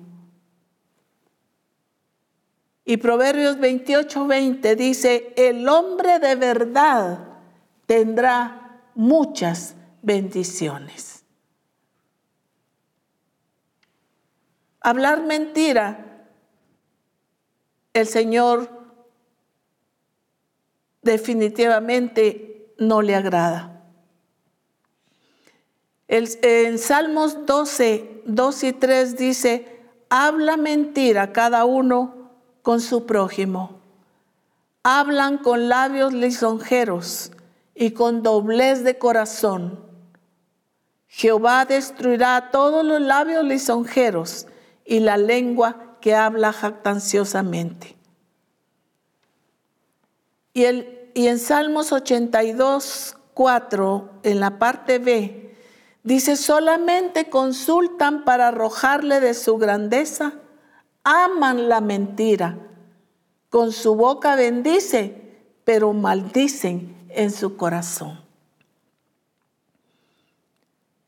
Y 2.85 2.99
Proverbios 2.99 3.59
28, 3.59 4.25
20 4.29 4.77
dice, 4.77 5.35
el 5.37 5.69
hombre 5.69 6.21
de 6.21 6.37
verdad 6.37 7.30
tendrá 7.91 8.85
muchas 8.95 9.75
bendiciones. 10.01 11.25
Hablar 14.81 15.25
mentira, 15.25 16.29
el 17.93 18.07
Señor 18.07 18.71
definitivamente 21.03 22.73
no 22.79 23.03
le 23.03 23.17
agrada. 23.17 23.83
en 26.07 26.79
Salmos 26.79 27.45
12, 27.45 28.23
2 28.25 28.63
y 28.63 28.73
3 28.73 29.17
dice, 29.17 29.81
habla 30.09 30.57
mentira 30.57 31.33
cada 31.33 31.65
uno 31.65 32.31
con 32.63 32.81
su 32.81 33.05
prójimo. 33.05 33.81
Hablan 34.85 35.39
con 35.39 35.69
labios 35.69 36.13
lisonjeros 36.13 37.33
y 37.81 37.93
con 37.93 38.23
doblez 38.23 38.85
de 38.85 38.99
corazón. 38.99 39.81
Jehová 41.07 41.65
destruirá 41.65 42.51
todos 42.51 42.85
los 42.85 43.01
labios 43.01 43.43
lisonjeros 43.43 44.47
y 44.85 45.01
la 45.01 45.17
lengua 45.17 45.97
que 46.03 46.15
habla 46.15 46.53
jactanciosamente. 46.53 47.97
Y, 50.53 50.65
el, 50.65 51.11
y 51.15 51.29
en 51.29 51.39
Salmos 51.39 51.91
82, 51.91 53.17
4, 53.33 54.11
en 54.25 54.41
la 54.41 54.59
parte 54.59 54.99
B, 54.99 55.57
dice, 56.03 56.37
solamente 56.37 57.31
consultan 57.31 58.27
para 58.27 58.49
arrojarle 58.49 59.21
de 59.21 59.33
su 59.33 59.57
grandeza, 59.57 60.35
aman 61.03 61.71
la 61.71 61.81
mentira, 61.81 62.59
con 63.49 63.73
su 63.73 63.95
boca 63.95 64.37
bendice, 64.37 65.39
pero 65.65 65.95
maldicen 65.95 67.00
en 67.15 67.31
su 67.31 67.57
corazón. 67.57 68.21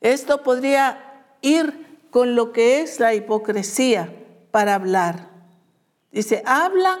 Esto 0.01 0.43
podría 0.43 1.25
ir 1.41 2.07
con 2.11 2.35
lo 2.35 2.51
que 2.51 2.81
es 2.81 2.99
la 2.99 3.13
hipocresía 3.13 4.13
para 4.51 4.75
hablar. 4.75 5.29
Dice, 6.11 6.43
hablan 6.45 6.99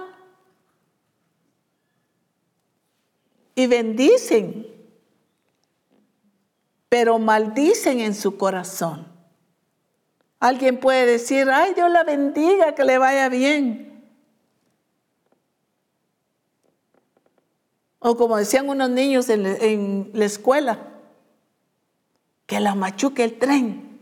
y 3.55 3.67
bendicen, 3.67 4.67
pero 6.89 7.19
maldicen 7.19 7.99
en 7.99 8.15
su 8.15 8.37
corazón. 8.37 9.07
Alguien 10.39 10.79
puede 10.79 11.05
decir, 11.05 11.49
ay, 11.49 11.73
Dios 11.73 11.91
la 11.91 12.03
bendiga, 12.03 12.75
que 12.75 12.83
le 12.83 12.97
vaya 12.97 13.29
bien. 13.29 13.92
O 18.05 18.17
como 18.17 18.35
decían 18.35 18.67
unos 18.67 18.89
niños 18.89 19.29
en, 19.29 20.11
la 20.13 20.25
escuela, 20.25 20.77
que 22.45 22.59
la 22.59 22.75
machuque 22.75 23.23
el 23.23 23.39
tren. 23.39 24.01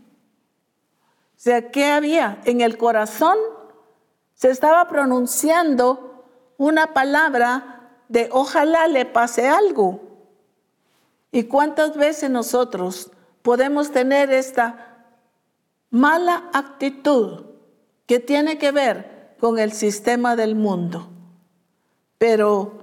O 1.36 1.40
sea, 1.40 1.70
¿qué 1.70 1.86
había? 1.86 2.40
En 2.44 2.62
el 2.62 2.76
corazón 2.76 3.38
se 4.34 4.50
estaba 4.50 4.88
pronunciando 4.88 6.24
una 6.58 6.94
palabra 6.94 7.92
de 8.08 8.28
ojalá 8.32 8.88
le 8.88 9.06
pase 9.06 9.48
algo. 9.48 10.00
¿Y 11.30 11.44
cuántas 11.44 11.96
veces 11.96 12.28
nosotros 12.28 13.12
podemos 13.42 13.92
tener 13.92 14.32
esta 14.32 15.06
mala 15.90 16.50
actitud 16.52 17.44
que 18.06 18.18
tiene 18.18 18.58
que 18.58 18.72
ver 18.72 19.36
con 19.38 19.60
el 19.60 19.70
sistema 19.70 20.34
del 20.34 20.56
mundo? 20.56 21.08
Pero 22.18 22.82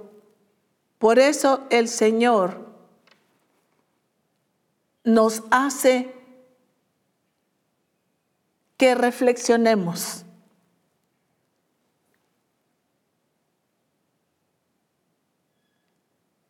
por 1.00 1.18
eso 1.18 1.66
el 1.70 1.88
Señor 1.88 2.68
nos 5.02 5.42
hace 5.50 6.14
que 8.76 8.94
reflexionemos. 8.94 10.26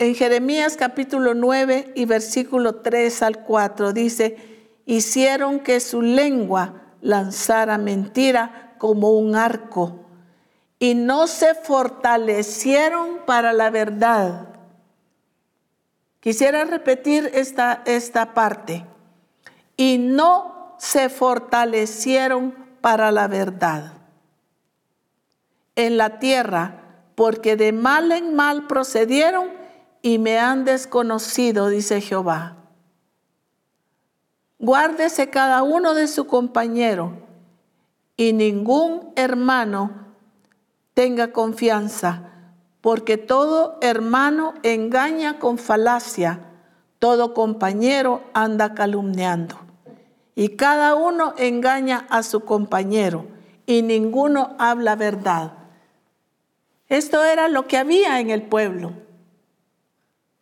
En 0.01 0.17
Jeremías 0.17 0.77
capítulo 0.77 1.35
9 1.35 1.93
y 1.95 2.05
versículo 2.07 2.81
3 2.83 3.23
al 3.23 3.45
4 3.45 3.93
dice, 3.93 4.37
hicieron 4.85 5.61
que 5.61 5.79
su 5.79 6.03
lengua 6.03 6.97
lanzara 7.01 7.79
mentira 7.79 8.75
como 8.79 9.13
un 9.13 9.37
arco 9.37 10.10
y 10.83 10.95
no 10.95 11.27
se 11.27 11.55
fortalecieron 11.55 13.19
para 13.27 13.53
la 13.53 13.71
verdad. 13.71 14.49
Quisiera 16.21 16.65
repetir 16.65 17.31
esta, 17.35 17.83
esta 17.85 18.35
parte. 18.35 18.85
y 19.77 19.97
no 19.97 20.75
se 20.79 21.09
fortalecieron 21.09 22.55
para 22.83 23.11
la 23.11 23.29
verdad. 23.29 23.95
En 25.75 25.97
la 25.97 26.19
tierra, 26.19 27.05
porque 27.15 27.57
de 27.57 27.73
mal 27.73 28.13
en 28.13 28.35
mal 28.35 28.67
procedieron 28.67 29.49
y 30.03 30.19
me 30.19 30.39
han 30.39 30.67
desconocido, 30.67 31.69
dice 31.69 32.03
Jehová. 32.03 32.57
Guárdese 34.59 35.31
cada 35.31 35.63
uno 35.63 35.95
de 35.95 36.09
su 36.09 36.27
compañero 36.27 37.13
y 38.19 38.35
ningún 38.35 39.15
hermano 39.17 40.00
tenga 40.95 41.33
confianza, 41.33 42.31
porque 42.81 43.19
todo 43.19 43.79
hermano 43.81 44.55
engaña 44.63 45.39
con 45.39 45.59
falacia, 45.59 46.41
todo 46.99 47.35
compañero 47.35 48.23
anda 48.33 48.75
calumniando. 48.75 49.59
Y 50.35 50.51
cada 50.57 50.95
uno 50.95 51.35
engaña 51.37 52.07
a 52.09 52.23
su 52.23 52.41
compañero 52.41 53.27
y 53.67 53.83
ninguno 53.83 54.55
habla 54.59 54.97
verdad. 54.97 55.53
Esto 56.89 57.25
era 57.25 57.49
lo 57.49 57.67
que 57.67 57.77
había 57.77 58.21
en 58.21 58.31
el 58.31 58.43
pueblo. 58.43 58.93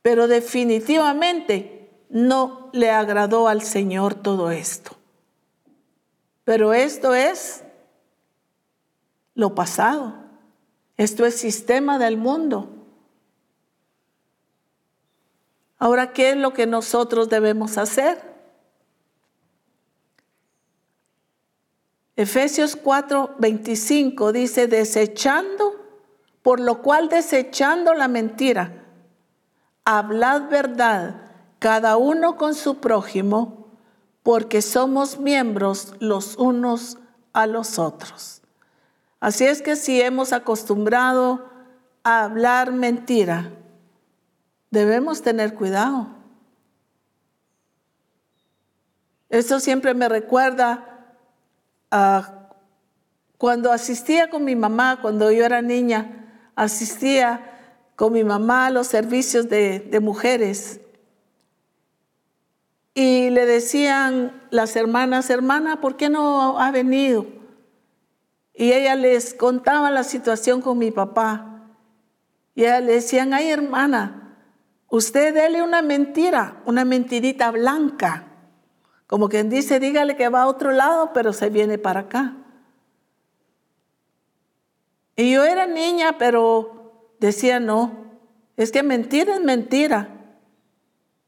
Pero 0.03 0.29
definitivamente 0.29 1.91
no 2.09 2.71
le 2.73 2.91
agradó 2.91 3.49
al 3.49 3.63
Señor 3.63 4.15
todo 4.15 4.51
esto. 4.51 4.93
Pero 6.45 6.73
esto 6.73 7.15
es 7.15 7.65
lo 9.35 9.55
pasado. 9.55 10.28
Esto 10.99 11.25
es 11.25 11.37
sistema 11.37 11.99
del 11.99 12.17
mundo. 12.17 12.69
Ahora, 15.79 16.13
¿qué 16.13 16.31
es 16.31 16.37
lo 16.37 16.53
que 16.53 16.67
nosotros 16.67 17.29
debemos 17.29 17.79
hacer? 17.79 18.21
Efesios 22.17 22.75
4, 22.75 23.37
25 23.39 24.33
dice, 24.33 24.67
desechando, 24.67 25.87
por 26.43 26.59
lo 26.59 26.83
cual 26.83 27.09
desechando 27.09 27.95
la 27.95 28.09
mentira, 28.09 28.85
hablad 29.85 30.51
verdad, 30.51 31.31
cada 31.61 31.97
uno 31.97 32.37
con 32.37 32.57
su 32.57 32.79
prójimo, 32.79 33.69
porque 34.25 34.63
somos 34.63 35.21
miembros 35.21 35.95
los 36.01 36.37
unos 36.39 36.99
a 37.33 37.47
los 37.47 37.79
otros. 37.79 38.38
Así 39.21 39.45
es 39.45 39.63
que 39.63 39.75
si 39.75 40.01
hemos 40.01 40.33
acostumbrado 40.33 41.49
a 42.05 42.25
hablar 42.25 42.73
mentira, 42.73 43.51
debemos 44.71 45.23
tener 45.23 45.55
cuidado. 45.55 46.09
Eso 49.29 49.61
siempre 49.61 49.93
me 49.95 50.09
recuerda 50.09 51.17
cuando 53.37 53.73
asistía 53.73 54.31
con 54.31 54.45
mi 54.45 54.57
mamá, 54.57 55.01
cuando 55.03 55.31
yo 55.33 55.45
era 55.45 55.63
niña, 55.63 56.51
asistía 56.55 57.45
con 57.97 58.13
mi 58.13 58.25
mamá 58.25 58.67
a 58.67 58.71
los 58.71 58.87
servicios 58.87 59.49
de, 59.49 59.81
de 59.81 60.01
mujeres. 60.01 60.81
Y 62.95 63.31
le 63.31 63.47
decían 63.47 64.43
las 64.51 64.77
hermanas, 64.77 65.31
hermana, 65.31 65.81
¿por 65.81 65.97
qué 65.97 66.09
no 66.09 66.59
ha 66.59 66.71
venido? 66.71 67.38
Y 68.59 68.73
ella 68.73 68.97
les 68.97 69.35
contaba 69.35 69.89
la 69.93 70.03
situación 70.03 70.61
con 70.63 70.79
mi 70.79 70.91
papá. 70.91 71.63
Y 72.57 72.65
ella 72.65 72.81
le 72.81 72.95
decían, 72.95 73.33
ay 73.33 73.51
hermana, 73.53 74.37
usted 74.89 75.33
dele 75.33 75.63
una 75.63 75.81
mentira, 75.81 76.61
una 76.67 76.85
mentirita 76.85 77.53
blanca. 77.53 78.27
Como 79.07 79.29
quien 79.29 79.49
dice, 79.49 79.79
dígale 79.79 80.17
que 80.17 80.29
va 80.29 80.43
a 80.43 80.49
otro 80.49 80.73
lado, 80.73 81.13
pero 81.13 81.33
se 81.33 81.51
viene 81.51 81.79
para 81.79 82.01
acá. 82.01 82.35
Y 85.15 85.35
yo 85.35 85.45
era 85.45 85.69
niña, 85.69 86.19
pero 86.19 87.13
decía, 87.21 87.61
no, 87.61 87.93
es 88.57 88.73
que 88.73 88.83
mentira 88.83 89.37
es 89.37 89.41
mentira. 89.41 90.09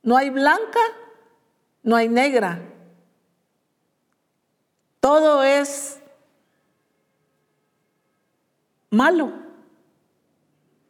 No 0.02 0.16
hay 0.16 0.30
blanca, 0.30 0.80
no 1.84 1.94
hay 1.94 2.08
negra. 2.08 2.60
Todo 4.98 5.44
es 5.44 5.99
malo. 8.90 9.32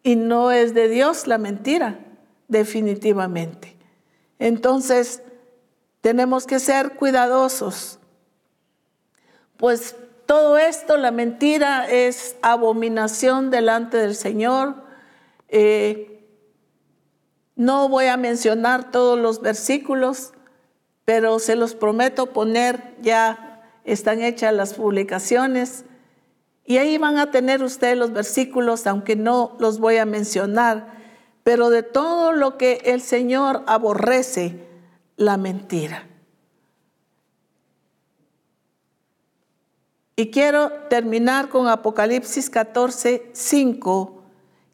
Y 0.02 0.16
no 0.16 0.50
es 0.50 0.74
de 0.74 0.88
Dios 0.88 1.26
la 1.26 1.38
mentira, 1.38 2.00
definitivamente. 2.48 3.76
Entonces, 4.38 5.22
tenemos 6.00 6.46
que 6.46 6.58
ser 6.58 6.94
cuidadosos, 6.94 7.98
pues 9.58 9.94
todo 10.24 10.56
esto, 10.56 10.96
la 10.96 11.10
mentira, 11.10 11.90
es 11.90 12.36
abominación 12.40 13.50
delante 13.50 13.98
del 13.98 14.14
Señor. 14.14 14.76
Eh, 15.48 16.24
no 17.56 17.88
voy 17.88 18.06
a 18.06 18.16
mencionar 18.16 18.90
todos 18.90 19.18
los 19.18 19.42
versículos, 19.42 20.32
pero 21.04 21.40
se 21.40 21.56
los 21.56 21.74
prometo 21.74 22.26
poner, 22.26 22.94
ya 23.02 23.60
están 23.84 24.22
hechas 24.22 24.54
las 24.54 24.74
publicaciones. 24.74 25.84
Y 26.70 26.78
ahí 26.78 26.98
van 26.98 27.18
a 27.18 27.32
tener 27.32 27.64
ustedes 27.64 27.98
los 27.98 28.12
versículos, 28.12 28.86
aunque 28.86 29.16
no 29.16 29.56
los 29.58 29.80
voy 29.80 29.96
a 29.96 30.04
mencionar, 30.04 30.86
pero 31.42 31.68
de 31.68 31.82
todo 31.82 32.30
lo 32.30 32.56
que 32.58 32.80
el 32.84 33.00
Señor 33.00 33.64
aborrece, 33.66 34.68
la 35.16 35.36
mentira. 35.36 36.06
Y 40.14 40.30
quiero 40.30 40.70
terminar 40.88 41.48
con 41.48 41.66
Apocalipsis 41.66 42.48
14, 42.48 43.30
5, 43.32 44.22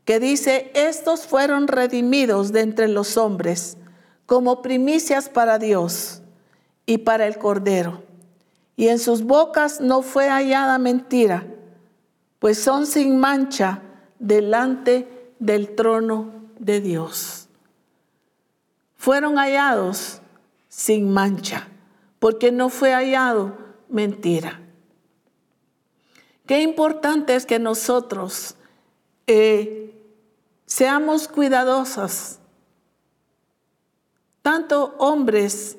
que 0.05 0.21
dice, 0.21 0.71
estos 0.75 1.27
fueron 1.27 1.67
redimidos 1.67 2.53
de 2.53 2.61
entre 2.61 2.89
los 2.89 3.17
hombres 3.17 3.79
como 4.27 4.61
primicias 4.61 5.31
para 5.31 5.59
Dios 5.59 6.21
y 6.85 6.99
para 6.99 7.27
el 7.27 7.39
Cordero. 7.39 8.03
Y 8.77 8.89
en 8.89 8.99
sus 8.99 9.23
bocas 9.23 9.81
no 9.81 10.03
fue 10.03 10.29
hallada 10.29 10.77
mentira, 10.77 11.47
pues 12.39 12.63
son 12.63 12.87
sin 12.87 13.19
mancha 13.19 13.83
delante 14.19 15.33
del 15.39 15.75
trono 15.75 16.33
de 16.59 16.81
Dios. 16.81 17.49
Fueron 18.97 19.37
hallados 19.37 20.21
sin 20.69 21.13
mancha, 21.13 21.69
porque 22.19 22.53
no 22.53 22.69
fue 22.69 22.93
hallado 22.93 23.57
mentira. 23.89 24.61
Qué 26.47 26.61
importante 26.63 27.35
es 27.35 27.47
que 27.47 27.59
nosotros 27.59 28.57
eh, 29.27 29.95
seamos 30.65 31.29
cuidadosos, 31.29 32.39
tanto 34.43 34.95
hombres 34.99 35.77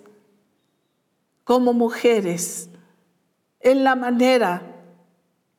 como 1.44 1.74
mujeres, 1.74 2.70
en 3.62 3.84
la 3.84 3.96
manera 3.96 4.77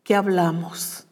que 0.08 0.14
hablamos. 0.14 1.04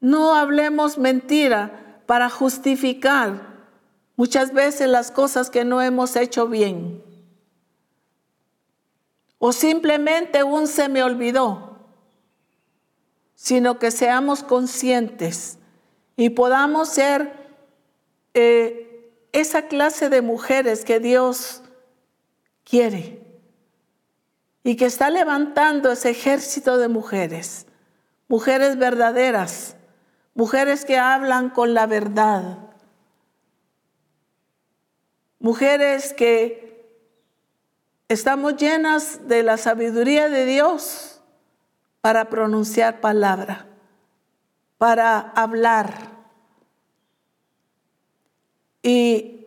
No 0.00 0.34
hablemos 0.34 0.98
mentira 0.98 2.02
para 2.04 2.28
justificar 2.28 3.52
Muchas 4.16 4.52
veces 4.52 4.88
las 4.88 5.10
cosas 5.10 5.48
que 5.48 5.64
no 5.64 5.80
hemos 5.80 6.16
hecho 6.16 6.46
bien. 6.46 7.02
O 9.38 9.54
simplemente 9.54 10.42
un 10.42 10.66
se 10.66 10.90
me 10.90 11.02
olvidó. 11.02 11.78
Sino 13.34 13.78
que 13.78 13.90
seamos 13.90 14.42
conscientes 14.42 15.56
y 16.14 16.28
podamos 16.28 16.90
ser 16.90 17.32
eh, 18.34 19.10
esa 19.32 19.62
clase 19.62 20.10
de 20.10 20.20
mujeres 20.20 20.84
que 20.84 21.00
Dios 21.00 21.62
quiere 22.62 23.21
y 24.64 24.76
que 24.76 24.86
está 24.86 25.10
levantando 25.10 25.92
ese 25.92 26.10
ejército 26.10 26.78
de 26.78 26.88
mujeres, 26.88 27.66
mujeres 28.28 28.78
verdaderas, 28.78 29.76
mujeres 30.34 30.84
que 30.84 30.98
hablan 30.98 31.50
con 31.50 31.74
la 31.74 31.86
verdad, 31.86 32.58
mujeres 35.40 36.12
que 36.12 36.86
estamos 38.08 38.56
llenas 38.56 39.26
de 39.26 39.42
la 39.42 39.56
sabiduría 39.56 40.28
de 40.28 40.46
Dios 40.46 41.20
para 42.00 42.28
pronunciar 42.28 43.00
palabra, 43.00 43.66
para 44.78 45.18
hablar. 45.18 46.10
Y 48.82 49.46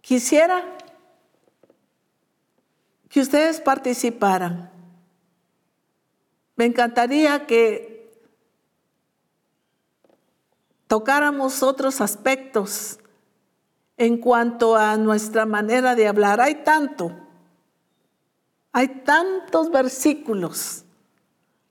quisiera 0.00 0.62
que 3.10 3.20
ustedes 3.20 3.60
participaran. 3.60 4.70
Me 6.56 6.64
encantaría 6.64 7.46
que 7.46 8.08
tocáramos 10.86 11.62
otros 11.62 12.00
aspectos 12.00 12.98
en 13.96 14.16
cuanto 14.16 14.76
a 14.76 14.96
nuestra 14.96 15.44
manera 15.44 15.94
de 15.94 16.06
hablar. 16.06 16.40
Hay 16.40 16.62
tanto, 16.64 17.12
Hay 18.72 19.02
tantos 19.02 19.70
versículos, 19.70 20.84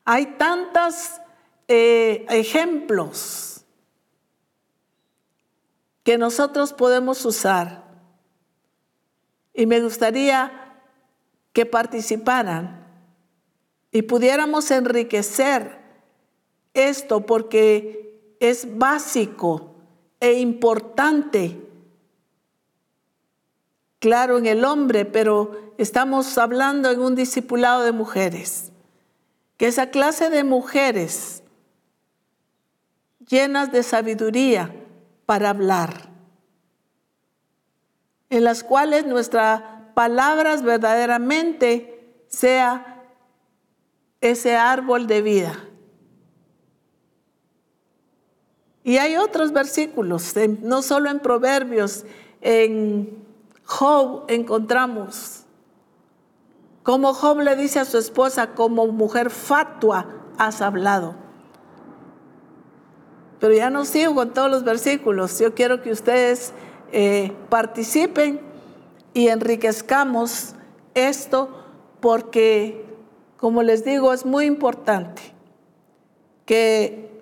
hay 0.03 0.25
tantos 0.37 1.21
eh, 1.69 2.25
ejemplos 2.29 3.63
que 6.03 6.17
nosotros 6.17 6.73
podemos 6.73 7.23
usar. 7.23 7.85
Y 9.53 9.65
me 9.65 9.79
gustaría 9.79 10.68
que 11.53 11.65
participaran 11.65 12.87
y 13.91 14.03
pudiéramos 14.03 14.69
enriquecer 14.71 15.79
esto 16.73 17.25
porque 17.25 18.35
es 18.39 18.77
básico 18.77 19.75
e 20.19 20.33
importante 20.33 21.69
claro 23.99 24.37
en 24.37 24.45
el 24.45 24.65
hombre, 24.65 25.05
pero 25.05 25.73
estamos 25.77 26.37
hablando 26.37 26.89
en 26.89 27.01
un 27.01 27.15
discipulado 27.15 27.83
de 27.83 27.91
mujeres. 27.91 28.71
Que 29.57 29.67
esa 29.67 29.89
clase 29.89 30.29
de 30.29 30.43
mujeres 30.43 31.43
llenas 33.27 33.71
de 33.71 33.83
sabiduría 33.83 34.73
para 35.25 35.49
hablar, 35.49 36.09
en 38.29 38.43
las 38.43 38.63
cuales 38.63 39.05
nuestras 39.05 39.61
palabras 39.99 40.63
verdaderamente 40.63 42.23
sea 42.29 43.03
ese 44.21 44.55
árbol 44.55 45.07
de 45.07 45.21
vida. 45.21 45.59
Y 48.81 48.95
hay 48.95 49.17
otros 49.17 49.51
versículos, 49.51 50.33
no 50.61 50.83
solo 50.83 51.09
en 51.09 51.19
Proverbios, 51.19 52.05
en 52.39 53.25
Job 53.65 54.23
encontramos 54.29 55.43
como 56.83 57.13
Job 57.13 57.41
le 57.41 57.57
dice 57.57 57.81
a 57.81 57.85
su 57.85 57.97
esposa, 57.97 58.51
como 58.55 58.87
mujer 58.87 59.29
fatua 59.29 60.05
has 60.37 60.61
hablado. 60.61 61.15
Pero 63.41 63.53
ya 63.53 63.69
no 63.69 63.83
sigo 63.83 64.15
con 64.15 64.33
todos 64.33 64.49
los 64.49 64.63
versículos. 64.63 65.37
Yo 65.39 65.53
quiero 65.53 65.81
que 65.81 65.91
ustedes 65.91 66.53
eh, 66.93 67.33
participen 67.49 68.47
y 69.13 69.27
enriquezcamos 69.27 70.55
esto 70.93 71.49
porque, 71.99 72.85
como 73.37 73.63
les 73.63 73.83
digo, 73.83 74.13
es 74.13 74.25
muy 74.25 74.45
importante 74.45 75.21
que 76.45 77.21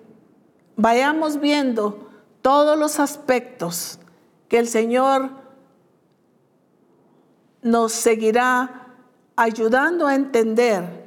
vayamos 0.76 1.40
viendo 1.40 2.08
todos 2.42 2.78
los 2.78 3.00
aspectos 3.00 3.98
que 4.48 4.58
el 4.58 4.68
Señor 4.68 5.30
nos 7.62 7.92
seguirá 7.92 8.94
ayudando 9.36 10.06
a 10.06 10.14
entender 10.14 11.06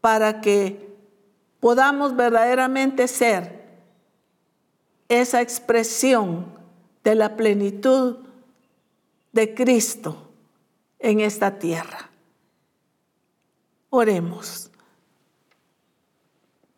para 0.00 0.40
que 0.40 0.94
podamos 1.60 2.14
verdaderamente 2.14 3.08
ser 3.08 3.64
esa 5.08 5.40
expresión 5.40 6.46
de 7.02 7.14
la 7.14 7.36
plenitud 7.36 8.23
de 9.34 9.54
Cristo 9.54 10.30
en 10.98 11.20
esta 11.20 11.58
tierra. 11.58 12.08
Oremos. 13.90 14.70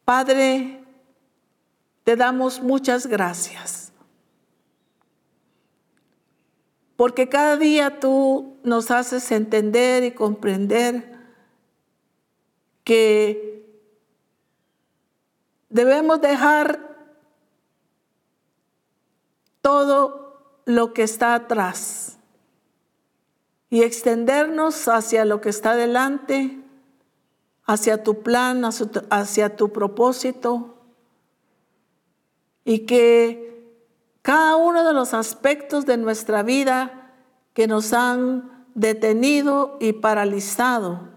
Padre, 0.04 0.82
te 2.02 2.16
damos 2.16 2.60
muchas 2.60 3.06
gracias 3.06 3.92
porque 6.96 7.28
cada 7.28 7.58
día 7.58 8.00
tú 8.00 8.56
nos 8.64 8.90
haces 8.90 9.30
entender 9.30 10.02
y 10.02 10.12
comprender 10.12 11.14
que 12.84 13.66
debemos 15.68 16.22
dejar 16.22 16.96
todo 19.60 20.62
lo 20.64 20.94
que 20.94 21.02
está 21.02 21.34
atrás 21.34 22.16
y 23.68 23.82
extendernos 23.82 24.88
hacia 24.88 25.24
lo 25.24 25.40
que 25.40 25.48
está 25.48 25.74
delante, 25.74 26.58
hacia 27.64 28.02
tu 28.02 28.22
plan, 28.22 28.62
hacia 28.64 29.56
tu 29.56 29.72
propósito, 29.72 30.76
y 32.64 32.80
que 32.80 33.46
cada 34.22 34.56
uno 34.56 34.84
de 34.84 34.92
los 34.92 35.14
aspectos 35.14 35.86
de 35.86 35.96
nuestra 35.96 36.42
vida 36.42 37.12
que 37.54 37.66
nos 37.66 37.92
han 37.92 38.66
detenido 38.74 39.76
y 39.80 39.94
paralizado 39.94 41.08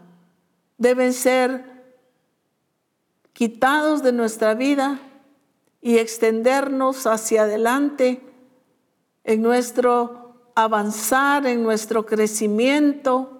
deben 0.77 1.13
ser 1.13 1.65
quitados 3.34 4.03
de 4.03 4.11
nuestra 4.11 4.53
vida 4.53 4.99
y 5.81 5.97
extendernos 5.97 7.05
hacia 7.07 7.43
adelante 7.43 8.21
en 9.23 9.41
nuestro 9.41 10.28
avanzar, 10.64 11.45
en 11.45 11.64
nuestro 11.64 12.06
crecimiento 12.06 13.40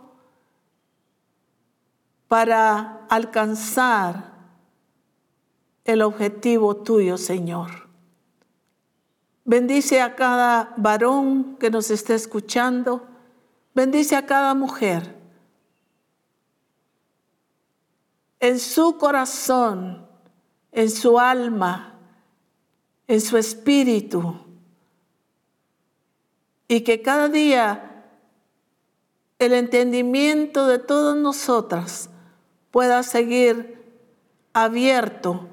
para 2.30 3.06
alcanzar 3.10 4.36
el 5.84 6.02
objetivo 6.02 6.78
tuyo, 6.78 7.18
Señor. 7.18 7.90
Bendice 9.44 10.02
a 10.02 10.16
cada 10.16 10.74
varón 10.78 11.58
que 11.58 11.70
nos 11.70 11.90
esté 11.92 12.16
escuchando. 12.16 13.06
Bendice 13.74 14.16
a 14.16 14.26
cada 14.26 14.54
mujer. 14.54 15.18
En 18.40 18.60
su 18.60 18.98
corazón, 18.98 20.08
en 20.72 20.90
su 20.90 21.20
alma, 21.20 21.96
en 23.08 23.20
su 23.20 23.38
espíritu. 23.38 24.49
Y 26.70 26.82
que 26.82 27.02
cada 27.02 27.28
día 27.28 28.06
el 29.40 29.54
entendimiento 29.54 30.68
de 30.68 30.80
todas 30.80 31.18
nosotras 31.18 32.10
pueda 32.72 33.04
seguir 33.04 33.84
abierto 34.54 35.48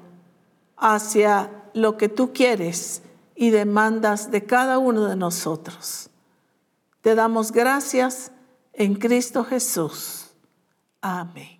hacia 0.77 1.51
lo 1.73 1.97
que 1.97 2.07
tú 2.07 2.31
quieres 2.33 3.01
y 3.35 3.49
demandas 3.49 4.31
de 4.31 4.45
cada 4.45 4.77
uno 4.77 5.05
de 5.05 5.15
nosotros. 5.15 6.09
Te 7.01 7.15
damos 7.15 7.51
gracias 7.51 8.31
en 8.73 8.95
Cristo 8.95 9.43
Jesús. 9.43 10.31
Amén. 11.01 11.56